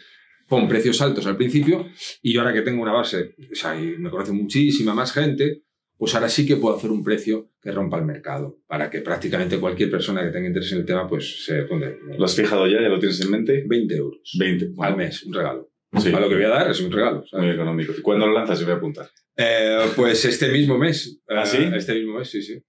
Pon 0.48 0.68
precios 0.68 1.02
altos 1.02 1.26
al 1.26 1.38
principio 1.38 1.88
y 2.22 2.34
yo 2.34 2.42
ahora 2.42 2.54
que 2.54 2.62
tengo 2.62 2.84
una 2.84 2.92
base, 2.92 3.36
o 3.52 3.56
sea, 3.56 3.80
y 3.80 3.98
me 3.98 4.12
conoce 4.12 4.32
muchísima 4.32 4.94
más 4.94 5.12
gente, 5.12 5.64
pues 6.00 6.16
ahora 6.16 6.30
sí 6.30 6.48
que 6.48 6.56
puedo 6.56 6.78
hacer 6.78 6.90
un 6.92 7.04
precio 7.04 7.52
que 7.62 7.74
rompa 7.74 7.98
el 8.00 8.06
mercado 8.06 8.58
para 8.68 8.90
que 8.90 9.02
prácticamente 9.02 9.60
cualquier 9.60 9.92
persona 9.92 10.24
que 10.24 10.30
tenga 10.32 10.48
interés 10.48 10.72
en 10.72 10.80
el 10.80 10.86
tema 10.86 11.08
pues 11.10 11.44
se 11.44 11.64
ponga 11.64 11.92
¿Lo 12.18 12.24
has 12.24 12.36
fijado 12.36 12.66
ya? 12.68 12.82
¿Ya 12.82 12.88
lo 12.88 13.00
tienes 13.00 13.20
en 13.20 13.30
mente? 13.30 13.66
20 13.68 13.96
euros 13.96 14.32
20. 14.40 14.72
al 14.80 14.96
mes, 14.96 15.24
un 15.24 15.34
regalo. 15.34 15.70
Sí, 15.98 16.14
A 16.14 16.20
lo 16.20 16.30
que 16.30 16.36
voy 16.36 16.44
a 16.46 16.50
dar 16.50 16.72
es 16.72 16.80
un 16.82 16.92
regalo. 16.92 17.26
¿sabes? 17.28 17.46
muy 17.46 17.54
económico. 17.54 17.94
¿Y 17.98 18.02
cuándo 18.02 18.28
lo 18.28 18.34
lanzas? 18.34 18.60
Yo 18.60 18.66
voy 18.66 18.76
a 18.76 18.78
apuntar. 18.78 19.10
Eh, 19.36 19.88
pues 19.96 20.24
este 20.24 20.52
mismo 20.52 20.78
mes. 20.78 21.20
¿Ah, 21.28 21.44
Eh, 21.44 21.48
sí? 21.48 21.58
Este 21.76 21.96
mismo 21.96 22.20
mes, 22.20 22.30
sí, 22.30 22.42
sí. 22.44 22.62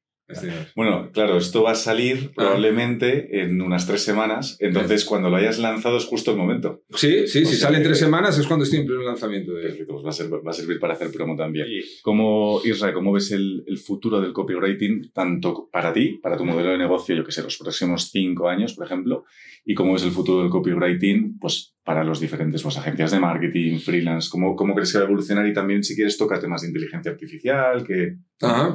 Bueno, 0.76 1.11
claro, 1.12 1.37
esto 1.39 1.62
va 1.62 1.72
a 1.72 1.74
salir 1.74 2.31
probablemente 2.35 3.43
en 3.43 3.61
unas 3.61 3.87
tres 3.87 4.03
semanas. 4.03 4.57
Entonces, 4.61 5.05
cuando 5.05 5.31
lo 5.31 5.37
hayas 5.37 5.59
lanzado 5.59 5.97
es 5.99 6.05
justo 6.05 6.31
el 6.31 6.37
momento. 6.37 6.83
Sí, 6.95 7.26
sí, 7.26 7.43
O 7.43 7.47
si 7.47 7.57
sea 7.57 7.66
sale 7.68 7.78
en 7.78 7.85
tres 7.85 7.99
semanas 7.99 8.39
es 8.39 8.47
cuando 8.47 8.64
estoy 8.64 8.81
en 8.81 8.87
pleno 8.87 9.03
lanzamiento 9.03 9.53
de 9.53 9.62
Perfecto, 9.62 9.93
pues 9.95 10.05
va 10.05 10.11
a, 10.11 10.12
ser- 10.12 10.33
va 10.33 10.51
a 10.51 10.55
servir 10.55 10.78
para 10.81 10.95
hacer 10.95 11.11
promo 11.12 11.37
también. 11.37 11.66
¿Cómo, 12.03 12.61
Israel, 12.64 12.95
cómo 12.95 13.12
ves 13.12 13.33
el, 13.33 13.64
el 13.66 13.78
futuro 13.78 14.20
del 14.20 14.33
copywriting, 14.33 15.11
tanto 15.12 15.68
para 15.70 15.93
ti, 15.93 16.18
para 16.22 16.37
tu 16.37 16.45
modelo 16.45 16.70
de 16.70 16.78
negocio, 16.78 17.14
yo 17.14 17.24
que 17.24 17.33
sé, 17.33 17.43
los 17.43 17.57
próximos 17.59 18.11
cinco 18.11 18.49
años, 18.49 18.74
por 18.74 18.87
ejemplo, 18.87 19.24
y 19.65 19.75
cómo 19.75 19.93
ves 19.93 20.05
el 20.05 20.11
futuro 20.11 20.43
del 20.43 20.51
copywriting, 20.51 21.39
pues, 21.39 21.75
para 21.85 22.05
los 22.05 22.21
diferentes 22.21 22.63
pues, 22.63 22.77
agencias 22.77 23.11
de 23.11 23.21
marketing, 23.21 23.79
freelance? 23.79 24.29
¿Cómo, 24.31 24.57
¿Cómo 24.57 24.75
crees 24.75 24.93
que 24.93 24.99
va 24.99 25.05
a 25.05 25.07
evolucionar? 25.07 25.47
Y 25.47 25.53
también, 25.53 25.83
si 25.83 25.95
quieres, 25.95 26.17
toca 26.17 26.41
temas 26.41 26.63
de 26.63 26.69
inteligencia 26.69 27.13
artificial, 27.13 27.85
que... 27.87 28.17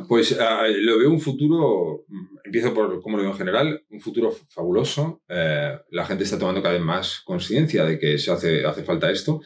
Pues 0.08 0.38
ah, 0.40 0.66
lo 0.68 1.00
veo 1.00 1.10
un 1.10 1.20
futuro, 1.20 2.06
mm, 2.08 2.38
empiezo 2.46 2.74
por 2.74 3.02
cómo 3.02 3.18
lo 3.18 3.24
veo 3.24 3.32
en 3.32 3.38
general, 3.38 3.84
un 3.90 4.00
futuro 4.00 4.32
fabuloso. 4.50 5.22
Eh, 5.28 5.78
la 5.92 6.06
gente 6.06 6.24
está 6.24 6.38
tomando 6.38 6.62
cada 6.62 6.76
vez 6.76 6.84
más 6.84 7.22
conciencia 7.26 7.84
de 7.86 7.98
que 7.98 8.18
se 8.18 8.32
hace, 8.32 8.66
hace 8.66 8.84
falta 8.84 9.12
esto. 9.12 9.42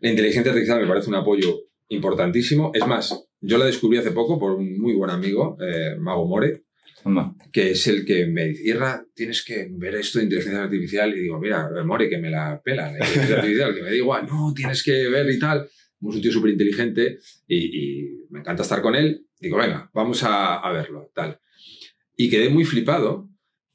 La 0.00 0.10
inteligencia 0.10 0.50
artificial 0.50 0.80
me 0.80 0.88
parece 0.88 1.08
un 1.08 1.16
apoyo 1.16 1.60
importantísimo. 1.88 2.72
Es 2.74 2.86
más, 2.86 3.28
yo 3.40 3.58
la 3.58 3.66
descubrí 3.66 3.98
hace 3.98 4.12
poco 4.12 4.38
por 4.38 4.52
un 4.52 4.78
muy 4.78 4.94
buen 4.94 5.10
amigo, 5.10 5.56
eh, 5.60 5.96
Mago 5.98 6.26
More, 6.26 6.64
Que 7.52 7.70
es 7.72 7.86
el 7.86 8.04
que 8.04 8.26
me 8.26 8.46
dice, 8.46 8.78
tienes 9.14 9.44
que 9.44 9.68
ver 9.72 9.94
esto 9.94 10.18
de 10.18 10.24
inteligencia 10.24 10.62
artificial. 10.62 11.16
Y 11.16 11.20
digo, 11.20 11.38
mira, 11.38 11.68
More, 11.84 12.08
que 12.08 12.18
me 12.18 12.30
la 12.30 12.60
pela 12.62 12.90
la 12.92 12.98
inteligencia 12.98 13.36
artificial, 13.36 13.74
que 13.74 13.82
me 13.82 13.88
da 13.88 13.96
igual, 13.96 14.26
no, 14.26 14.52
tienes 14.54 14.82
que 14.82 15.08
ver 15.08 15.30
y 15.30 15.38
tal. 15.38 15.62
Es 15.62 16.14
un 16.14 16.22
tío 16.22 16.32
súper 16.32 16.50
inteligente 16.50 17.18
y, 17.46 17.56
y 17.56 18.10
me 18.30 18.40
encanta 18.40 18.62
estar 18.62 18.80
con 18.80 18.94
él. 18.94 19.26
Digo, 19.38 19.58
venga, 19.58 19.90
vamos 19.92 20.22
a, 20.22 20.56
a 20.56 20.72
verlo, 20.72 21.10
tal. 21.14 21.38
Y 22.16 22.28
quedé 22.30 22.48
muy 22.48 22.64
flipado. 22.64 23.28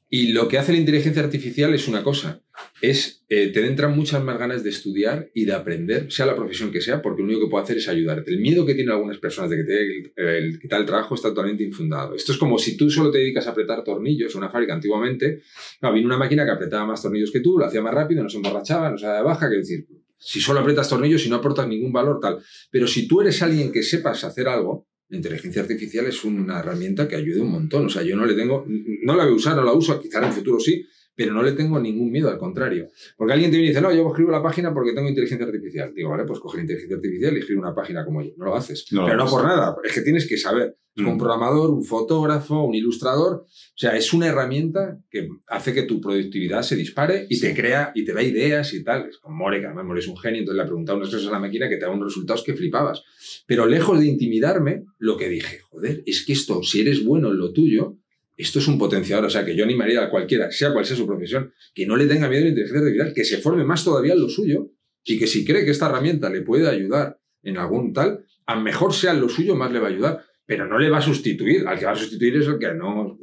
Y 0.08 0.32
lo 0.32 0.48
que 0.48 0.58
hace 0.58 0.72
la 0.72 0.78
inteligencia 0.78 1.22
artificial 1.22 1.74
es 1.74 1.88
una 1.88 2.02
cosa, 2.02 2.42
es, 2.80 3.24
eh, 3.28 3.48
te 3.48 3.66
entran 3.66 3.96
muchas 3.96 4.22
más 4.22 4.38
ganas 4.38 4.62
de 4.62 4.70
estudiar 4.70 5.30
y 5.34 5.44
de 5.44 5.52
aprender, 5.52 6.10
sea 6.12 6.26
la 6.26 6.36
profesión 6.36 6.70
que 6.70 6.80
sea, 6.80 7.02
porque 7.02 7.22
lo 7.22 7.28
único 7.28 7.46
que 7.46 7.50
puede 7.50 7.64
hacer 7.64 7.78
es 7.78 7.88
ayudarte. 7.88 8.30
El 8.30 8.40
miedo 8.40 8.66
que 8.66 8.74
tienen 8.74 8.92
algunas 8.92 9.18
personas 9.18 9.50
de 9.50 9.56
que 9.56 9.64
te 9.64 9.80
el, 10.16 10.60
el 10.62 10.86
trabajo 10.86 11.14
está 11.14 11.30
totalmente 11.30 11.64
infundado. 11.64 12.14
Esto 12.14 12.32
es 12.32 12.38
como 12.38 12.58
si 12.58 12.76
tú 12.76 12.90
solo 12.90 13.10
te 13.10 13.18
dedicas 13.18 13.46
a 13.46 13.50
apretar 13.50 13.82
tornillos 13.82 14.34
una 14.34 14.50
fábrica 14.50 14.74
antiguamente, 14.74 15.42
no, 15.82 15.92
vino 15.92 16.06
una 16.06 16.18
máquina 16.18 16.44
que 16.44 16.50
apretaba 16.50 16.86
más 16.86 17.02
tornillos 17.02 17.30
que 17.30 17.40
tú, 17.40 17.58
lo 17.58 17.66
hacía 17.66 17.82
más 17.82 17.94
rápido, 17.94 18.22
no 18.22 18.28
se 18.28 18.36
emborrachaba, 18.36 18.90
no 18.90 18.98
se 18.98 19.06
daba 19.06 19.18
de 19.18 19.24
baja, 19.24 19.48
que 19.48 19.56
decir, 19.56 19.86
si 20.18 20.40
solo 20.40 20.60
apretas 20.60 20.88
tornillos 20.88 21.24
y 21.26 21.30
no 21.30 21.36
aportas 21.36 21.68
ningún 21.68 21.92
valor, 21.92 22.20
tal. 22.20 22.38
Pero 22.70 22.86
si 22.86 23.06
tú 23.06 23.20
eres 23.20 23.42
alguien 23.42 23.72
que 23.72 23.82
sepas 23.82 24.24
hacer 24.24 24.48
algo, 24.48 24.86
la 25.08 25.18
inteligencia 25.18 25.62
artificial 25.62 26.06
es 26.06 26.24
una 26.24 26.58
herramienta 26.58 27.06
que 27.06 27.16
ayuda 27.16 27.42
un 27.42 27.52
montón. 27.52 27.86
O 27.86 27.88
sea, 27.88 28.02
yo 28.02 28.16
no 28.16 28.26
le 28.26 28.34
tengo, 28.34 28.64
no 28.66 29.14
la 29.14 29.24
voy 29.24 29.32
a 29.32 29.36
usar, 29.36 29.56
no 29.56 29.62
la 29.62 29.72
uso, 29.72 30.00
quizá 30.00 30.18
en 30.18 30.24
el 30.24 30.32
futuro 30.32 30.58
sí, 30.58 30.84
pero 31.16 31.32
no 31.32 31.42
le 31.42 31.52
tengo 31.52 31.80
ningún 31.80 32.10
miedo, 32.12 32.28
al 32.28 32.38
contrario. 32.38 32.88
Porque 33.16 33.32
alguien 33.32 33.50
te 33.50 33.56
viene 33.56 33.66
y 33.66 33.70
dice, 33.70 33.80
no, 33.82 33.92
yo 33.92 34.06
escribo 34.08 34.30
la 34.30 34.42
página 34.42 34.72
porque 34.72 34.92
tengo 34.92 35.08
inteligencia 35.08 35.46
artificial. 35.46 35.92
Digo, 35.94 36.10
vale, 36.10 36.24
pues 36.24 36.38
coge 36.38 36.58
la 36.58 36.62
inteligencia 36.64 36.96
artificial 36.96 37.34
y 37.34 37.38
escribe 37.40 37.60
una 37.60 37.74
página 37.74 38.04
como 38.04 38.22
yo. 38.22 38.30
No 38.36 38.44
lo 38.44 38.54
haces. 38.54 38.86
No 38.92 39.04
pero 39.06 39.16
no 39.16 39.26
por 39.26 39.42
nada, 39.44 39.74
es 39.82 39.92
que 39.92 40.02
tienes 40.02 40.28
que 40.28 40.36
saber. 40.36 40.76
Es 40.94 41.02
como 41.02 41.10
un 41.10 41.16
Mm. 41.16 41.20
programador, 41.20 41.70
un 41.70 41.84
fotógrafo, 41.84 42.62
un 42.64 42.74
ilustrador. 42.74 43.44
O 43.44 43.46
sea, 43.78 43.94
es 43.96 44.14
una 44.14 44.28
herramienta 44.28 44.98
que 45.10 45.28
hace 45.46 45.74
que 45.74 45.82
tu 45.82 46.00
productividad 46.00 46.62
se 46.62 46.74
dispare 46.76 47.26
y 47.28 47.38
te 47.38 47.54
crea 47.54 47.92
y 47.94 48.04
te 48.04 48.14
da 48.14 48.22
ideas 48.22 48.72
y 48.72 48.82
tal. 48.82 49.08
Es 49.10 49.18
como 49.18 49.36
More, 49.36 49.60
que 49.60 49.66
además 49.66 49.84
More 49.84 50.00
es 50.00 50.08
un 50.08 50.16
genio, 50.16 50.40
entonces 50.40 50.56
le 50.56 50.62
ha 50.62 50.66
preguntado 50.66 50.96
unas 50.96 51.10
cosas 51.10 51.28
a 51.28 51.32
la 51.32 51.38
máquina 51.38 51.68
que 51.68 51.76
te 51.76 51.82
da 51.84 51.90
unos 51.90 52.06
resultados 52.08 52.42
que 52.44 52.54
flipabas. 52.54 53.02
Pero 53.46 53.66
lejos 53.66 54.00
de 54.00 54.06
intimidarme, 54.06 54.84
lo 54.98 55.18
que 55.18 55.28
dije, 55.28 55.58
joder, 55.68 56.02
es 56.06 56.24
que 56.24 56.32
esto, 56.32 56.62
si 56.62 56.80
eres 56.80 57.04
bueno 57.04 57.30
en 57.30 57.38
lo 57.38 57.52
tuyo, 57.52 57.98
esto 58.36 58.58
es 58.58 58.68
un 58.68 58.78
potenciador. 58.78 59.24
O 59.24 59.30
sea, 59.30 59.44
que 59.44 59.56
yo 59.56 59.64
animaría 59.64 60.02
a 60.02 60.10
cualquiera, 60.10 60.50
sea 60.50 60.72
cual 60.72 60.84
sea 60.84 60.96
su 60.96 61.06
profesión, 61.06 61.52
que 61.74 61.86
no 61.86 61.96
le 61.96 62.06
tenga 62.06 62.28
miedo 62.28 62.42
a 62.42 62.44
la 62.44 62.50
inteligencia 62.50 62.80
artificial, 62.80 63.14
que 63.14 63.24
se 63.24 63.38
forme 63.38 63.64
más 63.64 63.84
todavía 63.84 64.12
en 64.12 64.20
lo 64.20 64.28
suyo 64.28 64.70
y 65.04 65.18
que 65.18 65.26
si 65.26 65.44
cree 65.44 65.64
que 65.64 65.70
esta 65.70 65.86
herramienta 65.86 66.28
le 66.28 66.42
puede 66.42 66.68
ayudar 66.68 67.20
en 67.42 67.58
algún 67.58 67.92
tal, 67.92 68.24
a 68.46 68.56
mejor 68.56 68.92
sea 68.92 69.12
en 69.12 69.20
lo 69.20 69.28
suyo, 69.28 69.54
más 69.54 69.72
le 69.72 69.78
va 69.78 69.86
a 69.86 69.90
ayudar. 69.90 70.24
Pero 70.44 70.66
no 70.66 70.78
le 70.78 70.90
va 70.90 70.98
a 70.98 71.02
sustituir. 71.02 71.66
Al 71.66 71.78
que 71.78 71.86
va 71.86 71.92
a 71.92 71.96
sustituir 71.96 72.36
es 72.36 72.46
el 72.46 72.58
que 72.58 72.72
no, 72.74 73.18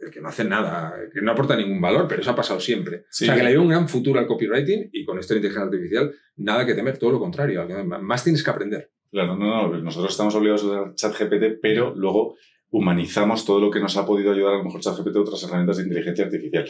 el 0.00 0.10
que 0.10 0.20
no 0.20 0.28
hace 0.28 0.44
nada, 0.44 0.94
el 1.02 1.10
que 1.10 1.22
no 1.22 1.32
aporta 1.32 1.56
ningún 1.56 1.80
valor, 1.80 2.06
pero 2.08 2.20
eso 2.20 2.30
ha 2.30 2.36
pasado 2.36 2.60
siempre. 2.60 3.04
Sí. 3.10 3.24
O 3.24 3.26
sea, 3.26 3.36
que 3.36 3.42
le 3.42 3.50
veo 3.50 3.62
un 3.62 3.68
gran 3.68 3.88
futuro 3.88 4.20
al 4.20 4.26
copywriting 4.26 4.90
y 4.92 5.04
con 5.04 5.18
esto 5.18 5.34
de 5.34 5.38
inteligencia 5.38 5.64
artificial, 5.66 6.14
nada 6.36 6.66
que 6.66 6.74
temer, 6.74 6.98
todo 6.98 7.12
lo 7.12 7.18
contrario. 7.18 7.66
Más 7.84 8.24
tienes 8.24 8.42
que 8.42 8.50
aprender. 8.50 8.90
Claro, 9.10 9.36
no, 9.36 9.68
no, 9.68 9.78
nosotros 9.78 10.12
estamos 10.12 10.34
obligados 10.34 10.64
a 10.64 10.66
usar 10.66 10.94
ChatGPT, 10.94 11.60
pero 11.62 11.94
luego 11.94 12.36
humanizamos 12.70 13.44
todo 13.44 13.60
lo 13.60 13.70
que 13.70 13.80
nos 13.80 13.96
ha 13.96 14.04
podido 14.06 14.32
ayudar 14.32 14.54
a 14.54 14.58
lo 14.58 14.64
mejor 14.64 14.80
ChatGPT 14.80 15.16
u 15.16 15.20
otras 15.20 15.42
herramientas 15.44 15.76
de 15.78 15.84
inteligencia 15.84 16.24
artificial. 16.26 16.68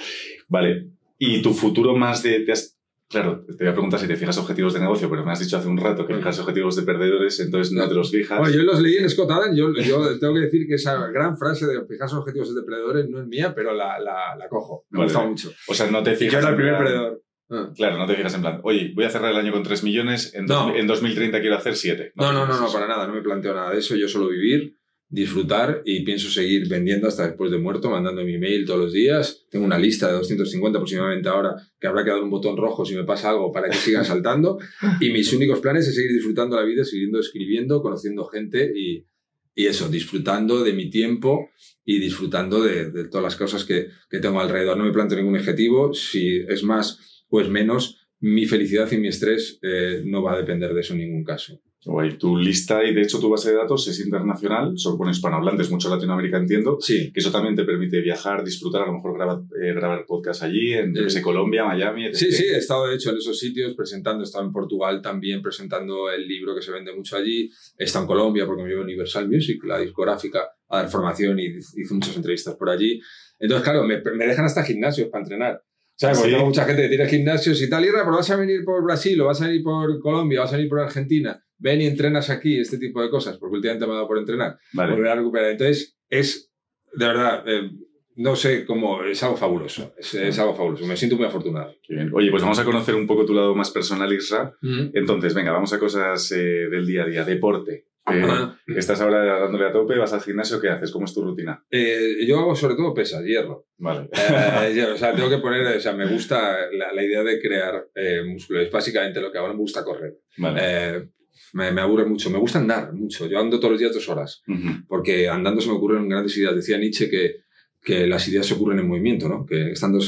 Vale, 0.49 0.88
y 1.18 1.42
tu 1.42 1.53
futuro 1.53 1.96
más 1.96 2.22
de... 2.22 2.40
te 2.40 2.53
has- 2.53 2.76
claro, 3.11 3.44
te 3.46 3.55
voy 3.64 3.68
a 3.68 3.72
preguntar 3.72 3.99
si 3.99 4.07
te 4.07 4.16
fijas 4.16 4.36
objetivos 4.38 4.74
de 4.74 4.80
negocio, 4.80 5.09
pero 5.11 5.24
me 5.24 5.32
has 5.32 5.40
dicho 5.40 5.57
hace 5.57 5.66
un 5.68 5.78
rato 5.78 6.07
que 6.07 6.14
fijas 6.14 6.38
objetivos 6.40 6.76
de 6.76 6.82
perdedores, 6.82 7.40
entonces 7.40 7.72
no 7.72 7.88
te 7.88 7.94
los 7.94 8.11
fijas. 8.11 8.38
Bueno, 8.38 8.55
yo 8.55 8.62
los 8.62 8.80
leí 8.80 8.96
en 8.99 9.09
Scott 9.11 9.30
Adams, 9.30 9.57
yo, 9.57 9.72
yo 9.74 10.18
tengo 10.20 10.34
que 10.34 10.40
decir 10.40 10.66
que 10.68 10.74
esa 10.74 11.07
gran 11.09 11.36
frase 11.36 11.66
de 11.66 11.84
fijarse 11.86 12.14
objetivos 12.16 12.55
de 12.55 12.61
depredadores 12.61 13.09
no 13.09 13.20
es 13.20 13.26
mía, 13.26 13.53
pero 13.55 13.72
la, 13.74 13.99
la, 13.99 14.36
la 14.36 14.49
cojo. 14.49 14.84
Me 14.90 14.99
Vale, 14.99 15.07
gusta 15.07 15.18
vale. 15.20 15.30
mucho. 15.30 15.51
O 15.68 15.74
sea, 15.74 15.90
no 15.90 16.03
te 16.03 16.14
fijas... 16.14 16.34
yo 16.34 16.38
era 16.40 16.49
el 16.51 16.57
primer 16.57 16.78
perdedor. 16.78 17.22
Ah. 17.51 17.70
Claro, 17.74 17.96
no 17.96 18.07
te 18.07 18.14
fijas 18.14 18.34
en 18.34 18.42
plan, 18.42 18.61
oye, 18.62 18.92
voy 18.94 19.07
a 19.07 19.11
cerrar 19.11 19.30
el 19.32 19.38
año 19.38 19.53
con 19.53 19.62
3 19.62 19.82
millones, 19.82 20.34
en, 20.34 20.44
No. 20.44 20.66
dos- 20.66 20.76
en 20.76 20.86
2030 20.86 21.40
quiero 21.40 21.57
hacer 21.57 21.76
7. 21.76 22.12
No, 22.14 22.30
no, 22.30 22.46
no, 22.46 22.61
no, 22.61 22.70
para 22.70 22.86
nada, 22.86 23.07
no 23.07 23.14
me 23.14 23.22
planteo 23.22 23.55
nada 23.55 23.70
de 23.72 23.78
eso. 23.78 23.96
Yo 23.96 24.07
solo 24.07 24.28
vivir, 24.28 24.76
disfrutar 25.11 25.83
y 25.87 26.05
pienso 26.05 26.29
seguir 26.29 26.69
vendiendo 26.69 27.09
hasta 27.09 27.27
después 27.27 27.51
de 27.51 27.59
muerto, 27.59 27.91
mandando 27.91 28.23
mi 28.25 28.35
email 28.35 28.67
todos 28.67 28.81
los 28.81 28.93
días. 28.93 29.47
Tengo 29.51 29.65
una 29.65 29.79
lista 29.79 30.09
de 30.09 30.15
250 30.15 30.79
aproximadamente 30.79 31.29
ahora 31.29 31.55
que 31.81 31.87
habrá 31.87 32.05
que 32.05 32.11
dar 32.11 32.23
un 32.23 32.31
botón 32.31 32.57
rojo 32.57 32.85
si 32.85 32.95
me 32.95 33.05
pasa 33.05 33.31
algo 33.31 33.51
para 33.51 33.71
que 33.71 33.77
sigan 33.77 34.05
saltando. 34.05 34.59
Y 35.01 35.11
mis 35.11 35.33
únicos 35.33 35.61
planes 35.61 35.89
es 35.89 35.95
seguir 35.95 36.13
disfrutando 36.13 36.57
la 36.57 36.63
vida, 36.63 36.85
siguiendo 36.85 37.21
escribiendo, 37.21 37.81
conociendo 37.81 38.27
gente 38.27 38.71
y, 38.77 39.07
y 39.55 39.67
eso, 39.67 39.89
disfrutando 39.89 40.63
de 40.63 40.75
mi 40.75 40.91
tiempo 40.91 41.51
y 41.85 41.99
disfrutando 41.99 42.63
de, 42.63 42.91
de 42.91 43.09
todas 43.09 43.25
las 43.25 43.37
cosas 43.37 43.65
que, 43.65 43.89
que 44.11 44.19
tengo 44.19 44.41
alrededor. 44.41 44.77
No 44.77 44.85
me 44.85 44.93
planteo 44.93 45.19
ningún 45.19 45.37
objetivo, 45.37 45.95
si 45.95 46.41
es 46.49 46.63
más 46.63 47.25
o 47.31 47.41
es 47.41 47.49
menos, 47.49 47.99
mi 48.21 48.47
felicidad 48.47 48.91
y 48.93 48.99
mi 48.99 49.09
estrés 49.09 49.59
eh, 49.63 50.03
no 50.05 50.23
va 50.23 50.35
a 50.35 50.39
depender 50.39 50.75
de 50.75 50.81
eso 50.81 50.95
en 50.95 51.01
ningún 51.01 51.25
caso. 51.25 51.61
Guay. 51.85 52.18
Tu 52.18 52.37
lista 52.37 52.85
y 52.85 52.93
de 52.93 53.03
hecho 53.03 53.20
tu 53.20 53.31
base 53.31 53.51
de 53.51 53.57
datos 53.57 53.87
es 53.89 54.01
internacional, 54.05 54.72
solo 54.76 54.99
con 54.99 55.09
hispanohablantes, 55.09 55.70
mucho 55.70 55.89
Latinoamérica 55.89 56.37
entiendo. 56.39 56.76
Sí. 56.81 57.12
Que 57.12 57.20
eso 57.20 57.31
también 57.31 57.55
te 57.55 57.64
permite 57.64 58.01
viajar, 58.01 58.45
disfrutar, 58.45 58.83
a 58.83 58.87
lo 58.87 58.95
mejor 58.95 59.14
grabar, 59.14 59.39
eh, 59.62 59.72
grabar 59.74 60.05
podcast 60.07 60.43
allí, 60.43 60.72
en 60.72 61.09
sé, 61.09 61.22
Colombia, 61.22 61.64
Miami. 61.64 62.07
etc. 62.07 62.16
Sí, 62.16 62.33
sí, 62.33 62.45
he 62.53 62.59
estado 62.59 62.89
de 62.89 62.97
hecho 62.97 63.11
en 63.11 63.16
esos 63.18 63.39
sitios 63.39 63.74
presentando, 63.74 64.22
he 64.22 64.24
estado 64.24 64.45
en 64.45 64.53
Portugal 64.53 65.01
también 65.01 65.41
presentando 65.41 66.11
el 66.11 66.26
libro 66.26 66.55
que 66.55 66.62
se 66.62 66.72
vende 66.72 66.95
mucho 66.95 67.16
allí, 67.16 67.51
he 67.79 67.85
estado 67.85 68.05
en 68.05 68.09
Colombia 68.09 68.45
porque 68.45 68.64
me 68.64 68.68
llevo 68.70 68.83
Universal 68.83 69.29
Music, 69.29 69.62
la 69.64 69.79
discográfica, 69.79 70.41
a 70.68 70.79
dar 70.79 70.89
formación 70.91 71.39
y 71.39 71.47
hice 71.47 71.95
muchas 71.95 72.16
entrevistas 72.16 72.57
por 72.57 72.70
allí. 72.70 73.01
Entonces, 73.39 73.64
claro, 73.64 73.85
me, 73.85 74.03
me 74.03 74.26
dejan 74.26 74.45
hasta 74.45 74.64
gimnasios 74.64 75.09
para 75.09 75.22
entrenar. 75.22 75.62
¿Sabes? 75.97 76.18
Porque 76.18 76.31
Sí. 76.31 76.35
tengo 76.37 76.47
mucha 76.49 76.64
gente 76.64 76.83
que 76.83 76.89
tiene 76.89 77.07
gimnasios 77.09 77.61
y 77.62 77.68
tal. 77.70 77.85
Y 77.85 77.89
pero 77.89 78.11
vas 78.12 78.31
a 78.31 78.37
venir 78.37 78.64
por 78.64 78.85
Brasil 78.85 79.20
o 79.20 79.26
vas 79.26 79.41
a 79.43 79.47
venir 79.47 79.62
por 79.64 79.99
Colombia, 80.01 80.41
vas 80.41 80.53
a 80.53 80.57
venir 80.57 80.68
por 80.68 80.81
Argentina. 80.81 81.43
Ven 81.59 81.81
y 81.81 81.87
entrenas 81.87 82.31
aquí, 82.31 82.61
este 82.61 82.79
tipo 82.79 83.03
de 83.03 83.11
cosas, 83.11 83.37
porque 83.37 83.57
últimamente 83.57 83.87
me 83.87 83.93
ha 83.93 83.97
dado 83.97 84.09
por 84.09 84.19
entrenar. 84.19 84.59
Vale. 84.73 84.95
Volver 84.95 85.11
a 85.11 85.15
recuperar. 85.17 85.51
Entonces, 85.51 85.99
es, 86.09 86.53
de 86.95 87.07
verdad, 87.07 87.43
eh, 87.47 87.71
no 88.17 88.35
sé 88.35 88.65
cómo, 88.65 89.05
es 89.05 89.23
algo 89.23 89.37
fabuloso. 89.37 89.95
Es, 89.97 90.15
es 90.15 90.39
algo 90.39 90.55
fabuloso. 90.55 90.87
Me 90.87 90.97
siento 90.97 91.17
muy 91.17 91.27
afortunado. 91.27 91.75
Bien. 91.89 92.11
Oye, 92.13 92.31
pues 92.31 92.43
vamos 92.43 92.59
a 92.59 92.65
conocer 92.65 92.95
un 92.95 93.07
poco 93.07 93.25
tu 93.25 93.35
lado 93.35 93.55
más 93.55 93.71
personal, 93.71 94.13
Isra. 94.13 94.55
Entonces, 94.93 95.35
venga, 95.35 95.53
vamos 95.53 95.73
a 95.73 95.79
cosas 95.79 96.33
eh, 96.33 96.69
del 96.71 96.87
día 96.87 97.05
a 97.05 97.07
día. 97.07 97.25
Deporte. 97.25 97.87
Eh, 98.11 98.49
estás 98.69 99.01
ahora 99.03 99.39
dándole 99.39 99.67
a 99.67 99.73
tope, 99.73 99.99
vas 99.99 100.13
al 100.15 100.23
gimnasio, 100.23 100.61
¿qué 100.61 100.71
haces? 100.71 100.91
¿Cómo 100.91 101.05
es 101.05 101.13
tu 101.13 101.23
rutina? 101.23 101.63
Eh, 101.71 102.25
yo 102.27 102.39
hago 102.39 102.57
sobre 102.57 102.75
todo 102.75 102.95
pesas, 102.95 103.23
hierro. 103.23 103.67
Vale. 103.77 104.09
Eh, 104.13 104.73
ya, 104.75 104.93
o 104.95 104.97
sea, 104.97 105.15
tengo 105.15 105.29
que 105.29 105.39
poner, 105.39 105.77
o 105.77 105.81
sea, 105.81 105.93
me 105.93 106.07
gusta 106.07 106.71
la, 106.73 106.93
la 106.93 107.05
idea 107.05 107.23
de 107.23 107.41
crear 107.41 107.87
músculo. 108.27 108.61
Es 108.63 108.71
básicamente 108.71 109.21
lo 109.21 109.31
que 109.31 109.39
no 109.39 109.49
me 109.49 109.55
gusta 109.55 109.85
correr. 109.85 110.19
Vale. 110.39 111.11
Me, 111.53 111.70
me 111.72 111.80
aburre 111.80 112.05
mucho. 112.07 112.30
Me 112.30 112.39
gusta 112.39 112.59
andar 112.59 112.93
mucho. 112.93 113.26
Yo 113.26 113.39
ando 113.39 113.59
todos 113.59 113.72
los 113.72 113.80
días 113.80 113.93
dos 113.95 114.09
horas, 114.09 114.43
Ujú. 114.47 114.84
porque 114.89 115.28
andando 115.28 115.61
se 115.61 115.68
me 115.68 115.74
ocurren 115.74 116.09
grandes 116.09 116.36
ideas. 116.36 116.55
Decía 116.55 116.78
Nietzsche 116.78 117.09
que, 117.09 117.36
que 117.82 118.07
las 118.07 118.26
ideas 118.28 118.45
se 118.45 118.55
ocurren 118.55 118.80
en 118.80 118.89
movimiento, 118.89 119.28
¿no? 119.28 119.47
Que 119.47 119.70
estando 119.70 119.99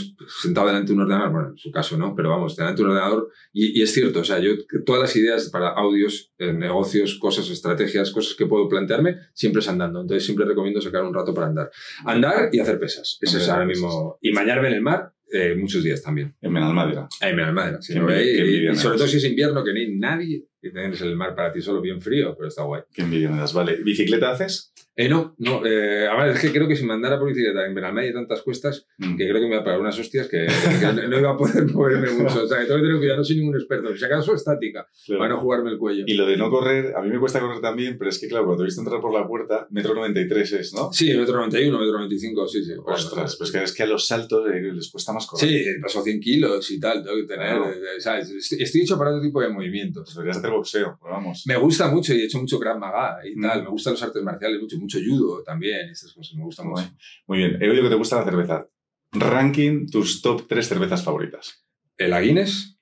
sentado 0.43 0.67
delante 0.67 0.89
de 0.89 0.95
un 0.95 1.03
ordenador, 1.03 1.31
bueno, 1.33 1.49
en 1.51 1.57
su 1.57 1.71
caso, 1.71 1.97
¿no? 1.97 2.15
Pero 2.17 2.29
vamos, 2.31 2.57
delante 2.57 2.83
de 2.83 2.85
un 2.85 2.91
ordenador. 2.91 3.31
Y, 3.53 3.79
y 3.79 3.83
es 3.83 3.93
cierto, 3.93 4.21
o 4.21 4.25
sea, 4.25 4.39
yo 4.41 4.51
todas 4.85 5.01
las 5.03 5.15
ideas 5.17 5.49
para 5.51 5.69
audios, 5.69 6.33
eh, 6.39 6.53
negocios, 6.53 7.17
cosas, 7.19 7.49
estrategias, 7.49 8.11
cosas 8.11 8.35
que 8.35 8.47
puedo 8.47 8.69
plantearme, 8.69 9.17
siempre 9.35 9.61
es 9.61 9.69
andando. 9.69 10.01
Entonces 10.01 10.25
siempre 10.25 10.45
recomiendo 10.45 10.81
sacar 10.81 11.05
un 11.05 11.15
rato 11.15 11.33
para 11.33 11.47
andar. 11.47 11.71
Andar 12.05 12.51
y 12.53 12.59
hacer 12.59 12.79
pesas. 12.81 13.19
Hombre, 13.25 13.41
es 13.43 13.49
ahora 13.49 13.65
mismo. 13.65 14.19
Y 14.21 14.33
bañarme 14.35 14.69
en 14.69 14.75
el 14.75 14.83
mar 14.83 15.13
eh, 15.33 15.55
muchos 15.57 15.85
días 15.85 16.03
también. 16.03 16.35
En 16.41 16.53
Benalmádena. 16.53 17.09
Me 17.23 17.53
madera. 17.53 17.81
Sí, 17.81 17.95
Y- 17.95 18.69
y, 18.69 18.75
sobre 18.75 18.99
todo 18.99 19.07
si 19.07 19.19
es 19.19 19.25
invierno, 19.25 19.63
que 19.63 19.73
no 19.73 19.79
hay 19.79 19.97
nadie. 19.97 20.45
Y 20.63 20.71
tienes 20.71 21.01
el 21.01 21.17
mar 21.17 21.35
para 21.35 21.53
ti 21.53 21.61
solo 21.63 21.81
bien 21.81 22.01
frío, 22.03 22.35
pero 22.37 22.49
está 22.49 22.63
guay. 22.65 22.83
Qué 22.93 23.03
envidia 23.03 23.31
me 23.31 23.39
das. 23.39 23.53
Vale. 23.55 23.77
¿Bicicleta 23.83 24.31
haces? 24.31 24.73
Eh, 24.95 25.09
no, 25.09 25.35
no. 25.39 25.65
Eh, 25.65 26.07
a 26.07 26.15
ver, 26.23 26.35
es 26.37 26.41
que 26.41 26.53
creo 26.53 26.69
que 26.69 26.77
si 26.77 26.85
me 26.85 26.93
andara 26.93 27.19
por 27.19 27.29
bicicleta 27.29 27.65
en 27.65 27.75
Benalmádena 27.75 28.09
hay 28.09 28.13
tantas 28.15 28.43
cuestas 28.43 28.87
Mm. 28.99 29.17
que 29.17 29.27
creo 29.27 29.41
que 29.41 29.49
me 29.49 29.55
va 29.55 29.63
a 29.63 29.65
pegar 29.65 29.81
unas 29.81 29.99
hostias 29.99 30.29
que, 30.29 30.47
que 30.47 31.09
no, 31.09 31.19
iba 31.19 31.31
a 31.31 31.37
poder 31.39 31.65
moverme 31.73 32.11
mucho. 32.13 32.43
O 32.45 32.47
sea, 32.47 32.59
que 32.59 32.65
tengo 32.67 32.77
que 32.81 32.83
tener 32.85 32.99
cuidado, 32.99 33.17
no 33.19 33.25
soy 33.25 33.37
ningún 33.37 33.55
experto. 33.55 33.97
Si 33.97 34.05
acaso 34.05 34.35
estática, 34.35 34.87
Claro. 35.07 35.19
para 35.21 35.35
no 35.35 35.41
jugarme 35.41 35.71
el 35.71 35.79
cuello. 35.79 36.05
Y 36.07 36.13
lo 36.15 36.27
de 36.27 36.37
no 36.37 36.51
correr, 36.51 36.95
a 36.95 37.01
mí 37.01 37.09
me 37.09 37.19
cuesta 37.19 37.41
correr 37.41 37.63
también, 37.63 37.97
pero 37.97 38.11
es 38.11 38.19
que, 38.19 38.29
claro, 38.29 38.45
cuando 38.45 38.65
he 38.65 38.67
visto 38.67 38.83
entrar 38.83 39.01
por 39.01 39.15
la 39.15 39.27
puerta, 39.27 39.67
metro 39.71 39.95
93 39.95 40.53
es, 40.53 40.75
¿no? 40.75 40.93
Sí, 40.93 41.15
metro 41.17 41.37
91, 41.37 41.79
metro 41.79 41.93
95, 41.95 42.47
sí, 42.49 42.63
sí. 42.65 42.73
Ostras, 42.85 43.37
pues 43.39 43.51
que 43.51 43.63
es 43.63 43.73
que 43.75 43.85
a 43.85 43.87
los 43.87 44.07
saltos 44.07 44.51
eh, 44.53 44.61
les 44.75 44.91
cuesta 44.91 45.15
más 45.15 45.27
correr. 45.27 45.49
Sí, 45.49 45.65
paso 45.81 46.03
100 46.03 46.21
kilos 46.21 46.71
y 46.71 46.79
tal, 46.79 47.03
tengo 47.03 47.17
que 47.17 47.23
tener. 47.25 47.57
Claro. 47.57 47.71
eh, 47.71 48.01
¿sabes? 48.01 48.31
Estoy, 48.53 48.83
hecho 48.83 48.99
para 48.99 49.11
otro 49.11 49.23
tipo 49.23 49.41
de 49.41 49.49
movimientos. 49.49 50.03
Pues 50.05 50.15
deberías 50.17 50.43
boxeo, 50.51 50.99
pero 51.01 51.15
vamos. 51.15 51.45
Me 51.47 51.57
gusta 51.57 51.89
mucho 51.91 52.15
y 52.15 52.21
he 52.21 52.25
hecho 52.25 52.39
mucho 52.39 52.59
Krav 52.59 52.79
Maga 52.79 53.19
y 53.27 53.37
Mm. 53.37 53.43
tal. 53.43 53.63
Me 53.65 53.71
gustan 53.71 53.93
los 53.95 54.03
artes 54.03 54.23
marciales 54.23 54.61
mucho, 54.61 54.79
mucho 54.79 54.99
judo 55.05 55.43
también 55.43 55.89
estas 55.91 56.13
cosas. 56.13 56.35
Me 56.37 56.45
gustan 56.45 56.69
mucho. 56.69 56.89
Muy, 57.27 57.39
bien. 57.39 57.63
He 57.63 57.69
oído 57.71 57.83
que 57.85 57.89
te 57.91 57.95
gusta 57.95 58.17
la 58.17 58.25
cerveza. 58.25 58.67
Ranking 59.13 59.87
tus 59.91 60.23
top 60.23 60.47
3 60.47 60.67
cervezas 60.69 61.03
favoritas. 61.03 61.65
El 61.97 62.13
Guinness, 62.23 62.79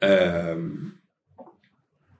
eh, 0.00 0.56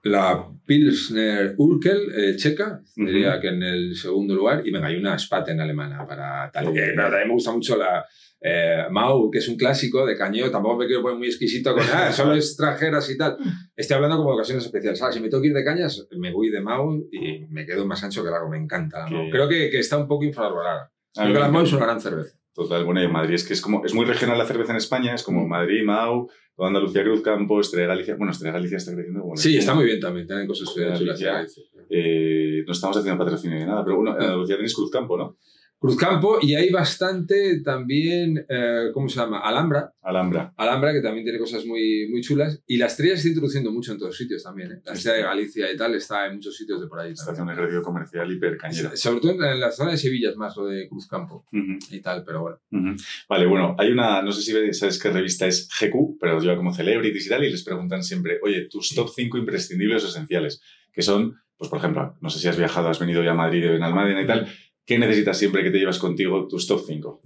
la 0.03 0.50
Pilsner 0.71 1.53
Urkel 1.57 1.99
eh, 2.15 2.35
checa, 2.37 2.81
Ujú. 2.95 3.05
diría 3.05 3.41
que 3.41 3.49
en 3.49 3.61
el 3.61 3.93
segundo 3.93 4.33
lugar, 4.33 4.61
y 4.65 4.71
venga, 4.71 4.87
hay 4.87 4.95
una 4.95 5.19
Spaten 5.19 5.59
alemana 5.59 6.07
para 6.07 6.49
tal. 6.49 6.67
Eh, 6.67 6.93
pero 6.95 7.09
también 7.09 7.27
me 7.27 7.33
gusta 7.33 7.51
mucho 7.51 7.75
la 7.75 8.05
eh, 8.39 8.85
Mau, 8.89 9.29
que 9.29 9.39
es 9.39 9.49
un 9.49 9.57
clásico 9.57 10.05
de 10.05 10.15
cañeo, 10.15 10.49
tampoco 10.49 10.77
me 10.77 10.85
quiero 10.85 11.01
poner 11.01 11.17
muy 11.17 11.27
exquisito 11.27 11.73
con, 11.73 11.83
ah, 11.93 12.09
solo 12.13 12.35
extranjeras 12.35 13.09
y 13.09 13.17
tal. 13.17 13.35
Estoy 13.75 13.95
hablando 13.95 14.15
como 14.15 14.29
de 14.29 14.35
ocasiones 14.35 14.63
especiales. 14.63 15.01
Ah, 15.01 15.11
si 15.11 15.19
me 15.19 15.27
tengo 15.27 15.41
que 15.41 15.49
ir 15.49 15.53
de 15.53 15.65
cañas, 15.65 16.07
me 16.17 16.31
voy 16.31 16.49
de 16.49 16.61
Mau 16.61 17.05
y 17.11 17.45
me 17.49 17.65
quedo 17.65 17.85
más 17.85 18.01
ancho 18.05 18.23
que 18.23 18.29
largo, 18.29 18.47
me 18.47 18.57
encanta 18.57 18.99
la 18.99 19.07
Mau. 19.07 19.29
Creo 19.29 19.49
que, 19.49 19.69
que 19.69 19.79
está 19.79 19.97
un 19.97 20.07
poco 20.07 20.23
infravalorada. 20.23 20.89
Creo 21.13 21.33
que 21.33 21.39
la 21.39 21.49
Mau 21.49 21.63
es 21.63 21.73
una 21.73 21.85
gran 21.85 21.99
cerveza. 21.99 22.37
Total, 22.53 22.83
bueno, 22.83 23.01
y 23.01 23.05
en 23.05 23.11
Madrid 23.13 23.35
es 23.35 23.45
que 23.45 23.53
es 23.53 23.61
como, 23.61 23.85
es 23.85 23.93
muy 23.93 24.05
regional 24.05 24.37
la 24.37 24.45
cerveza 24.45 24.71
en 24.71 24.77
España, 24.77 25.15
es 25.15 25.23
como 25.23 25.47
Madrid, 25.47 25.83
Mau, 25.85 26.29
Andalucía, 26.67 27.03
Cruz 27.03 27.21
Campo, 27.21 27.59
Estrella 27.59 27.87
Galicia. 27.87 28.15
Bueno, 28.15 28.31
Estrella 28.31 28.53
Galicia 28.53 28.77
está 28.77 28.93
creciendo. 28.93 29.21
Bueno, 29.21 29.37
Sí, 29.37 29.53
es 29.55 29.59
está 29.59 29.73
muy 29.73 29.85
bien 29.85 29.99
también, 29.99 30.27
tienen 30.27 30.47
cosas 30.47 30.73
chulas. 30.73 30.99
Galicia. 30.99 31.45
Eh, 31.89 32.63
no 32.65 32.71
estamos 32.71 32.97
haciendo 32.97 33.23
patrocinio 33.23 33.59
de 33.59 33.65
nada, 33.65 33.83
pero 33.83 33.97
bueno, 33.97 34.15
en 34.15 34.21
Andalucía 34.21 34.55
tenéis 34.55 34.75
Cruz 34.75 34.91
Campo, 34.91 35.17
¿no? 35.17 35.37
Cruzcampo 35.81 36.37
y 36.39 36.53
hay 36.53 36.69
bastante 36.69 37.59
también, 37.61 38.45
eh, 38.47 38.91
¿cómo 38.93 39.09
se 39.09 39.19
llama? 39.19 39.39
Alhambra. 39.39 39.91
Alhambra. 40.03 40.53
Alhambra, 40.55 40.93
que 40.93 41.01
también 41.01 41.23
tiene 41.23 41.39
cosas 41.39 41.65
muy, 41.65 42.07
muy 42.07 42.21
chulas. 42.21 42.61
Y 42.67 42.77
la 42.77 42.85
estrella 42.85 43.13
se 43.13 43.21
está 43.21 43.29
introduciendo 43.29 43.71
mucho 43.71 43.91
en 43.91 43.97
todos 43.97 44.15
sitios 44.15 44.43
también. 44.43 44.73
¿eh? 44.73 44.81
La 44.85 44.93
estrella 44.93 45.17
de 45.17 45.23
Galicia 45.23 45.71
y 45.73 45.75
tal 45.75 45.95
está 45.95 46.27
en 46.27 46.35
muchos 46.35 46.55
sitios 46.55 46.81
de 46.81 46.87
por 46.87 46.99
ahí. 46.99 47.13
Haciendo 47.13 47.41
un 47.41 47.49
ejercicio 47.49 47.81
comercial 47.81 48.31
hiper 48.31 48.57
cañera. 48.57 48.95
Sobre 48.95 49.21
todo 49.21 49.31
en 49.43 49.59
la 49.59 49.71
zona 49.71 49.89
de 49.89 49.97
Sevilla 49.97 50.29
es 50.29 50.37
más 50.37 50.55
lo 50.55 50.67
de 50.67 50.87
Cruzcampo 50.87 51.45
Ujú, 51.51 51.79
y 51.89 51.99
tal, 51.99 52.23
pero 52.23 52.41
bueno. 52.41 52.59
ujú. 52.71 52.95
Vale, 53.27 53.47
bueno, 53.47 53.75
hay 53.79 53.91
una, 53.91 54.21
no 54.21 54.31
sé 54.31 54.43
si 54.43 54.73
sabes 54.73 55.01
qué 55.01 55.09
revista 55.09 55.47
es 55.47 55.67
GQ, 55.67 56.19
pero 56.19 56.39
lleva 56.39 56.57
como 56.57 56.75
celebrities 56.75 57.25
y 57.25 57.29
tal, 57.29 57.43
y 57.43 57.49
les 57.49 57.63
preguntan 57.63 58.03
siempre, 58.03 58.37
oye, 58.43 58.67
tus 58.69 58.93
top 58.93 59.09
5 59.09 59.35
imprescindibles 59.39 60.03
o 60.03 60.09
esenciales, 60.09 60.61
que 60.93 61.01
son, 61.01 61.37
pues 61.57 61.71
por 61.71 61.79
ejemplo, 61.79 62.15
no 62.21 62.29
sé 62.29 62.37
si 62.37 62.47
has 62.47 62.57
viajado, 62.57 62.89
has 62.89 62.99
venido 62.99 63.23
ya 63.23 63.31
a 63.31 63.33
Madrid, 63.33 63.63
en 63.65 63.81
Almadena 63.81 64.21
y 64.21 64.27
tal, 64.27 64.47
¿qué 64.91 64.99
necesitas 64.99 65.37
siempre 65.37 65.63
que 65.63 65.71
te 65.71 65.77
llevas 65.77 65.99
contigo 65.99 66.49
tus 66.49 66.67
top 66.67 66.83
5? 66.85 67.21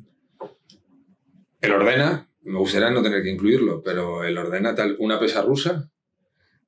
El 1.61 1.71
ordena, 1.71 2.29
me 2.43 2.59
gustaría 2.59 2.91
no 2.91 3.01
tener 3.01 3.23
que 3.23 3.31
incluirlo, 3.31 3.81
pero 3.83 4.23
el 4.23 4.37
ordena 4.37 4.75
tal, 4.75 4.95
una 4.99 5.19
pesa 5.19 5.41
rusa. 5.41 5.89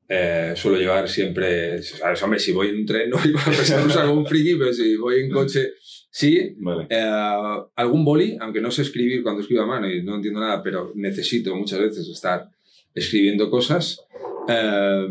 eh, 0.09 0.53
suelo 0.55 0.75
llevar 0.79 1.07
siempre, 1.07 1.83
¿sabes? 1.83 2.23
Hombre, 2.23 2.39
si 2.39 2.51
voy 2.51 2.69
en 2.69 2.77
un 2.77 2.85
tren 2.87 3.09
no 3.11 3.17
pesa 3.19 3.79
rusa 3.79 4.07
como 4.07 4.21
un 4.21 4.25
friki, 4.25 4.55
pero 4.55 4.73
si 4.73 4.95
voy 4.95 5.19
en 5.19 5.29
coche, 5.29 5.73
sí. 6.09 6.55
Vale. 6.57 6.87
Eh, 6.89 7.61
algún 7.75 8.03
boli, 8.03 8.35
aunque 8.41 8.59
no 8.59 8.71
sé 8.71 8.81
escribir 8.81 9.21
cuando 9.21 9.41
escribo 9.41 9.61
a 9.61 9.67
mano 9.67 9.87
y 9.87 10.01
no 10.01 10.15
entiendo 10.15 10.39
nada, 10.39 10.63
pero 10.63 10.93
necesito 10.95 11.55
muchas 11.55 11.79
veces 11.79 12.07
estar 12.09 12.49
escribiendo 12.95 13.51
cosas. 13.51 14.01
Eh, 14.49 15.07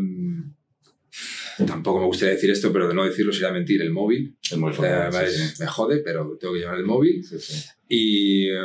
tampoco 1.65 1.99
me 1.99 2.05
gustaría 2.05 2.35
decir 2.35 2.51
esto, 2.51 2.71
pero 2.71 2.87
de 2.87 2.93
no 2.93 3.05
decirlo 3.05 3.31
sería 3.33 3.51
mentir. 3.51 3.81
El 3.81 3.91
móvil. 3.91 4.37
Es 4.43 4.57
muy 4.57 4.71
Eh, 4.71 5.09
sí, 5.11 5.55
sí. 5.55 5.61
me 5.63 5.67
jode, 5.67 5.97
pero 5.99 6.37
tengo 6.39 6.53
que 6.53 6.59
llevar 6.59 6.77
el 6.77 6.85
móvil. 6.85 7.23
Sí. 7.23 7.63
Y 7.89 8.49
eh, 8.49 8.57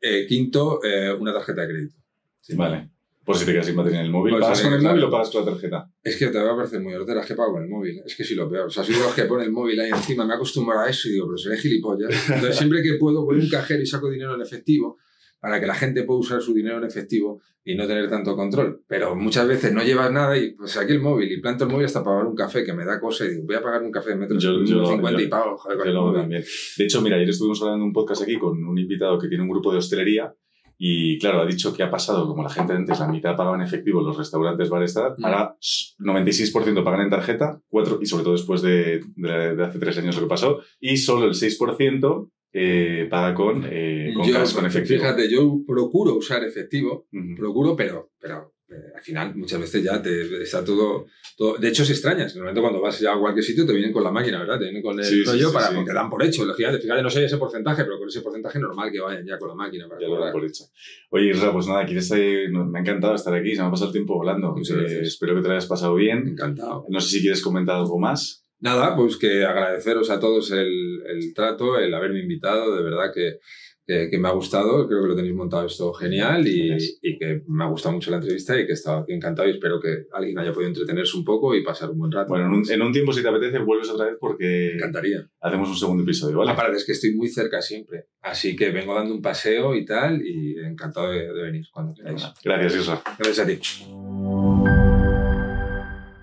eh, 0.00 0.26
quinto, 0.28 0.80
eh, 0.84 1.12
una 1.12 1.32
tarjeta 1.32 1.62
de 1.62 1.68
crédito. 1.68 1.94
Sí. 2.40 2.54
Vale. 2.54 2.88
Por 3.24 3.36
si 3.36 3.44
te 3.44 3.52
quedas 3.52 3.66
sin 3.66 3.76
batería 3.76 4.00
en 4.00 4.06
el 4.06 4.12
móvil. 4.12 4.32
Pues 4.32 4.42
¿Pagas 4.42 4.62
con 4.62 4.72
el 4.72 4.80
claro. 4.80 4.94
móvil 4.96 5.04
o 5.04 5.10
pagas 5.10 5.30
con 5.30 5.44
la 5.44 5.52
tarjeta? 5.52 5.90
Es 6.02 6.16
que 6.16 6.26
te 6.26 6.38
va 6.40 6.52
a 6.52 6.56
parecer 6.56 6.80
muy 6.80 6.92
hortera, 6.92 7.20
es 7.20 7.26
que 7.26 7.34
pago 7.36 7.52
con 7.52 7.62
el 7.62 7.68
móvil. 7.68 8.02
Es 8.04 8.16
que 8.16 8.24
sí 8.24 8.34
lo 8.34 8.50
peor. 8.50 8.66
O 8.66 8.70
sea, 8.70 8.82
soy 8.82 8.94
de 8.96 9.00
los 9.00 9.14
que 9.14 9.24
pone 9.24 9.44
el 9.44 9.52
móvil 9.52 9.78
ahí 9.78 9.90
encima, 9.90 10.26
me 10.26 10.34
acostumbro 10.34 10.80
a 10.80 10.90
eso 10.90 11.08
y 11.08 11.12
digo, 11.12 11.26
pero 11.26 11.38
seré 11.38 11.56
gilipollas. 11.56 12.10
Entonces, 12.28 12.56
siempre 12.56 12.82
que 12.82 12.94
puedo, 12.94 13.24
voy 13.24 13.38
a 13.38 13.42
un 13.44 13.48
cajero 13.48 13.80
y 13.80 13.86
saco 13.86 14.10
dinero 14.10 14.34
en 14.34 14.42
efectivo 14.42 14.98
para 15.42 15.60
que 15.60 15.66
la 15.66 15.74
gente 15.74 16.04
pueda 16.04 16.20
usar 16.20 16.40
su 16.40 16.54
dinero 16.54 16.78
en 16.78 16.84
efectivo 16.84 17.40
y 17.64 17.74
no 17.74 17.86
tener 17.88 18.08
tanto 18.08 18.36
control. 18.36 18.82
Pero 18.86 19.16
muchas 19.16 19.46
veces 19.48 19.72
no 19.72 19.82
llevas 19.82 20.10
nada 20.12 20.38
y 20.38 20.52
pues 20.54 20.76
aquí 20.76 20.92
el 20.92 21.00
móvil 21.00 21.30
y 21.32 21.40
planto 21.40 21.64
el 21.64 21.70
móvil 21.70 21.86
hasta 21.86 22.02
pagar 22.04 22.26
un 22.26 22.36
café 22.36 22.64
que 22.64 22.72
me 22.72 22.84
da 22.84 23.00
cosa 23.00 23.24
y 23.24 23.30
digo, 23.30 23.42
voy 23.46 23.56
a 23.56 23.62
pagar 23.62 23.82
un 23.82 23.90
café 23.90 24.10
de 24.10 24.16
metro 24.16 24.38
Yo- 24.38 24.62
yo- 24.64 24.86
50 24.86 25.20
yo- 25.20 25.26
y 25.26 25.28
pago, 25.28 25.56
joder, 25.58 25.78
con 25.78 25.88
el 25.88 25.94
móvil. 25.94 26.20
también. 26.20 26.44
De 26.78 26.84
hecho, 26.84 27.02
mira, 27.02 27.16
ayer 27.16 27.28
estuvimos 27.28 27.60
hablando 27.60 27.82
en 27.82 27.88
un 27.88 27.92
podcast 27.92 28.22
aquí 28.22 28.38
con 28.38 28.64
un 28.64 28.78
invitado 28.78 29.18
que 29.18 29.26
tiene 29.28 29.42
un 29.42 29.50
grupo 29.50 29.72
de 29.72 29.78
hostelería 29.78 30.32
y, 30.78 31.18
claro, 31.18 31.40
ha 31.42 31.46
dicho 31.46 31.72
que 31.74 31.82
ha 31.82 31.90
pasado, 31.90 32.26
como 32.26 32.42
la 32.42 32.48
gente 32.50 32.72
antes, 32.72 32.98
la 33.00 33.06
mitad 33.08 33.36
pagaba 33.36 33.56
en 33.56 33.62
efectivo 33.62 34.00
los 34.00 34.16
restaurantes, 34.16 34.68
bares, 34.68 34.94
tal, 34.94 35.14
Mm. 35.18 35.24
ahora 35.24 35.56
96% 35.98 36.84
pagan 36.84 37.00
en 37.02 37.10
tarjeta, 37.10 37.60
4, 37.68 37.98
y 38.02 38.06
sobre 38.06 38.24
todo 38.24 38.32
después 38.34 38.62
de, 38.62 39.00
de- 39.16 39.56
de 39.56 39.64
hace 39.64 39.78
tres 39.78 39.98
años 39.98 40.16
lo 40.16 40.22
que 40.22 40.28
pasó, 40.28 40.60
y 40.80 40.96
solo 40.96 41.26
el 41.26 41.34
6% 41.34 42.30
eh, 42.52 43.06
paga 43.08 43.34
con, 43.34 43.64
eh, 43.70 44.12
con, 44.14 44.26
Yo, 44.26 44.34
cash, 44.34 44.54
con 44.54 44.66
efectivo. 44.66 45.00
fíjate, 45.00 45.28
yo 45.30 45.60
procuro 45.66 46.14
usar 46.14 46.44
efectivo, 46.44 47.06
procuro, 47.36 47.74
pero, 47.74 48.10
pero 48.20 48.54
eh, 48.68 48.92
al 48.94 49.02
final 49.02 49.34
muchas 49.36 49.60
veces 49.60 49.82
ya 49.82 50.00
te 50.02 50.42
está 50.42 50.64
todo, 50.64 51.06
todo 51.36 51.56
de 51.58 51.68
hecho 51.68 51.82
en 51.82 52.18
el 52.20 52.38
momento 52.38 52.60
cuando 52.62 52.80
vas 52.80 53.00
ya 53.00 53.12
a 53.14 53.18
cualquier 53.18 53.44
sitio 53.44 53.66
te 53.66 53.72
vienen 53.72 53.92
con 53.92 54.02
la 54.02 54.10
máquina 54.10 54.38
verdad 54.38 54.58
te 54.58 54.64
vienen 54.64 54.82
con 54.82 54.98
el 54.98 55.04
Sí, 55.04 55.22
rollo 55.24 55.48
sí, 55.48 55.54
para 55.54 55.68
sí. 55.68 55.74
porque 55.76 55.92
dan 55.92 56.08
por 56.08 56.22
hecho 56.22 56.44
lógicamente 56.46 56.82
fíjate 56.82 57.02
no 57.02 57.10
sé 57.10 57.24
ese 57.26 57.36
porcentaje 57.36 57.84
pero 57.84 57.98
con 57.98 58.08
ese 58.08 58.22
porcentaje 58.22 58.58
normal 58.58 58.90
que 58.90 59.00
vayan 59.00 59.26
ya 59.26 59.36
con 59.36 59.48
la 59.48 59.54
máquina 59.54 59.86
para 59.88 60.00
Ya 60.00 60.06
lo 60.08 60.14
cobrar. 60.14 60.32
doy 60.32 60.40
por 60.40 60.48
hecho. 60.48 60.64
Oye, 61.10 61.30
Isra, 61.30 61.52
pues 61.52 61.66
nada, 61.66 61.84
¿quieres 61.84 62.10
me 62.10 62.78
ha 62.78 62.80
encantado 62.80 63.14
estar 63.14 63.34
aquí, 63.34 63.54
se 63.54 63.60
me 63.60 63.68
ha 63.68 63.70
pasado 63.70 63.88
el 63.88 63.92
tiempo 63.92 64.14
volando. 64.14 64.54
Muchas 64.54 64.76
Eh, 64.76 64.80
gracias. 64.80 65.08
espero 65.08 65.34
que 65.34 65.42
te 65.42 65.48
lo 65.48 65.52
hayas 65.54 65.66
pasado 65.66 65.94
bien. 65.94 66.28
encantado 66.28 66.86
No 66.88 66.98
sé 67.00 67.08
si 67.10 67.20
quieres 67.20 67.42
comentar 67.42 67.76
algo 67.76 67.98
más. 67.98 68.41
Nada, 68.62 68.96
pues 68.96 69.16
que 69.16 69.44
agradeceros 69.44 70.08
a 70.10 70.18
todos 70.20 70.50
el, 70.52 71.02
el 71.06 71.34
trato, 71.34 71.78
el 71.78 71.92
haberme 71.92 72.20
invitado, 72.20 72.74
de 72.76 72.82
verdad 72.82 73.12
que, 73.12 73.38
que, 73.84 74.08
que 74.08 74.18
me 74.18 74.28
ha 74.28 74.30
gustado, 74.30 74.86
creo 74.86 75.02
que 75.02 75.08
lo 75.08 75.16
tenéis 75.16 75.34
montado 75.34 75.66
esto 75.66 75.92
genial 75.92 76.46
y, 76.46 76.76
y 77.02 77.18
que 77.18 77.42
me 77.48 77.64
ha 77.64 77.66
gustado 77.66 77.92
mucho 77.96 78.12
la 78.12 78.18
entrevista 78.18 78.56
y 78.56 78.64
que 78.64 78.70
he 78.70 78.74
estado 78.74 79.04
encantado 79.08 79.48
y 79.48 79.52
espero 79.52 79.80
que 79.80 80.04
alguien 80.12 80.38
haya 80.38 80.52
podido 80.52 80.68
entretenerse 80.68 81.16
un 81.16 81.24
poco 81.24 81.56
y 81.56 81.64
pasar 81.64 81.90
un 81.90 81.98
buen 81.98 82.12
rato. 82.12 82.28
Bueno, 82.28 82.46
en 82.46 82.52
un, 82.52 82.70
en 82.70 82.82
un 82.82 82.92
tiempo, 82.92 83.12
si 83.12 83.20
te 83.22 83.28
apetece, 83.28 83.58
vuelves 83.58 83.90
otra 83.90 84.04
vez 84.06 84.14
Me 84.14 84.18
porque 84.20 84.74
encantaría. 84.76 85.28
hacemos 85.40 85.68
un 85.68 85.76
segundo 85.76 86.04
episodio, 86.04 86.38
¿vale? 86.38 86.52
Aparte 86.52 86.76
es 86.76 86.86
que 86.86 86.92
estoy 86.92 87.16
muy 87.16 87.28
cerca 87.28 87.60
siempre, 87.60 88.04
así 88.20 88.54
que 88.54 88.70
vengo 88.70 88.94
dando 88.94 89.12
un 89.12 89.20
paseo 89.20 89.74
y 89.74 89.84
tal 89.84 90.22
y 90.24 90.56
encantado 90.60 91.10
de, 91.10 91.32
de 91.32 91.42
venir 91.42 91.64
cuando 91.72 91.94
queráis. 91.94 92.22
Gracias, 92.44 92.76
Isra. 92.76 93.02
Gracias 93.18 93.38
a 93.40 93.46
ti. 93.48 94.01